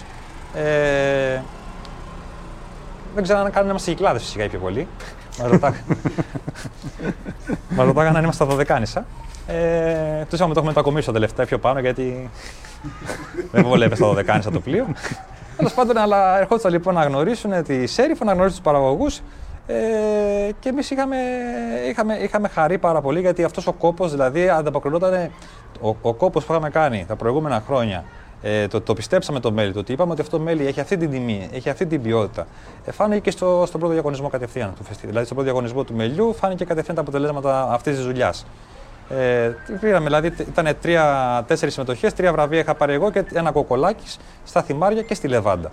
Ε, 0.56 1.42
δεν 3.14 3.24
ξέρω 3.24 3.40
αν 3.40 3.52
κάνουν 3.52 3.70
είμαστε 3.70 3.92
κυκλάδες 3.92 4.22
φυσικά 4.24 4.44
οι 4.44 4.50
πιο 4.50 4.60
πολλοί. 4.60 4.88
Μας 7.76 7.86
ρωτάγανε 7.86 8.18
αν 8.18 8.24
είμαστε 8.24 8.44
στα 8.44 8.46
δωδεκάνησα. 8.46 9.06
Ε, 9.48 10.26
Του 10.30 10.36
είπαμε 10.36 10.54
το 10.54 10.60
έχουμε 10.60 10.62
μετακομίσει 10.62 11.06
τα 11.06 11.14
τελευταία 11.14 11.46
πιο 11.46 11.60
πάνω 11.60 11.80
γιατί 11.80 12.30
δεν 13.52 13.64
βολεύει 13.64 13.96
στα 13.96 14.08
δωδεκάνησα 14.08 14.52
το 14.52 14.60
πλοίο. 14.60 14.86
Τέλος 15.58 15.74
πάντων, 15.74 15.98
αλλά 15.98 16.40
ερχόντουσαν 16.40 16.72
λοιπόν 16.72 16.94
να 16.94 17.04
γνωρίσουν 17.04 17.64
τη 17.64 17.88
Σέριφο, 17.88 18.26
να 18.26 18.32
γνωρίσουν 18.32 18.56
τους 18.56 18.72
παραγωγούς 18.72 19.22
ε, 19.68 19.76
και 20.60 20.70
εμείς 20.70 20.92
είχαμε, 20.92 21.18
είχαμε, 21.90 22.16
είχαμε 22.16 22.48
χαρεί 22.48 22.78
πάρα 22.78 23.02
πολύ 23.02 23.20
γιατί 23.20 23.44
αυτός 23.44 23.68
ο 23.68 23.74
κόπος 23.74 24.12
δηλαδή 24.12 24.50
ανταποκρινόταν. 24.50 25.32
Ο, 25.82 25.96
ο 26.02 26.14
κόπος 26.14 26.46
που 26.46 26.52
είχαμε 26.52 26.70
κάνει 26.70 27.06
τα 27.08 27.16
προηγούμενα 27.16 27.64
χρόνια 27.68 28.04
ε, 28.42 28.68
το, 28.68 28.82
το 28.82 28.94
πιστέψαμε 28.94 29.40
το 29.40 29.52
μέλι, 29.52 29.74
το 29.74 29.80
ότι 29.80 29.92
είπαμε 29.92 30.12
ότι 30.12 30.22
αυτό 30.22 30.38
το 30.38 30.44
μέλι 30.44 30.68
έχει 30.68 30.80
αυτή 30.80 30.98
την 30.98 31.12
τιμή, 31.12 31.50
έχει 31.54 31.70
αυτή 31.70 31.86
την 31.86 32.02
ποιότητα. 32.02 32.48
Ε, 32.86 32.92
φάνηκε 32.92 33.20
και 33.20 33.32
στο, 33.32 33.64
στον 33.68 33.80
πρώτο 33.80 33.94
διαγωνισμό 33.94 34.30
κατευθείαν 34.30 34.74
του 34.76 34.84
φεστιβάλ. 34.84 35.10
Δηλαδή, 35.10 35.26
στον 35.26 35.38
πρώτο 35.38 35.52
διαγωνισμό 35.52 35.84
του 35.84 35.94
μελιού 35.94 36.34
φάνηκε 36.34 36.66
κατευθείαν 36.66 36.96
τα 36.96 37.02
αποτελέσματα 37.02 37.68
αυτής 37.72 37.96
της 37.96 38.06
δουλειάς. 38.06 38.46
Ε, 39.10 39.52
πήραμε, 39.80 40.06
δηλαδή 40.06 40.34
ήταν 40.40 40.68
τρία-τέσσερι 40.82 41.72
συμμετοχές, 41.72 42.14
τρία 42.14 42.32
βραβεία 42.32 42.60
είχα 42.60 42.76
πάρει 42.76 42.94
εγώ 42.94 43.12
και 43.12 43.26
ένα 43.34 43.52
κοκολάκι 43.52 44.18
στα 44.44 44.62
θυμάρια 44.64 45.02
και 45.02 45.14
στη 45.14 45.28
Λεβάντα. 45.28 45.72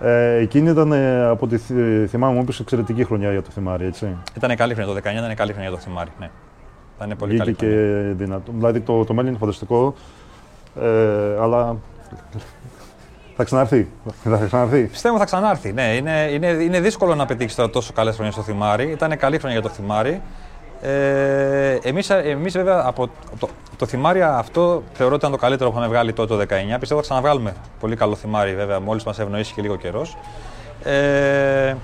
Ε, 0.00 0.36
εκείνη 0.36 0.70
ήταν, 0.70 0.92
ε, 0.92 1.26
από 1.26 1.46
τη 1.46 1.56
θυμάμαι, 2.06 2.34
μου 2.34 2.40
είπες 2.42 2.60
εξαιρετική 2.60 3.04
χρονιά 3.04 3.30
για 3.32 3.42
το 3.42 3.50
θυμάρι, 3.50 3.86
έτσι. 3.86 4.16
Ήταν 4.36 4.56
καλή 4.56 4.74
χρονιά, 4.74 4.94
το 4.94 5.00
19 5.04 5.12
ήταν 5.12 5.34
καλή 5.34 5.52
χρονιά 5.52 5.68
για 5.68 5.78
το 5.78 5.84
θυμάρι, 5.84 6.10
ναι. 6.18 6.30
Ήταν 6.96 7.16
πολύ 7.16 7.36
καλή 7.36 7.54
και 7.54 7.66
δυνατό. 8.12 8.52
Δηλαδή 8.54 8.80
το, 8.80 9.04
το 9.04 9.14
μέλλον 9.14 9.30
είναι 9.30 9.38
φανταστικό, 9.38 9.94
ε, 10.80 11.40
αλλά 11.40 11.76
θα 13.36 13.44
ξαναρθεί. 13.44 13.88
Θα 14.24 14.44
ξαναρθεί. 14.46 14.82
Πιστεύω 14.82 15.18
θα 15.18 15.24
ξανάρθει. 15.24 15.72
Ναι, 15.72 15.94
είναι, 15.94 16.28
είναι, 16.32 16.46
είναι 16.46 16.80
δύσκολο 16.80 17.14
να 17.14 17.26
πετύχεις 17.26 17.54
τώρα 17.54 17.70
τόσο 17.70 17.92
καλές 17.92 18.14
χρονιές 18.14 18.34
στο 18.34 18.42
θυμάρι. 18.42 18.90
Ήταν 18.90 19.16
καλή 19.16 19.38
χρονιά 19.38 19.58
για 19.58 19.68
το 19.68 19.74
θυμάρι. 19.74 20.22
Ε, 20.82 21.78
εμείς, 21.82 22.10
εμείς 22.10 22.52
βέβαια 22.52 22.82
από 22.86 23.08
το, 23.38 23.48
το 23.76 23.86
θυμάρι 23.86 24.22
αυτό 24.22 24.82
θεωρώ 24.92 25.14
ότι 25.14 25.20
ήταν 25.24 25.30
το 25.30 25.36
καλύτερο 25.46 25.70
που 25.70 25.76
είχαμε 25.76 25.92
βγάλει 25.92 26.12
τότε 26.12 26.36
το 26.36 26.54
19. 26.74 26.76
Πιστεύω 26.80 27.00
θα 27.00 27.06
ξαναβγάλουμε 27.06 27.54
πολύ 27.80 27.96
καλό 27.96 28.14
θυμάρι 28.14 28.54
βέβαια 28.54 28.80
μόλις 28.80 29.04
μας 29.04 29.18
ευνοήσει 29.18 29.54
και 29.54 29.62
λίγο 29.62 29.76
καιρός. 29.76 30.16
Ε, 30.84 31.74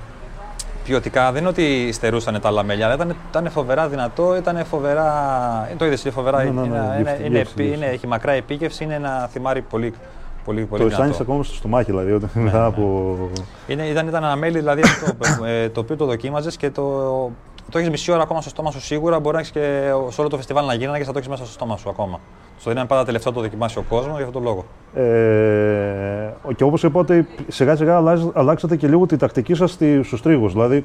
ποιοτικά 0.85 1.33
δεν 1.33 1.41
είναι 1.41 1.49
ότι 1.51 1.93
στερούσαν 1.93 2.41
τα 2.41 2.51
λαμέλια, 2.51 2.85
αλλά 2.85 2.95
ήταν, 2.95 3.17
ήταν 3.31 3.51
φοβερά 3.51 3.89
δυνατό, 3.89 4.37
ήταν 4.37 4.65
φοβερά. 4.65 5.69
Το 5.79 5.85
είδες, 5.87 6.03
είναι 6.05 6.13
φοβερά. 6.13 6.43
Ναι, 6.45 6.51
ναι, 6.51 6.61
ναι, 6.61 6.97
είναι, 6.99 7.19
είναι, 7.25 7.45
είναι, 7.57 7.75
είναι, 7.75 7.87
έχει 7.87 8.07
μακρά 8.07 8.33
επίκευση, 8.33 8.85
είναι 8.85 8.95
ένα 8.95 9.29
θυμάρι 9.33 9.61
πολύ, 9.63 9.93
Πολύ, 10.45 10.65
πολύ 10.65 10.83
το 10.83 10.89
δυνατό. 10.89 11.03
αισθάνεσαι 11.03 11.23
ακόμα 11.23 11.43
στο 11.43 11.55
στομάχι, 11.55 11.91
δηλαδή, 11.91 12.13
όταν 12.13 12.31
Ναι, 12.35 12.43
μετά 12.43 12.59
ναι. 12.59 12.65
από. 12.67 13.17
Είναι, 13.67 13.83
ήταν, 13.87 14.09
ήταν 14.09 14.25
ένα 14.25 14.37
μέλι 14.37 14.59
δηλαδή, 14.59 14.81
αυτό, 14.83 15.45
ε, 15.45 15.69
το 15.69 15.81
οποίο 15.81 15.97
το 15.97 16.05
δοκίμαζες 16.07 16.57
και 16.57 16.71
το, 16.71 16.83
το 17.71 17.79
έχεις 17.79 17.91
μισή 17.91 18.13
ώρα 18.13 18.23
ακόμα 18.23 18.41
στο 18.41 18.51
στόμα 18.51 18.71
σου 18.71 18.81
σίγουρα. 18.81 19.21
Μπορεί 19.21 19.35
να 19.35 19.41
έχεις 19.41 19.53
και 19.53 19.91
σε 20.09 20.21
όλο 20.21 20.31
το 20.31 20.37
φεστιβάλ 20.37 20.67
να 20.67 20.75
γίνει 20.75 20.99
και 20.99 21.05
θα 21.05 21.13
το 21.13 21.19
έχεις 21.19 21.31
μέσα 21.31 21.43
στο 21.45 21.53
στόμα 21.53 21.77
σου 21.77 21.91
ακόμα. 21.91 22.21
Στο 22.61 22.71
δίνανε 22.71 22.89
πάντα 22.89 23.05
τελευταίο 23.05 23.33
το 23.33 23.41
δοκιμάσει 23.41 23.79
ο 23.79 23.85
κόσμο 23.89 24.17
για 24.17 24.25
αυτόν 24.27 24.33
τον 24.33 24.43
λόγο. 24.43 24.65
Ε, 24.95 26.53
και 26.57 26.65
όπως 26.65 26.83
είπα 26.83 27.01
ότι 27.01 27.27
σιγά 27.49 27.77
σιγά 27.77 27.97
αλλάζ- 27.97 28.31
αλλάξατε 28.35 28.77
και 28.77 28.89
λίγο 28.89 29.07
τη 29.07 29.17
τακτική 29.17 29.55
σας 29.55 29.71
στη, 29.71 30.03
στους 30.03 30.23
τρίγους. 30.23 30.53
Δηλαδή 30.53 30.85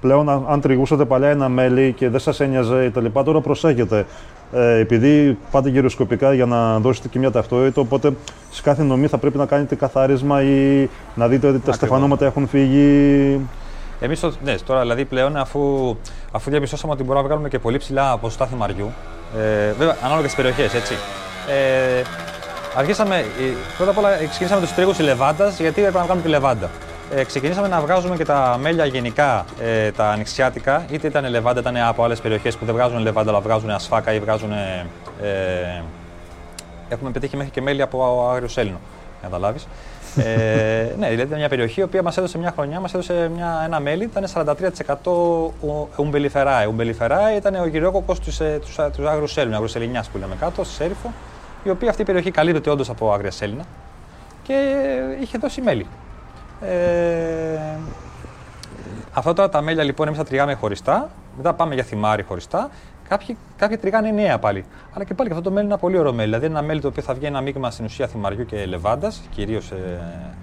πλέον 0.00 0.28
αν, 0.28 0.44
αν 0.48 0.60
τριγούσατε 0.60 1.04
παλιά 1.04 1.28
ένα 1.28 1.48
μέλι 1.48 1.92
και 1.92 2.08
δεν 2.08 2.20
σας 2.20 2.40
ένοιαζε 2.40 2.90
τα 2.94 3.00
λοιπά, 3.00 3.22
τώρα 3.22 3.40
προσέχετε. 3.40 4.06
Ε, 4.52 4.78
επειδή 4.78 5.38
πάτε 5.50 5.68
γυροσκοπικά 5.68 6.34
για 6.34 6.46
να 6.46 6.78
δώσετε 6.78 7.08
και 7.08 7.18
μια 7.18 7.30
ταυτότητα, 7.30 7.80
οπότε 7.80 8.12
σε 8.50 8.62
κάθε 8.62 8.82
νομή 8.82 9.06
θα 9.06 9.18
πρέπει 9.18 9.38
να 9.38 9.46
κάνετε 9.46 9.74
καθάρισμα 9.74 10.42
ή 10.42 10.88
να 11.14 11.28
δείτε 11.28 11.46
ότι 11.48 11.58
τα 11.58 11.72
στεφανώματα 11.72 12.24
έχουν 12.24 12.46
φύγει. 12.46 13.40
Εμείς 14.02 14.22
ναι, 14.44 14.54
τώρα 14.58 14.80
δηλαδή 14.80 15.04
πλέον 15.04 15.36
αφού, 15.36 15.96
αφού 16.32 16.50
διαπιστώσαμε 16.50 16.92
ότι 16.92 17.02
μπορούμε 17.02 17.20
να 17.20 17.26
βγάλουμε 17.28 17.48
και 17.48 17.58
πολύ 17.58 17.78
ψηλά 17.78 18.16
ποσοστά 18.16 18.46
θυμαριού, 18.46 18.92
ε, 19.38 19.72
βέβαια 19.72 19.96
ανάλογα 20.02 20.26
τις 20.26 20.34
περιοχές, 20.34 20.74
έτσι. 20.74 20.94
Ε, 21.48 22.02
αρχίσαμε, 22.76 23.16
ε, 23.16 23.24
πρώτα 23.76 23.90
απ' 23.90 23.98
όλα 23.98 24.20
ε, 24.20 24.26
ξεκινήσαμε 24.26 24.60
τους 24.60 24.74
τρίγους 24.74 24.96
της 24.96 25.04
Λεβάντας, 25.04 25.60
γιατί 25.60 25.80
έπρεπε 25.80 25.98
να 25.98 26.04
βγάλουμε 26.04 26.24
τη 26.24 26.30
Λεβάντα. 26.30 26.70
Ε, 27.14 27.24
ξεκινήσαμε 27.24 27.68
να 27.68 27.80
βγάζουμε 27.80 28.16
και 28.16 28.24
τα 28.24 28.56
μέλια 28.60 28.84
γενικά, 28.84 29.44
ε, 29.60 29.90
τα 29.90 30.10
ανοιξιάτικα, 30.10 30.84
είτε 30.90 31.06
ήταν 31.06 31.28
Λεβάντα, 31.28 31.60
είτε 31.60 31.70
ήταν 31.70 31.88
από 31.88 32.04
άλλες 32.04 32.20
περιοχές 32.20 32.56
που 32.56 32.64
δεν 32.64 32.74
βγάζουν 32.74 32.98
Λεβάντα, 32.98 33.30
αλλά 33.30 33.40
βγάζουν 33.40 33.70
ασφάκα 33.70 34.12
ή 34.12 34.18
βγάζουν. 34.20 34.52
Ε, 34.52 34.86
ε, 35.22 35.82
έχουμε 36.88 37.10
πετύχει 37.10 37.36
μέχρι 37.36 37.52
και 37.52 37.60
μέλη 37.62 37.82
από 37.82 38.28
Άγριο 38.32 38.48
Έλληνο, 38.54 38.78
για 39.20 39.28
να 39.28 39.28
καταλάβεις. 39.28 39.66
Ε, 40.16 40.94
ναι, 40.98 41.08
δηλαδή 41.08 41.22
ήταν 41.28 41.38
μια 41.38 41.48
περιοχή 41.48 41.80
η 41.80 41.82
οποία 41.82 42.02
μας 42.02 42.16
έδωσε 42.16 42.38
μια 42.38 42.52
χρονιά, 42.56 42.80
μας 42.80 42.94
έδωσε 42.94 43.30
μια, 43.34 43.62
ένα 43.64 43.80
μέλι, 43.80 44.04
ήταν 44.04 44.24
43% 44.34 45.96
ουμπελιφεράε. 45.96 46.66
Ουμπελιφεράε 46.66 47.34
ήταν 47.34 47.54
ο 47.54 47.66
γυρόκοκο 47.66 48.14
του, 48.14 48.44
ε, 48.44 48.58
τους, 48.58 48.78
α- 48.78 48.90
τους 48.90 49.06
Άγριου 49.06 49.26
Έλληνου, 49.34 49.54
Άγριου 49.56 49.70
Ελληνιά 49.74 50.04
που 50.12 50.18
λέμε 50.18 50.34
κάτω, 50.40 50.64
στη 50.64 50.74
Σέριφο, 50.74 51.12
η 51.64 51.70
οποία 51.70 51.90
αυτή 51.90 52.02
η 52.02 52.04
περιοχή 52.04 52.30
καλύπτεται 52.30 52.70
όντως 52.70 52.88
από 52.90 53.12
Άγρια 53.12 53.30
Έλληνα 53.40 53.64
και 54.42 54.54
είχε 55.20 55.38
δώσει 55.38 55.60
μέλι. 55.60 55.86
Ε, 56.60 57.58
Αυτά 59.14 59.32
τώρα 59.32 59.48
τα 59.48 59.60
μέλια 59.60 59.82
λοιπόν 59.82 60.08
εμεί 60.08 60.16
τα 60.16 60.24
τριγάμε 60.24 60.54
χωριστά, 60.54 61.10
μετά 61.36 61.52
πάμε 61.52 61.74
για 61.74 61.82
θυμάρι 61.84 62.22
χωριστά. 62.22 62.70
Κάποιοι, 63.12 63.36
κάποιοι 63.56 63.76
τριγάνε 63.76 64.10
νέα 64.10 64.38
πάλι. 64.38 64.64
Αλλά 64.94 65.04
και 65.04 65.14
πάλι 65.14 65.28
και 65.28 65.34
αυτό 65.34 65.48
το 65.48 65.54
μέλι 65.54 65.64
είναι 65.64 65.74
ένα 65.74 65.82
πολύ 65.82 65.98
ωραίο 65.98 66.12
μέλι. 66.12 66.28
Δηλαδή 66.28 66.46
είναι 66.46 66.58
ένα 66.58 66.66
μέλι 66.66 66.80
το 66.80 66.88
οποίο 66.88 67.02
θα 67.02 67.14
βγει 67.14 67.26
ένα 67.26 67.40
μείγμα 67.40 67.70
στην 67.70 67.84
ουσία 67.84 68.06
θυμαριού 68.06 68.46
και 68.46 68.66
λεβάντας. 68.66 69.22
Κυρίως 69.30 69.70
ε, 69.70 70.00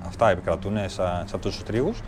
αυτά 0.07 0.30
επικρατούν 0.30 0.78
σε, 0.78 0.88
σε 1.26 1.36
αυτούς 1.36 1.55
τους 1.55 1.63
τρίγους. 1.63 2.01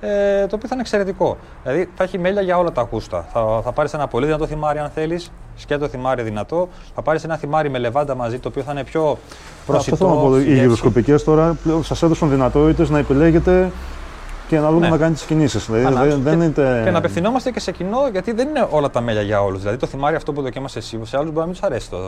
Ε, 0.00 0.46
το 0.46 0.56
οποίο 0.56 0.68
θα 0.68 0.74
είναι 0.74 0.80
εξαιρετικό. 0.80 1.36
Δηλαδή 1.62 1.88
θα 1.94 2.04
έχει 2.04 2.18
μέλια 2.18 2.42
για 2.42 2.58
όλα 2.58 2.72
τα 2.72 2.88
γούστα. 2.90 3.26
Θα, 3.32 3.60
θα 3.64 3.72
πάρεις 3.72 3.94
ένα 3.94 4.06
πολύ 4.06 4.26
δυνατό 4.26 4.46
θυμάρι 4.46 4.78
αν 4.78 4.90
θέλεις, 4.90 5.32
σκέτο 5.56 5.88
θυμάρι 5.88 6.22
δυνατό. 6.22 6.68
Θα 6.94 7.02
πάρεις 7.02 7.24
ένα 7.24 7.36
θυμάρι 7.36 7.70
με 7.70 7.78
λεβάντα 7.78 8.14
μαζί 8.14 8.38
το 8.38 8.48
οποίο 8.48 8.62
θα 8.62 8.72
είναι 8.72 8.84
πιο 8.84 9.18
προσιτό. 9.66 9.94
Αυτό 9.94 10.06
θέλω 10.06 10.20
να 10.20 10.28
πω. 10.28 10.36
Οι 10.38 10.42
γεύση. 10.42 10.60
γυροσκοπικές 10.60 11.24
τώρα 11.24 11.56
πλέον 11.62 11.84
σας 11.84 12.02
έδωσαν 12.02 12.30
δυνατότητες 12.30 12.90
να 12.90 12.98
επιλέγετε 12.98 13.70
και 14.48 14.56
ανάλογα 14.56 14.80
Ναι. 14.80 14.88
να 14.88 14.96
κάνετε 14.96 15.14
τις 15.14 15.24
κινήσεις. 15.24 15.66
Δηλαδή 15.66 15.84
Ανάψει. 15.84 16.08
δεν, 16.08 16.22
δεν 16.38 16.52
και, 16.52 16.60
είναι... 16.60 16.82
και 16.84 16.90
να 16.90 16.98
απευθυνόμαστε 16.98 17.50
και 17.50 17.60
σε 17.60 17.72
κοινό, 17.72 17.98
γιατί 18.12 18.32
δεν 18.32 18.48
είναι 18.48 18.66
όλα 18.70 18.90
τα 18.90 19.00
μέλια 19.00 19.22
για 19.22 19.42
όλους. 19.42 19.60
Δηλαδή 19.60 19.78
το 19.78 19.86
θυμάρι 19.86 20.16
αυτό 20.16 20.32
που 20.32 20.42
δοκίμασες 20.42 20.84
εσύ, 20.84 21.00
σε 21.02 21.16
άλλους 21.16 21.28
μπορεί 21.32 21.40
να 21.40 21.44
μην 21.44 21.54
τους 21.54 21.62
αρέσει. 21.62 21.90
Το, 21.90 21.98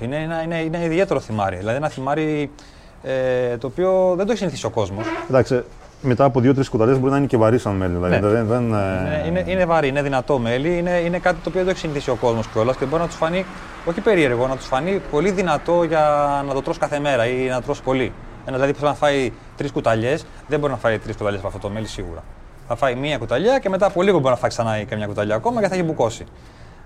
είναι, 0.00 0.16
ένα, 0.16 0.42
είναι, 0.42 0.58
είναι 0.60 0.84
ιδιαίτερο 0.84 1.20
θυμάρι. 1.20 1.56
Δηλαδή 1.56 1.76
ένα 1.76 1.88
θυμάρι 1.88 2.50
ε, 3.02 3.56
το 3.56 3.66
οποίο 3.66 4.14
δεν 4.16 4.24
το 4.26 4.30
έχει 4.30 4.38
συνηθίσει 4.40 4.66
ο 4.66 4.70
κόσμος. 4.70 5.04
Εντάξει, 5.30 5.62
μετά 6.02 6.24
από 6.24 6.40
δύο-τρεις 6.40 6.68
κουταλιές 6.68 6.98
μπορεί 6.98 7.10
να 7.10 7.16
είναι 7.16 7.26
και 7.26 7.36
βαρύ 7.36 7.58
σαν 7.58 7.74
μέλι. 7.74 7.92
Δηλαδή, 7.94 8.14
Ναι. 8.20 8.28
δεν, 8.28 8.46
δεν, 8.46 8.62
Είναι, 8.64 9.24
είναι, 9.26 9.44
είναι 9.46 9.64
βαρύ, 9.64 9.88
είναι 9.88 10.02
δυνατό 10.02 10.38
μέλι, 10.38 10.78
είναι, 10.78 10.90
είναι 10.90 11.18
κάτι 11.18 11.34
το 11.34 11.48
οποίο 11.48 11.52
δεν 11.52 11.64
το 11.64 11.70
έχει 11.70 11.78
συνηθίσει 11.78 12.10
ο 12.10 12.14
κόσμος 12.20 12.46
κιόλας 12.46 12.76
και 12.76 12.84
μπορεί 12.84 13.02
να 13.02 13.08
τους 13.08 13.16
φανεί, 13.16 13.44
όχι 13.84 14.00
περίεργο, 14.00 14.46
να 14.46 14.56
τους 14.56 14.66
φανεί 14.66 15.00
πολύ 15.10 15.30
δυνατό 15.30 15.82
για 15.82 16.00
να 16.48 16.54
το 16.54 16.62
τρως 16.62 16.78
κάθε 16.78 16.98
μέρα 16.98 17.26
ή 17.26 17.46
να 17.48 17.56
το 17.56 17.62
τρως 17.62 17.80
πολύ. 17.82 18.12
Ένα 18.46 18.54
δηλαδή 18.56 18.72
που 18.72 18.78
θέλει 18.78 18.90
να 18.90 18.96
φάει 18.96 19.32
τρεις 19.62 19.74
κουταλιές, 19.74 20.24
δεν 20.48 20.58
μπορεί 20.58 20.72
να 20.72 20.78
φάει 20.78 20.98
τρεις 20.98 21.16
κουταλιές 21.16 21.38
από 21.40 21.48
αυτό 21.48 21.68
το 21.68 21.74
μέλι 21.74 21.86
σίγουρα. 21.86 22.22
Θα 22.68 22.76
φάει 22.76 22.94
μία 22.94 23.18
κουταλιά 23.18 23.58
και 23.58 23.68
μετά 23.68 23.86
από 23.86 24.02
λίγο 24.02 24.18
μπορεί 24.18 24.30
να 24.30 24.36
φάει 24.40 24.50
ξανά 24.50 24.80
ή 24.80 24.84
καμιά 24.84 25.06
κουταλιά 25.06 25.34
ακόμα 25.34 25.60
και 25.60 25.68
θα 25.68 25.74
έχει 25.74 25.82
μπουκώσει. 25.82 26.24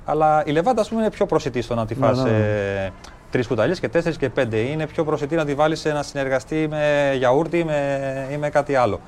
Αλλά 0.04 0.42
η 0.46 0.50
λεβάντα, 0.50 0.80
ας 0.80 0.88
πούμε, 0.88 1.00
είναι 1.00 1.10
πιο 1.10 1.26
προσιτή 1.26 1.62
στο 1.62 1.74
να 1.74 1.86
τη 1.86 1.94
Ναι, 1.94 2.06
φας 2.06 2.22
ναι, 2.22 2.30
ναι. 2.30 2.36
ε, 2.84 2.90
τρεις 3.30 3.46
κουταλιές 3.46 3.80
και 3.80 3.88
τέσσερις 3.88 4.16
και 4.18 4.28
πέντε. 4.28 4.56
Είναι 4.56 4.86
πιο 4.86 5.04
προσιτή 5.04 5.34
να 5.34 5.44
τη 5.44 5.54
βάλεις 5.54 5.84
να 5.84 6.02
συνεργαστεί 6.02 6.66
με 6.70 7.12
γιαούρτι 7.16 7.64
με, 7.64 8.28
ή 8.32 8.36
με 8.36 8.48
κάτι 8.50 8.74
άλλο. 8.74 9.00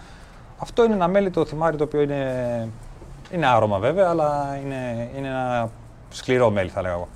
Αυτό 0.59 0.85
είναι 0.85 0.95
ένα 0.95 1.09
μέλι 1.09 1.31
το 1.31 1.45
θυμάρι 1.45 1.77
το 1.77 1.85
οποίο 1.85 2.01
είναι, 2.01 2.69
είναι 3.31 3.47
άρωμα 3.47 3.79
βέβαια, 3.79 4.09
αλλά 4.09 4.59
είναι, 4.65 5.09
είναι 5.17 5.29
ένα 5.29 5.71
σκληρό 6.11 6.51
μέλι 6.51 6.69
θα 6.69 6.83
λέγα 6.83 6.95
εγώ. 6.95 7.09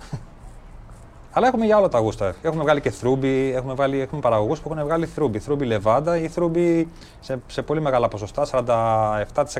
Αλλά 1.35 1.47
έχουμε 1.47 1.65
για 1.65 1.79
όλα 1.79 1.89
τα 1.89 1.99
γούστα. 1.99 2.35
Έχουμε 2.43 2.63
βγάλει 2.63 2.81
και 2.81 2.91
θρούμπι, 2.91 3.53
έχουμε, 3.57 3.75
βάλει, 3.75 4.01
έχουμε 4.01 4.21
παραγωγούς 4.21 4.61
που 4.61 4.71
έχουν 4.73 4.85
βγάλει 4.85 5.07
θρούμπι. 5.07 5.39
Θρούμπι 5.39 5.65
λεβάντα 5.65 6.19
ή 6.19 6.29
θρούμπι 6.29 6.89
σε, 7.21 7.39
σε 7.47 7.63
πολύ 7.63 7.81
μεγάλα 7.81 8.09
ποσοστά, 8.09 8.47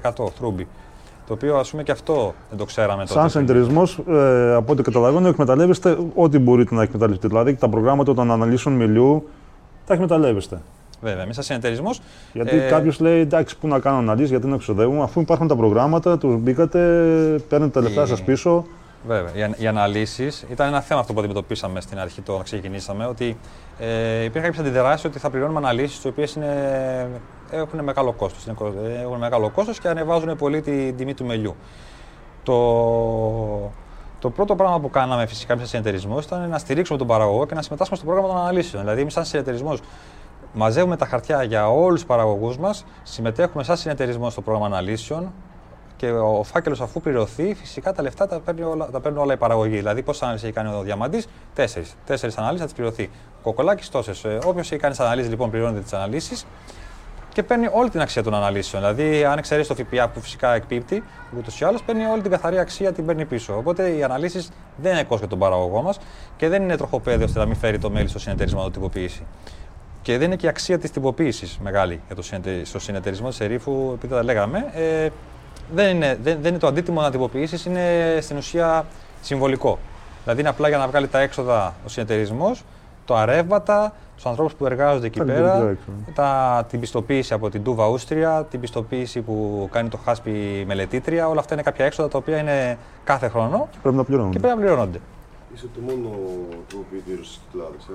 47% 0.03 0.11
θρούμπι. 0.39 0.67
Το 1.27 1.33
οποίο 1.33 1.57
ας 1.57 1.71
πούμε 1.71 1.83
και 1.83 1.93
αυτό 1.93 2.35
δεν 2.49 2.59
το 2.59 2.65
ξέραμε 2.65 3.03
τότε. 3.03 3.13
Σαν 3.21 3.31
συνεταιρισμό, 3.31 3.83
ε, 4.09 4.55
από 4.55 4.73
ό,τι 4.73 4.83
καταλαβαίνω, 4.83 5.29
εκμεταλλεύεστε 5.29 5.99
ό,τι 6.15 6.39
μπορείτε 6.39 6.75
να 6.75 6.83
εκμεταλλευτείτε. 6.83 7.29
Δηλαδή 7.29 7.55
τα 7.55 7.69
προγράμματα 7.69 8.15
των 8.15 8.31
αναλύσεων 8.31 8.75
μιλιού 8.75 9.29
τα 9.87 9.95
εκμεταλλεύεστε. 9.95 10.61
Βέβαια, 11.01 11.23
εμείς 11.23 11.35
σαν 11.35 11.45
συνεταιρισμός. 11.45 12.01
Γιατί 12.33 12.57
Ε, 12.57 12.69
κάποιος 12.69 13.01
λέει 13.01 13.21
εντάξει, 13.21 13.59
πού 13.59 13.69
να 13.69 13.79
κάνω 13.79 13.97
αναλύσεις, 13.97 14.31
γιατί 14.31 14.47
να 14.47 14.57
ξοδεύουμε, 14.57 15.03
αφού 15.03 15.21
υπάρχουν 15.21 15.49
τα 15.49 15.57
προγράμματα, 15.57 16.19
τους 16.19 16.37
μπήκατε, 16.41 16.79
παίρνετε 17.49 17.71
τα 17.73 17.81
λεφτά 17.81 18.03
Η- 18.03 18.07
σας 18.07 18.23
πίσω. 18.23 18.65
Βέβαια. 19.07 19.49
Οι, 19.49 19.55
οι 19.59 19.67
αναλύσεις 19.67 20.45
ήταν 20.51 20.67
ένα 20.67 20.81
θέμα 20.81 21.01
αυτό 21.01 21.13
που 21.13 21.19
αντιμετωπίσαμε 21.19 21.81
στην 21.81 21.99
αρχή 21.99 22.21
το 22.21 22.37
να 22.37 22.43
ξεκινήσαμε. 22.43 23.07
Ότι 23.07 23.39
ε, 23.79 24.25
υπήρχαν 24.25 24.51
κάποιε 24.51 24.61
αντιδράσει 24.61 25.07
ότι 25.07 25.19
θα 25.19 25.31
πληρώνουμε 25.31 25.59
αναλύσεις 25.59 26.05
οι 26.05 26.09
οποίες 26.09 26.39
έχουν 27.51 27.85
μεγάλο 27.85 28.13
κόστος. 28.13 28.47
Έχουν 29.03 29.19
μεγάλο 29.19 29.51
κόστος 29.51 29.79
και 29.79 29.89
ανεβάζουν 29.89 30.37
πολύ 30.37 30.61
την 30.61 30.97
τιμή 30.97 31.15
του 31.15 31.25
μελιού. 31.25 31.57
Το, 32.43 33.73
το 34.19 34.31
πρώτο 34.31 34.57
πράγμα 34.57 34.81
που 34.81 34.91
κάναμε 34.91 35.27
φυσικά 35.27 35.57
σαν 35.57 35.67
συνεταιρισμό 35.67 36.19
ήταν 36.19 36.49
να 36.49 36.59
στηρίξουμε 36.59 36.99
τον 36.99 37.07
παραγωγό 37.07 37.47
και 37.47 37.55
να 37.55 37.63
συμμετάσχουμε 37.63 37.99
στο 37.99 38.07
πρόγραμμα 38.07 38.33
των 38.33 38.43
αναλύσεων. 38.43 38.83
Δηλαδή, 38.83 39.01
εμείς, 39.01 39.13
σαν 39.13 39.25
συνεταιρισμό, 39.25 39.77
μαζεύουμε 40.53 40.97
τα 40.97 41.07
χαρτιά 41.07 41.43
για 41.43 41.71
όλους 41.71 41.99
τους 41.99 42.09
παραγωγούς 42.09 42.59
μας, 42.59 42.85
συμμετέχουμε 43.03 43.65
σαν 43.65 43.77
συνεταιρισμό 43.77 44.31
στο 44.31 44.41
πρόγραμμα 44.41 44.67
αναλύσεων 44.67 45.33
και 46.03 46.11
ο 46.11 46.43
φάκελος, 46.43 46.81
αφού 46.81 47.01
πληρωθεί, 47.01 47.55
φυσικά 47.55 47.93
τα 47.93 48.03
λεφτά 48.03 48.27
τα 48.27 48.41
παίρνει 48.41 48.63
όλα, 48.63 48.91
τα 48.91 49.01
παίρνει 49.01 49.19
όλα 49.19 49.33
η 49.33 49.37
παραγωγή. 49.37 49.77
Δηλαδή, 49.77 50.03
πόσε 50.03 50.25
αναλύσει 50.25 50.45
έχει 50.45 50.55
κάνει 50.55 50.75
ο 50.75 50.83
Διαμαντής, 50.83 51.29
τέσσερις. 51.55 51.97
Τέσσερις 52.07 52.39
αναλύσεις 52.39 52.61
θα 52.61 52.67
τις 52.67 52.75
πληρωθεί. 52.75 53.11
Ο 53.39 53.43
Κοκολάκης 53.43 53.89
τόσες. 53.89 54.25
Όποιος 54.25 54.71
έχει 54.71 54.81
κάνει 54.81 54.95
τις 54.95 55.05
αναλύσεις, 55.05 55.31
λοιπόν, 55.31 55.51
πληρώνεται 55.51 55.81
τις 55.81 55.93
αναλύσεις 55.93 56.47
και 57.33 57.43
παίρνει 57.43 57.69
όλη 57.73 57.91
την 57.91 58.01
αξία 58.01 58.23
των 58.23 58.35
αναλύσεων. 58.35 58.83
Δηλαδή, 58.83 59.25
αν 59.25 59.39
εξαιρέσει 59.39 59.69
το 59.69 59.75
ΦΠΑ 59.75 60.09
που 60.09 60.21
φυσικά 60.21 60.55
εκπίπτει, 60.55 61.03
ούτως 61.39 61.61
ή 61.61 61.65
άλλως 61.65 61.83
παίρνει 61.83 62.05
όλη 62.05 62.23
την 62.23 62.31
καθαρή 62.31 62.59
αξία, 62.59 62.93
την 62.93 63.07
παίρνει 63.07 63.25
πίσω. 63.25 63.57
Οπότε 63.57 63.89
οι 63.89 64.03
αναλύσεις 64.03 64.51
δεν 64.77 64.93
είναι 64.93 65.01
κόστος 65.03 65.19
για 65.19 65.29
τον 65.29 65.39
παραγωγό 65.39 65.83
μας 65.83 65.99
και 66.37 66.49
δεν 66.49 66.63
είναι 66.63 66.77
τροχοπέδιο 66.77 67.25
ώστε 67.25 67.39
να 67.39 67.47
μην 67.47 67.57
φέρει 67.57 67.79
το 67.79 67.91
μέλι 67.91 68.09
στο 68.09 68.19
συνεταιρισμό 68.19 68.59
να 68.59 68.65
το 68.65 68.71
τυποποιήσει. 68.71 69.27
Και 70.03 70.19
δεν 70.19 70.27
είναι 70.27 70.37
και 70.37 70.47
η 70.47 70.49
αξία 70.49 70.79
της 70.79 70.91
τυποποίησης 70.91 71.59
μεγάλη 71.63 72.01
για 72.07 72.17
το 72.17 72.23
συνεται... 72.23 72.65
στο 72.65 72.79
συνεταιρισμό 72.79 73.29
της 73.29 73.41
Ερήφου, 73.41 73.91
επειδή 73.95 74.15
τα 74.15 74.23
λέγαμε. 74.23 74.71
Ε, 74.75 75.09
δεν, 75.75 75.97
είναι, 75.97 76.19
δεν, 76.23 76.39
δεν 76.41 76.51
είναι 76.51 76.59
το 76.59 76.67
αντίτιμο 76.67 77.01
να 77.01 77.11
τυποποιήσεις, 77.11 77.65
είναι 77.65 78.19
στην 78.21 78.37
ουσία 78.37 78.87
συμβολικό. 79.21 79.79
Δηλαδή 80.23 80.41
είναι 80.41 80.49
απλά 80.49 80.69
για 80.69 80.79
να 80.79 80.87
βγάλει 80.89 81.09
τα 81.09 81.19
έξοδα 81.21 81.75
ο 81.85 81.89
συνεταιρισμός, 81.89 82.63
το 83.05 83.17
αρεύματα, 83.17 83.93
τους 84.17 84.27
ανθρώπους 84.27 84.55
που 84.55 84.67
εργάζονται 84.67 85.07
εκεί 85.07 85.19
Τα 85.19 85.25
πέρα, 85.25 85.55
λειτουργικά 85.55 85.71
έξοδα. 85.71 85.97
τα, 86.15 86.65
την 86.69 86.81
πιστοποίηση 86.81 87.35
από 87.35 87.51
την 87.51 87.63
Τούβα 87.63 87.87
Ούστρια, 87.89 88.47
την 88.51 88.61
πιστοποίηση 88.61 89.21
που 89.21 89.69
κάνει 89.73 89.89
το 89.89 89.97
Χάσπι 90.05 90.65
μελετήτρια. 90.67 91.29
Όλα 91.29 91.41
αυτά 91.41 91.55
είναι 91.55 91.63
κάποια 91.63 91.85
έξοδα 91.85 92.09
τα 92.09 92.19
οποία 92.19 92.39
είναι 92.39 92.79
κάθε 93.05 93.29
χρόνο 93.29 93.69
Πρέπει 93.83 93.97
να 93.97 94.05
πληρώνουμε. 94.05 94.33
και 94.33 94.39
πρέπει 94.39 94.55
να 94.57 94.61
πληρώνονται. 94.63 95.01
Είσαι 95.55 95.67
το 95.75 95.81
μόνο 95.81 96.09
τροποποιητήριο 96.69 97.25
στι 97.25 97.39
κυκλάδε. 97.51 97.77
Ε. 97.77 97.93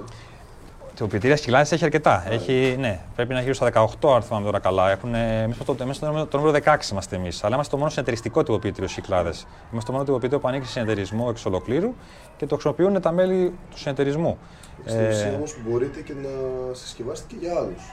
Το 0.98 1.08
ποιητήρια 1.08 1.38
Σκυλάνη 1.38 1.68
έχει 1.72 1.84
αρκετά. 1.84 2.24
Έχει, 2.30 2.76
ναι, 2.80 3.00
πρέπει 3.16 3.30
να 3.30 3.36
είναι 3.36 3.44
γύρω 3.52 3.54
στα 3.54 3.88
18, 4.02 4.14
αν 4.16 4.22
θυμάμαι 4.22 4.46
τώρα 4.46 4.60
καλά. 4.60 4.92
Έχουν, 4.92 5.14
εμείς 5.16 5.58
το, 5.66 5.76
εμείς 5.82 6.00
το, 6.00 6.06
νούμερο- 6.06 6.28
το 6.28 6.38
νούμερο 6.38 6.58
16 6.66 6.92
είμαστε 6.92 7.16
εμείς. 7.16 7.44
Αλλά 7.44 7.54
είμαστε 7.56 7.72
το 7.72 7.78
μόνο 7.78 7.90
συνεταιριστικό 7.90 8.44
τυποποιητήριο 8.44 8.90
Κυκλάδε. 8.90 9.30
Είμαστε 9.72 9.86
το 9.86 9.92
μόνο 9.92 10.04
τυποποιητήριο 10.04 10.40
που 10.40 10.48
ανήκει 10.48 10.66
σε 10.66 10.72
συνεταιρισμό 10.72 11.28
εξ 11.30 11.46
ολοκλήρου 11.46 11.94
και 12.38 12.46
το 12.46 12.54
χρησιμοποιούν 12.56 13.02
τα 13.02 13.12
μέλη 13.12 13.54
του 13.72 13.78
συνεταιρισμού. 13.80 14.38
Στην 14.86 15.00
Ε, 15.00 15.08
ουσία 15.08 15.34
όμως 15.36 15.56
μπορείτε 15.68 16.02
και 16.02 16.14
να 16.24 16.30
συσκευάσετε 16.74 17.28
και 17.32 17.36
για 17.46 17.54
άλλους. 17.60 17.84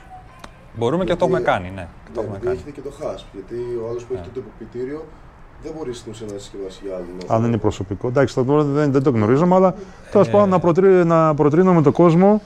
μπορούμε 0.74 1.05
και 1.05 1.14
το 1.16 1.24
έχουμε 1.24 1.40
κάνει, 1.40 1.70
ναι. 1.74 1.88
Το 2.14 2.20
Ναι, 2.20 2.26
έχουμε 2.26 2.38
γιατί 2.40 2.44
κάνει. 2.46 2.57
έχετε 2.57 2.70
και 2.70 2.80
το 2.88 2.92
HASP. 3.00 3.24
Γιατί 3.32 3.55
ο 3.84 3.88
άλλος 3.88 4.05
που 4.05 4.12
έχει 4.12 4.22
Ναι. 4.22 4.28
το 4.34 4.40
τυποποιητήριο 4.40 5.05
δεν 5.62 5.72
μπορεί 5.78 5.94
στην 5.94 6.12
ουσία 6.12 6.26
να 6.32 6.38
συσκευάσει 6.38 6.80
για 6.84 6.94
άλλον. 6.94 7.09
Αν 7.26 7.44
είναι 7.44 7.59
προσωπικό. 7.59 8.09
Εντάξει, 8.09 8.34
τώρα 8.34 8.62
δεν, 8.62 8.92
δεν 8.92 9.02
το 9.02 9.11
γνωρίζουμε, 9.11 9.55
αλλά 9.55 9.74
τέλος 10.11 10.28
Ε, 10.28 10.30
πάντων 10.30 10.48
να, 10.48 10.59
προτρύ, 10.59 10.88
να 10.88 11.34
προτρύνουμε 11.34 11.82
τον 11.82 11.92
κόσμο 11.92 12.40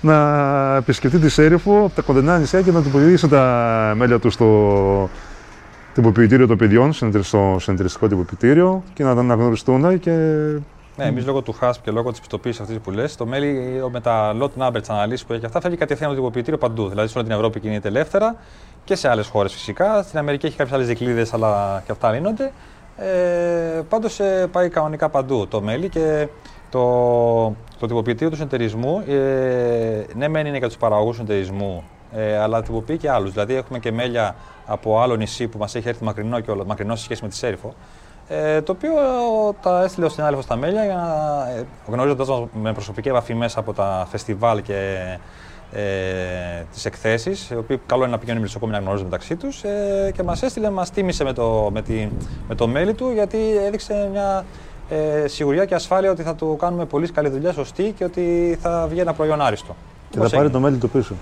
να 0.00 0.76
επισκεφτεί 0.76 1.18
τη 1.18 1.28
Σέριφο 1.28 1.84
από 1.84 1.94
τα 1.94 2.02
κοντινά 2.02 2.38
νησιά 2.38 2.62
και 2.62 2.70
να 2.70 2.82
τυποποιήσει 2.82 3.28
τα 3.28 3.92
μέλια 3.96 4.18
του 4.18 4.30
στο 4.30 5.10
τυποποιητήριο 5.94 6.46
των 6.46 6.56
παιδιών, 6.56 6.92
στο 7.22 7.56
συνεταιριστικό 7.60 8.08
τυποποιητήριο 8.08 8.82
και 8.94 9.04
να 9.04 9.14
τα 9.14 9.20
αναγνωριστούν 9.20 9.98
και 9.98 10.10
ναι, 11.00 11.04
εμείς 11.04 11.26
λόγω 11.26 11.42
του 11.42 11.54
HASP 11.60 11.74
και 11.82 11.90
λόγω 11.90 12.10
της 12.10 12.20
πιστοποίηση 12.20 12.62
αυτής 12.62 12.78
που 12.78 12.90
λες, 12.90 13.16
το 13.16 13.26
μέλι 13.26 13.82
με 13.92 14.00
τα 14.00 14.36
lot 14.40 14.62
numbers, 14.62 14.82
τι 14.82 14.86
αναλύσεις 14.88 15.26
που 15.26 15.32
έχει 15.32 15.46
αυτά, 15.46 15.60
φεύγει 15.60 15.76
κατευθείαν 15.76 16.10
το 16.10 16.16
τυποποιητήριο 16.16 16.58
παντού. 16.58 16.88
Δηλαδή 16.88 17.08
σε 17.08 17.18
όλη 17.18 17.26
την 17.26 17.36
Ευρώπη 17.36 17.60
κινείται 17.60 17.88
ελεύθερα 17.88 18.36
και 18.84 18.94
σε 18.94 19.08
άλλες 19.08 19.26
χώρες 19.26 19.52
φυσικά. 19.52 20.02
Στην 20.02 20.18
Αμερική 20.18 20.46
έχει 20.46 20.56
κάποιες 20.56 20.74
άλλες 20.74 20.88
δικλείδες, 20.88 21.32
αλλά 21.34 21.82
και 21.86 21.92
αυτά 21.92 22.12
λύνονται. 22.12 22.52
Ε, 22.96 23.80
Πάντως 23.88 24.20
ε, 24.20 24.48
πάει 24.52 24.68
κανονικά 24.68 25.08
παντού 25.08 25.46
το 25.48 25.60
μέλι 25.60 25.88
και 25.88 26.28
το, 26.70 27.54
το 27.78 27.86
τυποποιητήριο 27.86 28.30
του 28.30 28.36
συνεταιρισμού, 28.36 29.02
ε, 29.08 30.04
ναι, 30.14 30.28
μεν 30.28 30.46
είναι 30.46 30.58
για 30.58 30.66
τους 30.66 30.76
παραγωγούς 30.76 31.14
συνεταιρισμού, 31.14 31.84
ε, 32.12 32.38
αλλά 32.38 32.62
τυποποιεί 32.62 32.96
και 32.96 33.10
άλλους. 33.10 33.32
Δηλαδή, 33.32 33.54
έχουμε 33.54 33.78
και 33.78 33.92
μέλια 33.92 34.34
από 34.66 35.00
άλλο 35.00 35.16
νησί 35.16 35.48
που 35.48 35.58
μας 35.58 35.74
έχει 35.74 35.88
έρθει 35.88 36.04
μακρινό 36.04 36.40
και 36.40 36.50
όλο, 36.50 36.64
μακρινό 36.64 36.96
σε 36.96 37.04
σχέση 37.04 37.22
με 37.22 37.28
τη 37.28 37.34
Σέριφο. 37.36 37.74
Ε, 38.28 38.60
το 38.62 38.72
οποίο 38.72 38.92
τα 39.62 39.82
έστειλε 39.82 40.06
ο 40.06 40.08
συνάδελφος 40.08 40.44
στα 40.44 40.56
μέλια 40.56 40.84
για 40.84 40.94
να 40.94 41.50
ε, 41.50 41.66
γνωρίζοντας 41.86 42.28
με 42.52 42.72
προσωπική 42.72 43.08
επαφή 43.08 43.34
μέσα 43.34 43.60
από 43.60 43.72
τα 43.72 44.06
φεστιβάλ 44.10 44.62
και 44.62 44.98
ε, 45.72 46.64
τις 46.72 46.84
εκθέσεις, 46.84 47.50
οι 47.50 47.56
οποίοι 47.56 47.80
καλό 47.86 48.02
είναι 48.02 48.12
να 48.12 48.18
πηγαίνουν 48.18 48.40
οι 48.40 48.42
μισοκόμοι 48.42 48.72
να 48.72 48.78
γνωρίζουν 48.78 49.04
μεταξύ 49.04 49.36
τους. 49.36 49.62
Ε, 49.62 50.10
και 50.14 50.22
μας 50.22 50.42
έστειλε, 50.42 50.70
μας 50.70 50.90
τίμησε 50.90 51.24
με 51.24 51.32
το, 51.32 51.70
με, 51.72 51.82
τη, 51.82 52.08
με 52.48 52.54
το 52.54 52.66
μέλη 52.66 52.94
του, 52.94 53.10
γιατί 53.10 53.38
έδειξε 53.66 54.08
μια 54.12 54.44
ε, 54.90 55.28
σιγουριά 55.28 55.64
και 55.64 55.74
ασφάλεια 55.74 56.10
ότι 56.10 56.22
θα 56.22 56.34
του 56.34 56.56
κάνουμε 56.58 56.84
πολύ 56.84 57.08
καλή 57.08 57.28
δουλειά, 57.28 57.52
σωστή 57.52 57.94
και 57.96 58.04
ότι 58.04 58.58
θα 58.60 58.86
βγει 58.90 59.00
ένα 59.00 59.12
προϊόν 59.12 59.40
άριστο. 59.40 59.76
Και 60.10 60.18
θα 60.18 60.28
πάρει 60.28 60.50
το 60.50 60.60
μέλι 60.60 60.76
του 60.76 60.90
πίσω. 60.90 61.14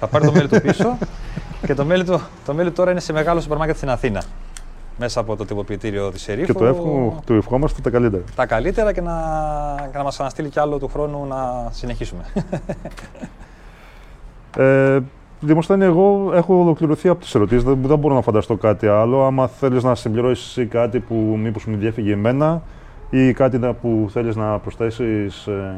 Θα 0.00 0.06
πάρει 0.06 0.26
το 0.26 0.32
μέλι 0.32 0.48
του 0.48 0.60
πίσω 0.60 0.98
και 1.66 1.74
το 1.74 1.84
μέλι 1.84 2.04
του, 2.04 2.20
το 2.44 2.54
μέλι 2.54 2.70
τώρα 2.70 2.90
είναι 2.90 3.00
σε 3.00 3.12
μεγάλο 3.12 3.40
σούπερ 3.40 3.56
μάρκετ 3.56 3.76
στην 3.76 3.90
Αθήνα. 3.90 4.22
Μέσα 4.98 5.20
από 5.20 5.36
το 5.36 5.44
τυποποιητήριο 5.44 6.10
της 6.10 6.28
Ερήφου. 6.28 6.52
Και 6.52 6.58
το 6.58 6.66
εύχο, 6.66 7.20
του 7.26 7.34
ευχόμαστε 7.34 7.80
τα 7.80 7.90
καλύτερα. 7.90 8.22
Τα 8.34 8.46
καλύτερα 8.46 8.92
και 8.92 9.00
να, 9.00 9.14
και 9.92 9.96
να 9.96 10.02
μας 10.02 10.20
αναστείλει 10.20 10.48
κι 10.48 10.60
άλλο 10.60 10.78
του 10.78 10.88
χρόνου 10.88 11.26
να 11.26 11.68
συνεχίσουμε. 11.70 12.22
ε, 14.64 15.00
Δημοσθένη, 15.40 15.84
εγώ 15.84 16.30
έχω 16.34 16.54
ολοκληρωθεί 16.60 17.08
από 17.08 17.20
τις 17.20 17.34
ερωτήσεις. 17.34 17.64
Δεν, 17.64 17.78
δεν 17.82 17.98
μπορώ 17.98 18.14
να 18.14 18.20
φανταστώ 18.20 18.56
κάτι 18.56 18.86
άλλο. 18.86 19.24
Άμα 19.24 19.46
θέλεις 19.46 19.82
να 19.82 19.94
συμπληρώσεις 19.94 20.66
κάτι 20.68 21.00
που 21.00 21.14
μήπως 21.14 21.64
μου 21.64 21.76
διέφυγε 21.76 22.12
εμένα, 22.12 22.62
ή 23.10 23.32
κάτι 23.32 23.58
που 23.58 24.08
θέλεις 24.12 24.36
να 24.36 24.58
προσθέσεις 24.58 25.46
ε, 25.46 25.74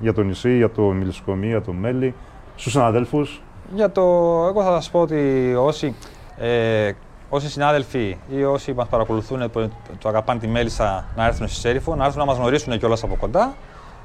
για 0.00 0.12
το 0.12 0.22
νησί, 0.22 0.56
για 0.56 0.70
το 0.70 0.82
μιλισκομείο, 0.82 1.48
για 1.48 1.62
το 1.62 1.72
μέλι, 1.72 2.14
στους 2.56 2.72
συναδέλφους; 2.72 3.42
Για 3.74 3.90
το... 3.90 4.02
Εγώ 4.48 4.62
θα 4.62 4.70
σας 4.70 4.90
πω 4.90 5.00
ότι 5.00 5.54
όσοι, 5.58 5.94
ε, 6.38 6.92
όσοι 7.28 7.50
συνάδελφοι 7.50 8.16
ή 8.36 8.44
όσοι 8.44 8.72
μας 8.72 8.88
παρακολουθούν 8.88 9.50
που 9.50 9.70
το 9.98 10.08
αγαπάνε 10.08 10.40
τη 10.40 10.46
μέλισσα 10.46 11.04
να 11.16 11.26
έρθουν 11.26 11.48
στη 11.48 11.60
Σέριφο, 11.60 11.94
να 11.94 12.04
έρθουν 12.04 12.18
να 12.18 12.26
μας 12.26 12.36
γνωρίσουν 12.36 12.78
κιόλας 12.78 13.02
από 13.02 13.16
κοντά, 13.16 13.54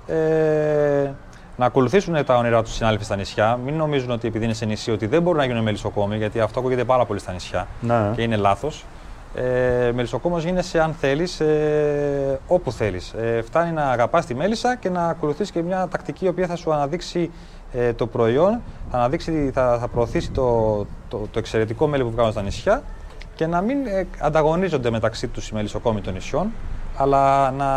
ε, 0.07 1.11
να 1.57 1.65
ακολουθήσουν 1.65 2.25
τα 2.25 2.37
όνειρά 2.37 2.63
τους 2.63 2.73
συνάδελφοι 2.73 3.03
στα 3.03 3.15
νησιά. 3.15 3.59
Μην 3.65 3.75
νομίζουν 3.75 4.11
ότι 4.11 4.27
επειδή 4.27 4.45
είναι 4.45 4.53
σε 4.53 4.65
νησί 4.65 4.91
ότι 4.91 5.05
δεν 5.05 5.21
μπορούν 5.21 5.39
να 5.39 5.45
γίνουν 5.45 5.63
μελισσοκόμοι, 5.63 6.17
γιατί 6.17 6.39
αυτό 6.39 6.59
ακούγεται 6.59 6.83
πάρα 6.83 7.05
πολύ 7.05 7.19
στα 7.19 7.31
νησιά 7.31 7.67
ναι. 7.81 8.11
και 8.15 8.21
είναι 8.21 8.35
λάθος. 8.35 8.85
Ε, 9.35 9.91
μελισσοκόμος 9.93 10.43
γίνεσαι 10.43 10.79
αν 10.79 10.93
θέλεις, 10.93 11.39
ε, 11.39 12.39
όπου 12.47 12.71
θέλεις. 12.71 13.13
Ε, 13.13 13.41
φτάνει 13.41 13.71
να 13.71 13.89
αγαπάς 13.89 14.25
τη 14.25 14.35
μέλισσα 14.35 14.75
και 14.75 14.89
να 14.89 15.07
ακολουθείς 15.07 15.51
και 15.51 15.61
μια 15.61 15.87
τακτική 15.91 16.25
η 16.25 16.27
οποία 16.27 16.47
θα 16.47 16.55
σου 16.55 16.73
αναδείξει 16.73 17.31
ε, 17.73 17.93
το 17.93 18.07
προϊόν, 18.07 18.61
θα, 18.91 18.97
αναδείξει, 18.97 19.51
θα, 19.53 19.77
θα 19.79 19.87
προωθήσει 19.87 20.31
το, 20.31 20.77
το, 21.07 21.27
το 21.31 21.39
εξαιρετικό 21.39 21.87
μέλι 21.87 22.03
που 22.03 22.11
βγάζουν 22.11 22.31
στα 22.31 22.41
νησιά 22.41 22.83
και 23.35 23.47
να 23.47 23.61
μην 23.61 23.85
ε, 23.85 24.07
ανταγωνίζονται 24.19 24.89
μεταξύ 24.89 25.27
τους 25.27 25.49
οι 25.49 25.53
μελισσοκόμοι 25.53 26.01
των 26.01 26.13
νησιών, 26.13 26.51
αλλά 26.97 27.51
να 27.51 27.67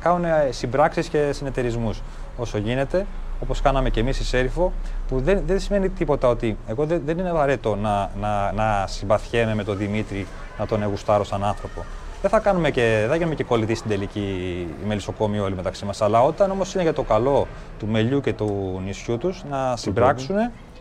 κάνουν 0.00 0.24
συμπράξεις 0.50 1.08
και 1.08 1.32
συνεταιρισμούς 1.32 2.02
όσο 2.36 2.58
γίνεται, 2.58 3.06
όπως 3.40 3.60
κάναμε 3.60 3.90
και 3.90 4.00
εμείς 4.00 4.16
στη 4.16 4.24
Σέριφο, 4.24 4.72
που 5.10 5.20
δεν, 5.20 5.42
δεν 5.46 5.60
σημαίνει 5.60 5.88
τίποτα 5.88 6.28
ότι. 6.28 6.56
Εγώ 6.66 6.84
δεν, 6.86 7.02
δεν 7.04 7.18
είναι 7.18 7.30
απαραίτητο 7.30 7.76
να, 7.76 8.10
να, 8.20 8.52
να 8.52 8.86
συμπαθιέμαι 8.86 9.54
με 9.54 9.64
τον 9.64 9.76
Δημήτρη, 9.76 10.26
να 10.58 10.66
τον 10.66 10.82
εγουστάρω 10.82 11.24
σαν 11.24 11.44
άνθρωπο. 11.44 11.84
Δεν 12.20 12.30
θα 12.30 12.38
κάνουμε 12.38 12.70
και, 12.70 12.96
δεν 13.00 13.08
θα 13.08 13.16
γίνουμε 13.16 13.34
και 13.34 13.44
κολλητοί 13.44 13.74
στην 13.74 13.90
τελική 13.90 14.20
οι 14.82 14.86
μελισσοκόμοι 14.86 15.38
όλοι 15.38 15.54
μεταξύ 15.54 15.84
μας. 15.84 16.02
Αλλά 16.02 16.22
όταν 16.22 16.50
όμως 16.50 16.74
είναι 16.74 16.82
για 16.82 16.92
το 16.92 17.02
καλό 17.02 17.46
του 17.78 17.86
μελιού 17.86 18.20
και 18.20 18.32
του 18.32 18.80
νησιού 18.84 19.18
τους, 19.18 19.44
να 19.50 19.76
συμπράξουν 19.76 20.36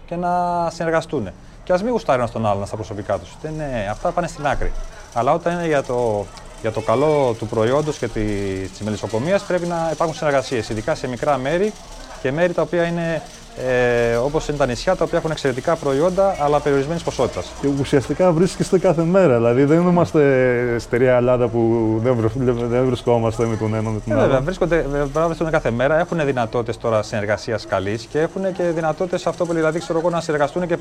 και 0.06 0.16
να 0.16 0.30
συνεργαστούν. 0.70 1.30
Και 1.64 1.74
ας 1.74 1.84
μην 1.84 1.92
γουστάρουν 1.92 2.22
ένας 2.22 2.34
τον 2.34 2.46
άλλον 2.46 2.66
στα 2.66 2.76
προσωπικά 2.76 3.18
τους. 3.18 3.38
Ναι, 3.58 3.88
αυτά 3.92 4.12
πάνε 4.12 4.28
στην 4.28 4.48
άκρη. 4.48 4.72
Αλλά 5.14 5.34
όταν 5.34 5.54
είναι 5.54 5.68
για 5.68 5.84
το, 5.84 6.26
για 6.62 6.72
το 6.72 6.82
καλό 6.82 7.36
του 7.38 7.48
προϊόντος 7.48 7.98
και 7.98 8.08
της 8.08 8.82
μελισσοκομείας 8.84 9.44
πρέπει 9.44 9.66
να 9.66 9.90
υπάρχουν 9.92 10.16
συνεργασίες, 10.16 10.70
ειδικά 10.70 10.96
σε 10.96 11.08
μικρά 11.08 11.38
μέρη 11.38 11.74
και 12.22 12.32
μέρη 12.32 12.54
τα 12.54 12.62
οποία 12.62 12.84
είναι 12.84 13.22
ε, 13.68 14.16
όπως 14.16 14.48
είναι 14.48 14.58
τα 14.58 14.66
νησιά, 14.66 14.96
τα 14.96 15.04
οποία 15.04 15.18
έχουν 15.18 15.32
εξαιρετικά 15.32 15.76
προϊόντα, 15.76 16.36
αλλά 16.40 16.60
περιορισμένης 16.60 17.04
ποσότητας. 17.04 17.52
Και 17.62 17.68
ουσιαστικά 17.80 18.32
βρίσκεστε 18.32 18.80
κάθε 18.80 19.04
μέρα. 19.04 19.36
Δηλαδή 19.36 19.64
δεν 19.64 19.82
είμαστε 19.82 20.80
στερεά 20.80 21.16
Ελλάδα 21.16 21.48
που 21.48 21.94
δεν, 22.04 22.32
δεν 22.70 22.86
βρισκόμαστε 22.86 23.46
με 23.46 23.56
τον 23.56 23.74
ένα 23.74 23.90
με 23.90 24.00
τον 24.00 24.14
ε, 24.14 24.16
άλλο. 24.16 24.26
Βέβαια, 24.26 24.42
βρίσκονται, 24.42 24.86
βρίσκονται 25.26 25.52
κάθε 25.52 25.72
μέρα. 25.72 26.00
Έχουν 26.00 26.26
δυνατότητες 26.26 26.78
τώρα 26.78 27.04
συνεργασίας 27.04 27.66
καλής 27.66 28.06
και 28.06 28.20
έχουν 28.20 28.54
και 28.54 28.64
δυνατότητες 28.64 29.28
αυτό 29.28 29.46
που 29.46 29.54
δηλαδή 29.54 29.80
ξέρω 29.80 30.00
εγώ 30.00 30.10
να 30.10 30.22
συνεργαστούν 30.22 30.68
και 30.68 30.78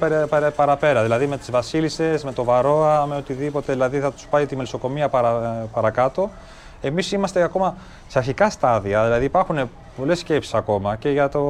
παραπέρα. 0.57 1.03
Δηλαδή 1.03 1.27
με 1.27 1.37
τις 1.37 1.51
Βασίλισσες, 1.51 2.25
με 2.25 2.33
το 2.33 2.45
Βαρόα, 2.45 3.07
με 3.07 3.17
οτιδήποτε. 3.17 3.73
Δηλαδή 3.73 3.99
θα 3.99 4.13
τους 4.13 4.27
πάει 4.31 4.47
τη 4.47 4.57
μελισσοκομεία 4.57 5.09
παρα, 5.09 5.67
παρακάτω. 5.73 6.31
Εμείς 6.81 7.13
είμαστε 7.13 7.43
ακόμα 7.43 7.77
σε 8.09 8.19
αρχικά 8.19 8.51
στάδια, 8.51 9.05
δηλαδή 9.05 9.25
υπάρχουν 9.25 9.71
πολλές 9.97 10.19
σκέψεις 10.19 10.55
ακόμα 10.55 10.97
και 10.97 11.09
για, 11.09 11.29
το, 11.29 11.41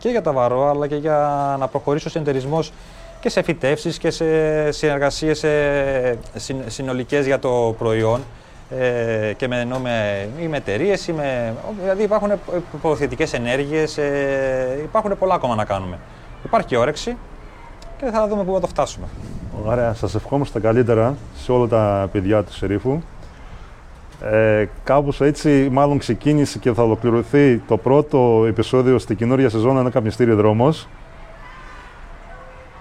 και 0.00 0.08
για 0.08 0.22
τα 0.22 0.32
βαρό, 0.32 0.68
αλλά 0.68 0.86
και 0.86 0.96
για 0.96 1.56
να 1.58 1.68
προχωρήσει 1.68 2.06
ο 2.06 2.10
συνεταιρισμός 2.10 2.72
και 3.20 3.28
σε 3.28 3.42
φυτεύσεις 3.42 3.98
και 3.98 4.10
σε 4.10 4.24
συνεργασίες 4.72 5.44
συνολικές 6.66 7.26
για 7.26 7.38
το 7.38 7.74
προϊόν. 7.78 8.20
Ε, 8.78 9.32
και 9.36 9.48
με, 9.48 9.66
με, 9.82 10.28
ή 10.40 10.46
με 10.46 10.56
εταιρείες, 10.56 11.08
με, 11.16 11.54
δηλαδή 11.80 12.02
υπάρχουν 12.02 12.30
υποθετικέ 12.74 13.26
ενέργειες, 13.32 13.98
ε, 13.98 14.80
υπάρχουν 14.82 15.18
πολλά 15.18 15.34
ακόμα 15.34 15.54
να 15.54 15.64
κάνουμε. 15.64 15.98
Υπάρχει 16.44 16.76
όρεξη 16.76 17.16
και 17.98 18.10
θα 18.10 18.28
δούμε 18.28 18.44
πού 18.44 18.54
θα 18.54 18.60
το 18.60 18.66
φτάσουμε. 18.66 19.06
Ωραία, 19.64 19.94
σας 19.94 20.14
ευχόμαστε 20.14 20.60
τα 20.60 20.66
καλύτερα 20.66 21.16
σε 21.36 21.52
όλα 21.52 21.66
τα 21.66 22.08
παιδιά 22.12 22.42
του 22.42 22.54
Σερίφου. 22.54 23.00
Ε, 24.24 24.68
κάπως 24.84 25.20
έτσι 25.20 25.68
μάλλον 25.72 25.98
ξεκίνησε 25.98 26.58
και 26.58 26.72
θα 26.72 26.82
ολοκληρωθεί 26.82 27.58
το 27.58 27.76
πρώτο 27.76 28.44
επεισόδιο 28.48 28.98
στην 28.98 29.16
καινούργια 29.16 29.48
σεζόν 29.48 29.76
ένα 29.76 29.90
καπνιστήριο 29.90 30.36
δρόμος. 30.36 30.88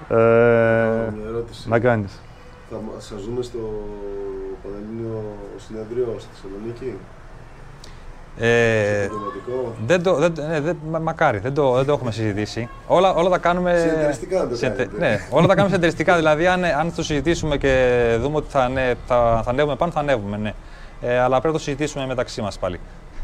Ε, 0.10 0.16
ερώτηση. 1.28 1.70
Να 1.70 1.80
κάνεις. 1.80 2.22
Θα 2.70 2.78
σας 2.98 3.22
ζούμε 3.22 3.44
στο 3.44 3.60
Πανελλήνιο 4.64 5.24
Συνεδρίο 5.58 6.16
στη 6.18 6.30
Θεσσαλονίκη; 6.34 6.94
Ε, 8.38 9.10
δεν 9.88 10.04
το, 10.04 10.16
δεν, 10.16 10.34
ναι, 10.50 10.60
δεν, 10.60 10.78
μακάρι, 11.02 11.38
δεν 11.38 11.54
το, 11.54 11.74
δεν 11.74 11.86
το 11.86 11.92
έχουμε 11.92 12.12
συζητήσει. 12.12 12.70
Όλα, 12.88 13.14
όλα 13.14 13.30
τα 13.30 13.38
κάνουμε. 13.38 13.78
Συνεταιριστικά 13.78 14.46
δεν 14.46 14.76
το 14.90 14.98
Ναι, 14.98 15.20
όλα 15.30 15.48
τα 15.48 15.54
κάνουμε 15.54 15.68
συνεταιριστικά. 15.68 16.16
δηλαδή, 16.16 16.48
αν, 16.48 16.64
αν 16.64 16.96
το 16.96 17.04
συζητήσουμε 17.04 17.58
και 17.58 18.16
δούμε 18.22 18.36
ότι 18.36 18.48
θα, 18.50 18.70
ναι, 18.70 18.94
θα, 19.08 19.42
θα 19.44 19.50
ανέβουμε 19.50 19.76
πάνω, 19.76 19.92
θα 19.92 20.00
ανέβουμε. 20.00 20.38
Ναι. 20.38 20.54
Ε, 21.02 21.20
αλλά 21.20 21.30
πρέπει 21.30 21.48
να 21.48 21.60
το 21.60 21.60
συζητήσουμε 21.60 22.06
μεταξύ 22.06 22.42
μας 22.42 22.60
πάλι. 22.60 22.80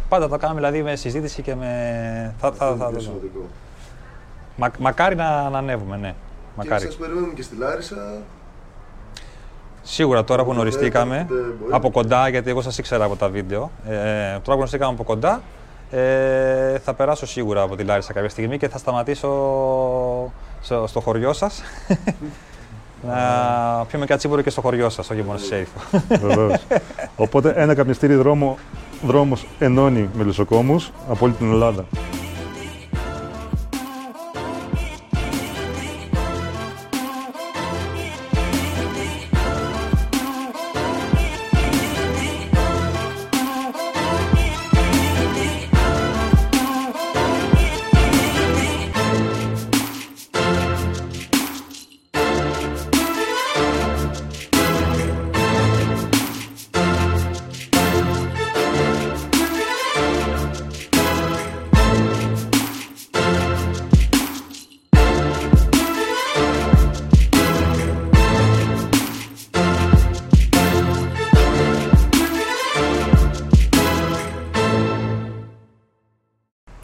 Πάντα 0.10 0.30
το 0.30 0.38
κάνουμε 0.38 0.60
δηλαδή 0.60 0.84
με 0.84 0.96
συζήτηση 0.96 1.42
και 1.42 1.56
με. 1.56 2.34
Θα, 2.40 2.52
θα, 2.52 2.76
θα, 2.76 2.90
θα 2.90 3.12
Μα, 4.56 4.72
μακάρι 4.80 5.16
να, 5.16 5.50
να 5.50 5.58
ανέβουμε, 5.58 5.98
ναι. 5.98 6.14
Μακάρι. 6.56 6.84
Και 6.84 6.92
σας 6.92 7.00
περιμένουμε 7.00 7.34
και 7.34 7.42
στη 7.42 7.56
Λάρισα. 7.56 7.96
Σίγουρα 9.82 10.24
τώρα 10.24 10.44
που 10.44 10.52
γνωριστήκαμε 10.52 11.28
από 11.70 11.92
κοντά, 11.92 12.28
γιατί 12.28 12.50
εγώ 12.50 12.62
σας 12.62 12.78
ήξερα 12.78 13.06
από 13.06 13.16
τα 13.16 13.30
βίντεο, 13.30 13.72
ε, 13.88 13.94
τώρα 13.94 14.40
που 14.42 14.52
γνωριστήκαμε 14.52 14.94
από 14.94 15.04
κοντά, 15.04 15.42
ε, 15.92 16.80
θα 16.80 16.94
περάσω 16.94 17.26
σίγουρα 17.26 17.62
από 17.62 17.76
τη 17.76 17.84
Λάρισα 17.84 18.14
κάποια 18.14 18.30
στιγμή 18.30 18.58
και 18.58 18.70
θα 18.70 18.78
σταματήσω 18.78 19.30
στο, 20.62 20.88
στο 20.88 21.00
χωριό 21.00 21.34
σας 21.34 21.62
να 23.08 23.86
πιούμε 23.86 24.06
κατσίπορο 24.06 24.42
και 24.42 24.50
στο 24.50 24.62
χωριό 24.62 24.90
σας, 24.90 25.10
όχι 25.10 25.24
μόνο 25.24 25.38
στη 25.38 25.48
Σέιφο. 25.48 25.80
Βεβαίως. 26.28 26.64
Οπότε 27.16 27.54
ένα 27.56 27.76
καπνιστήρι 27.76 28.16
δρόμο, 28.16 28.58
δρόμος 29.06 29.46
ενώνει 29.60 30.10
με 30.14 30.24
λησοκόμους 30.24 30.92
από 31.10 31.26
όλη 31.26 31.34
την 31.34 31.52
Ελλάδα. 31.52 31.86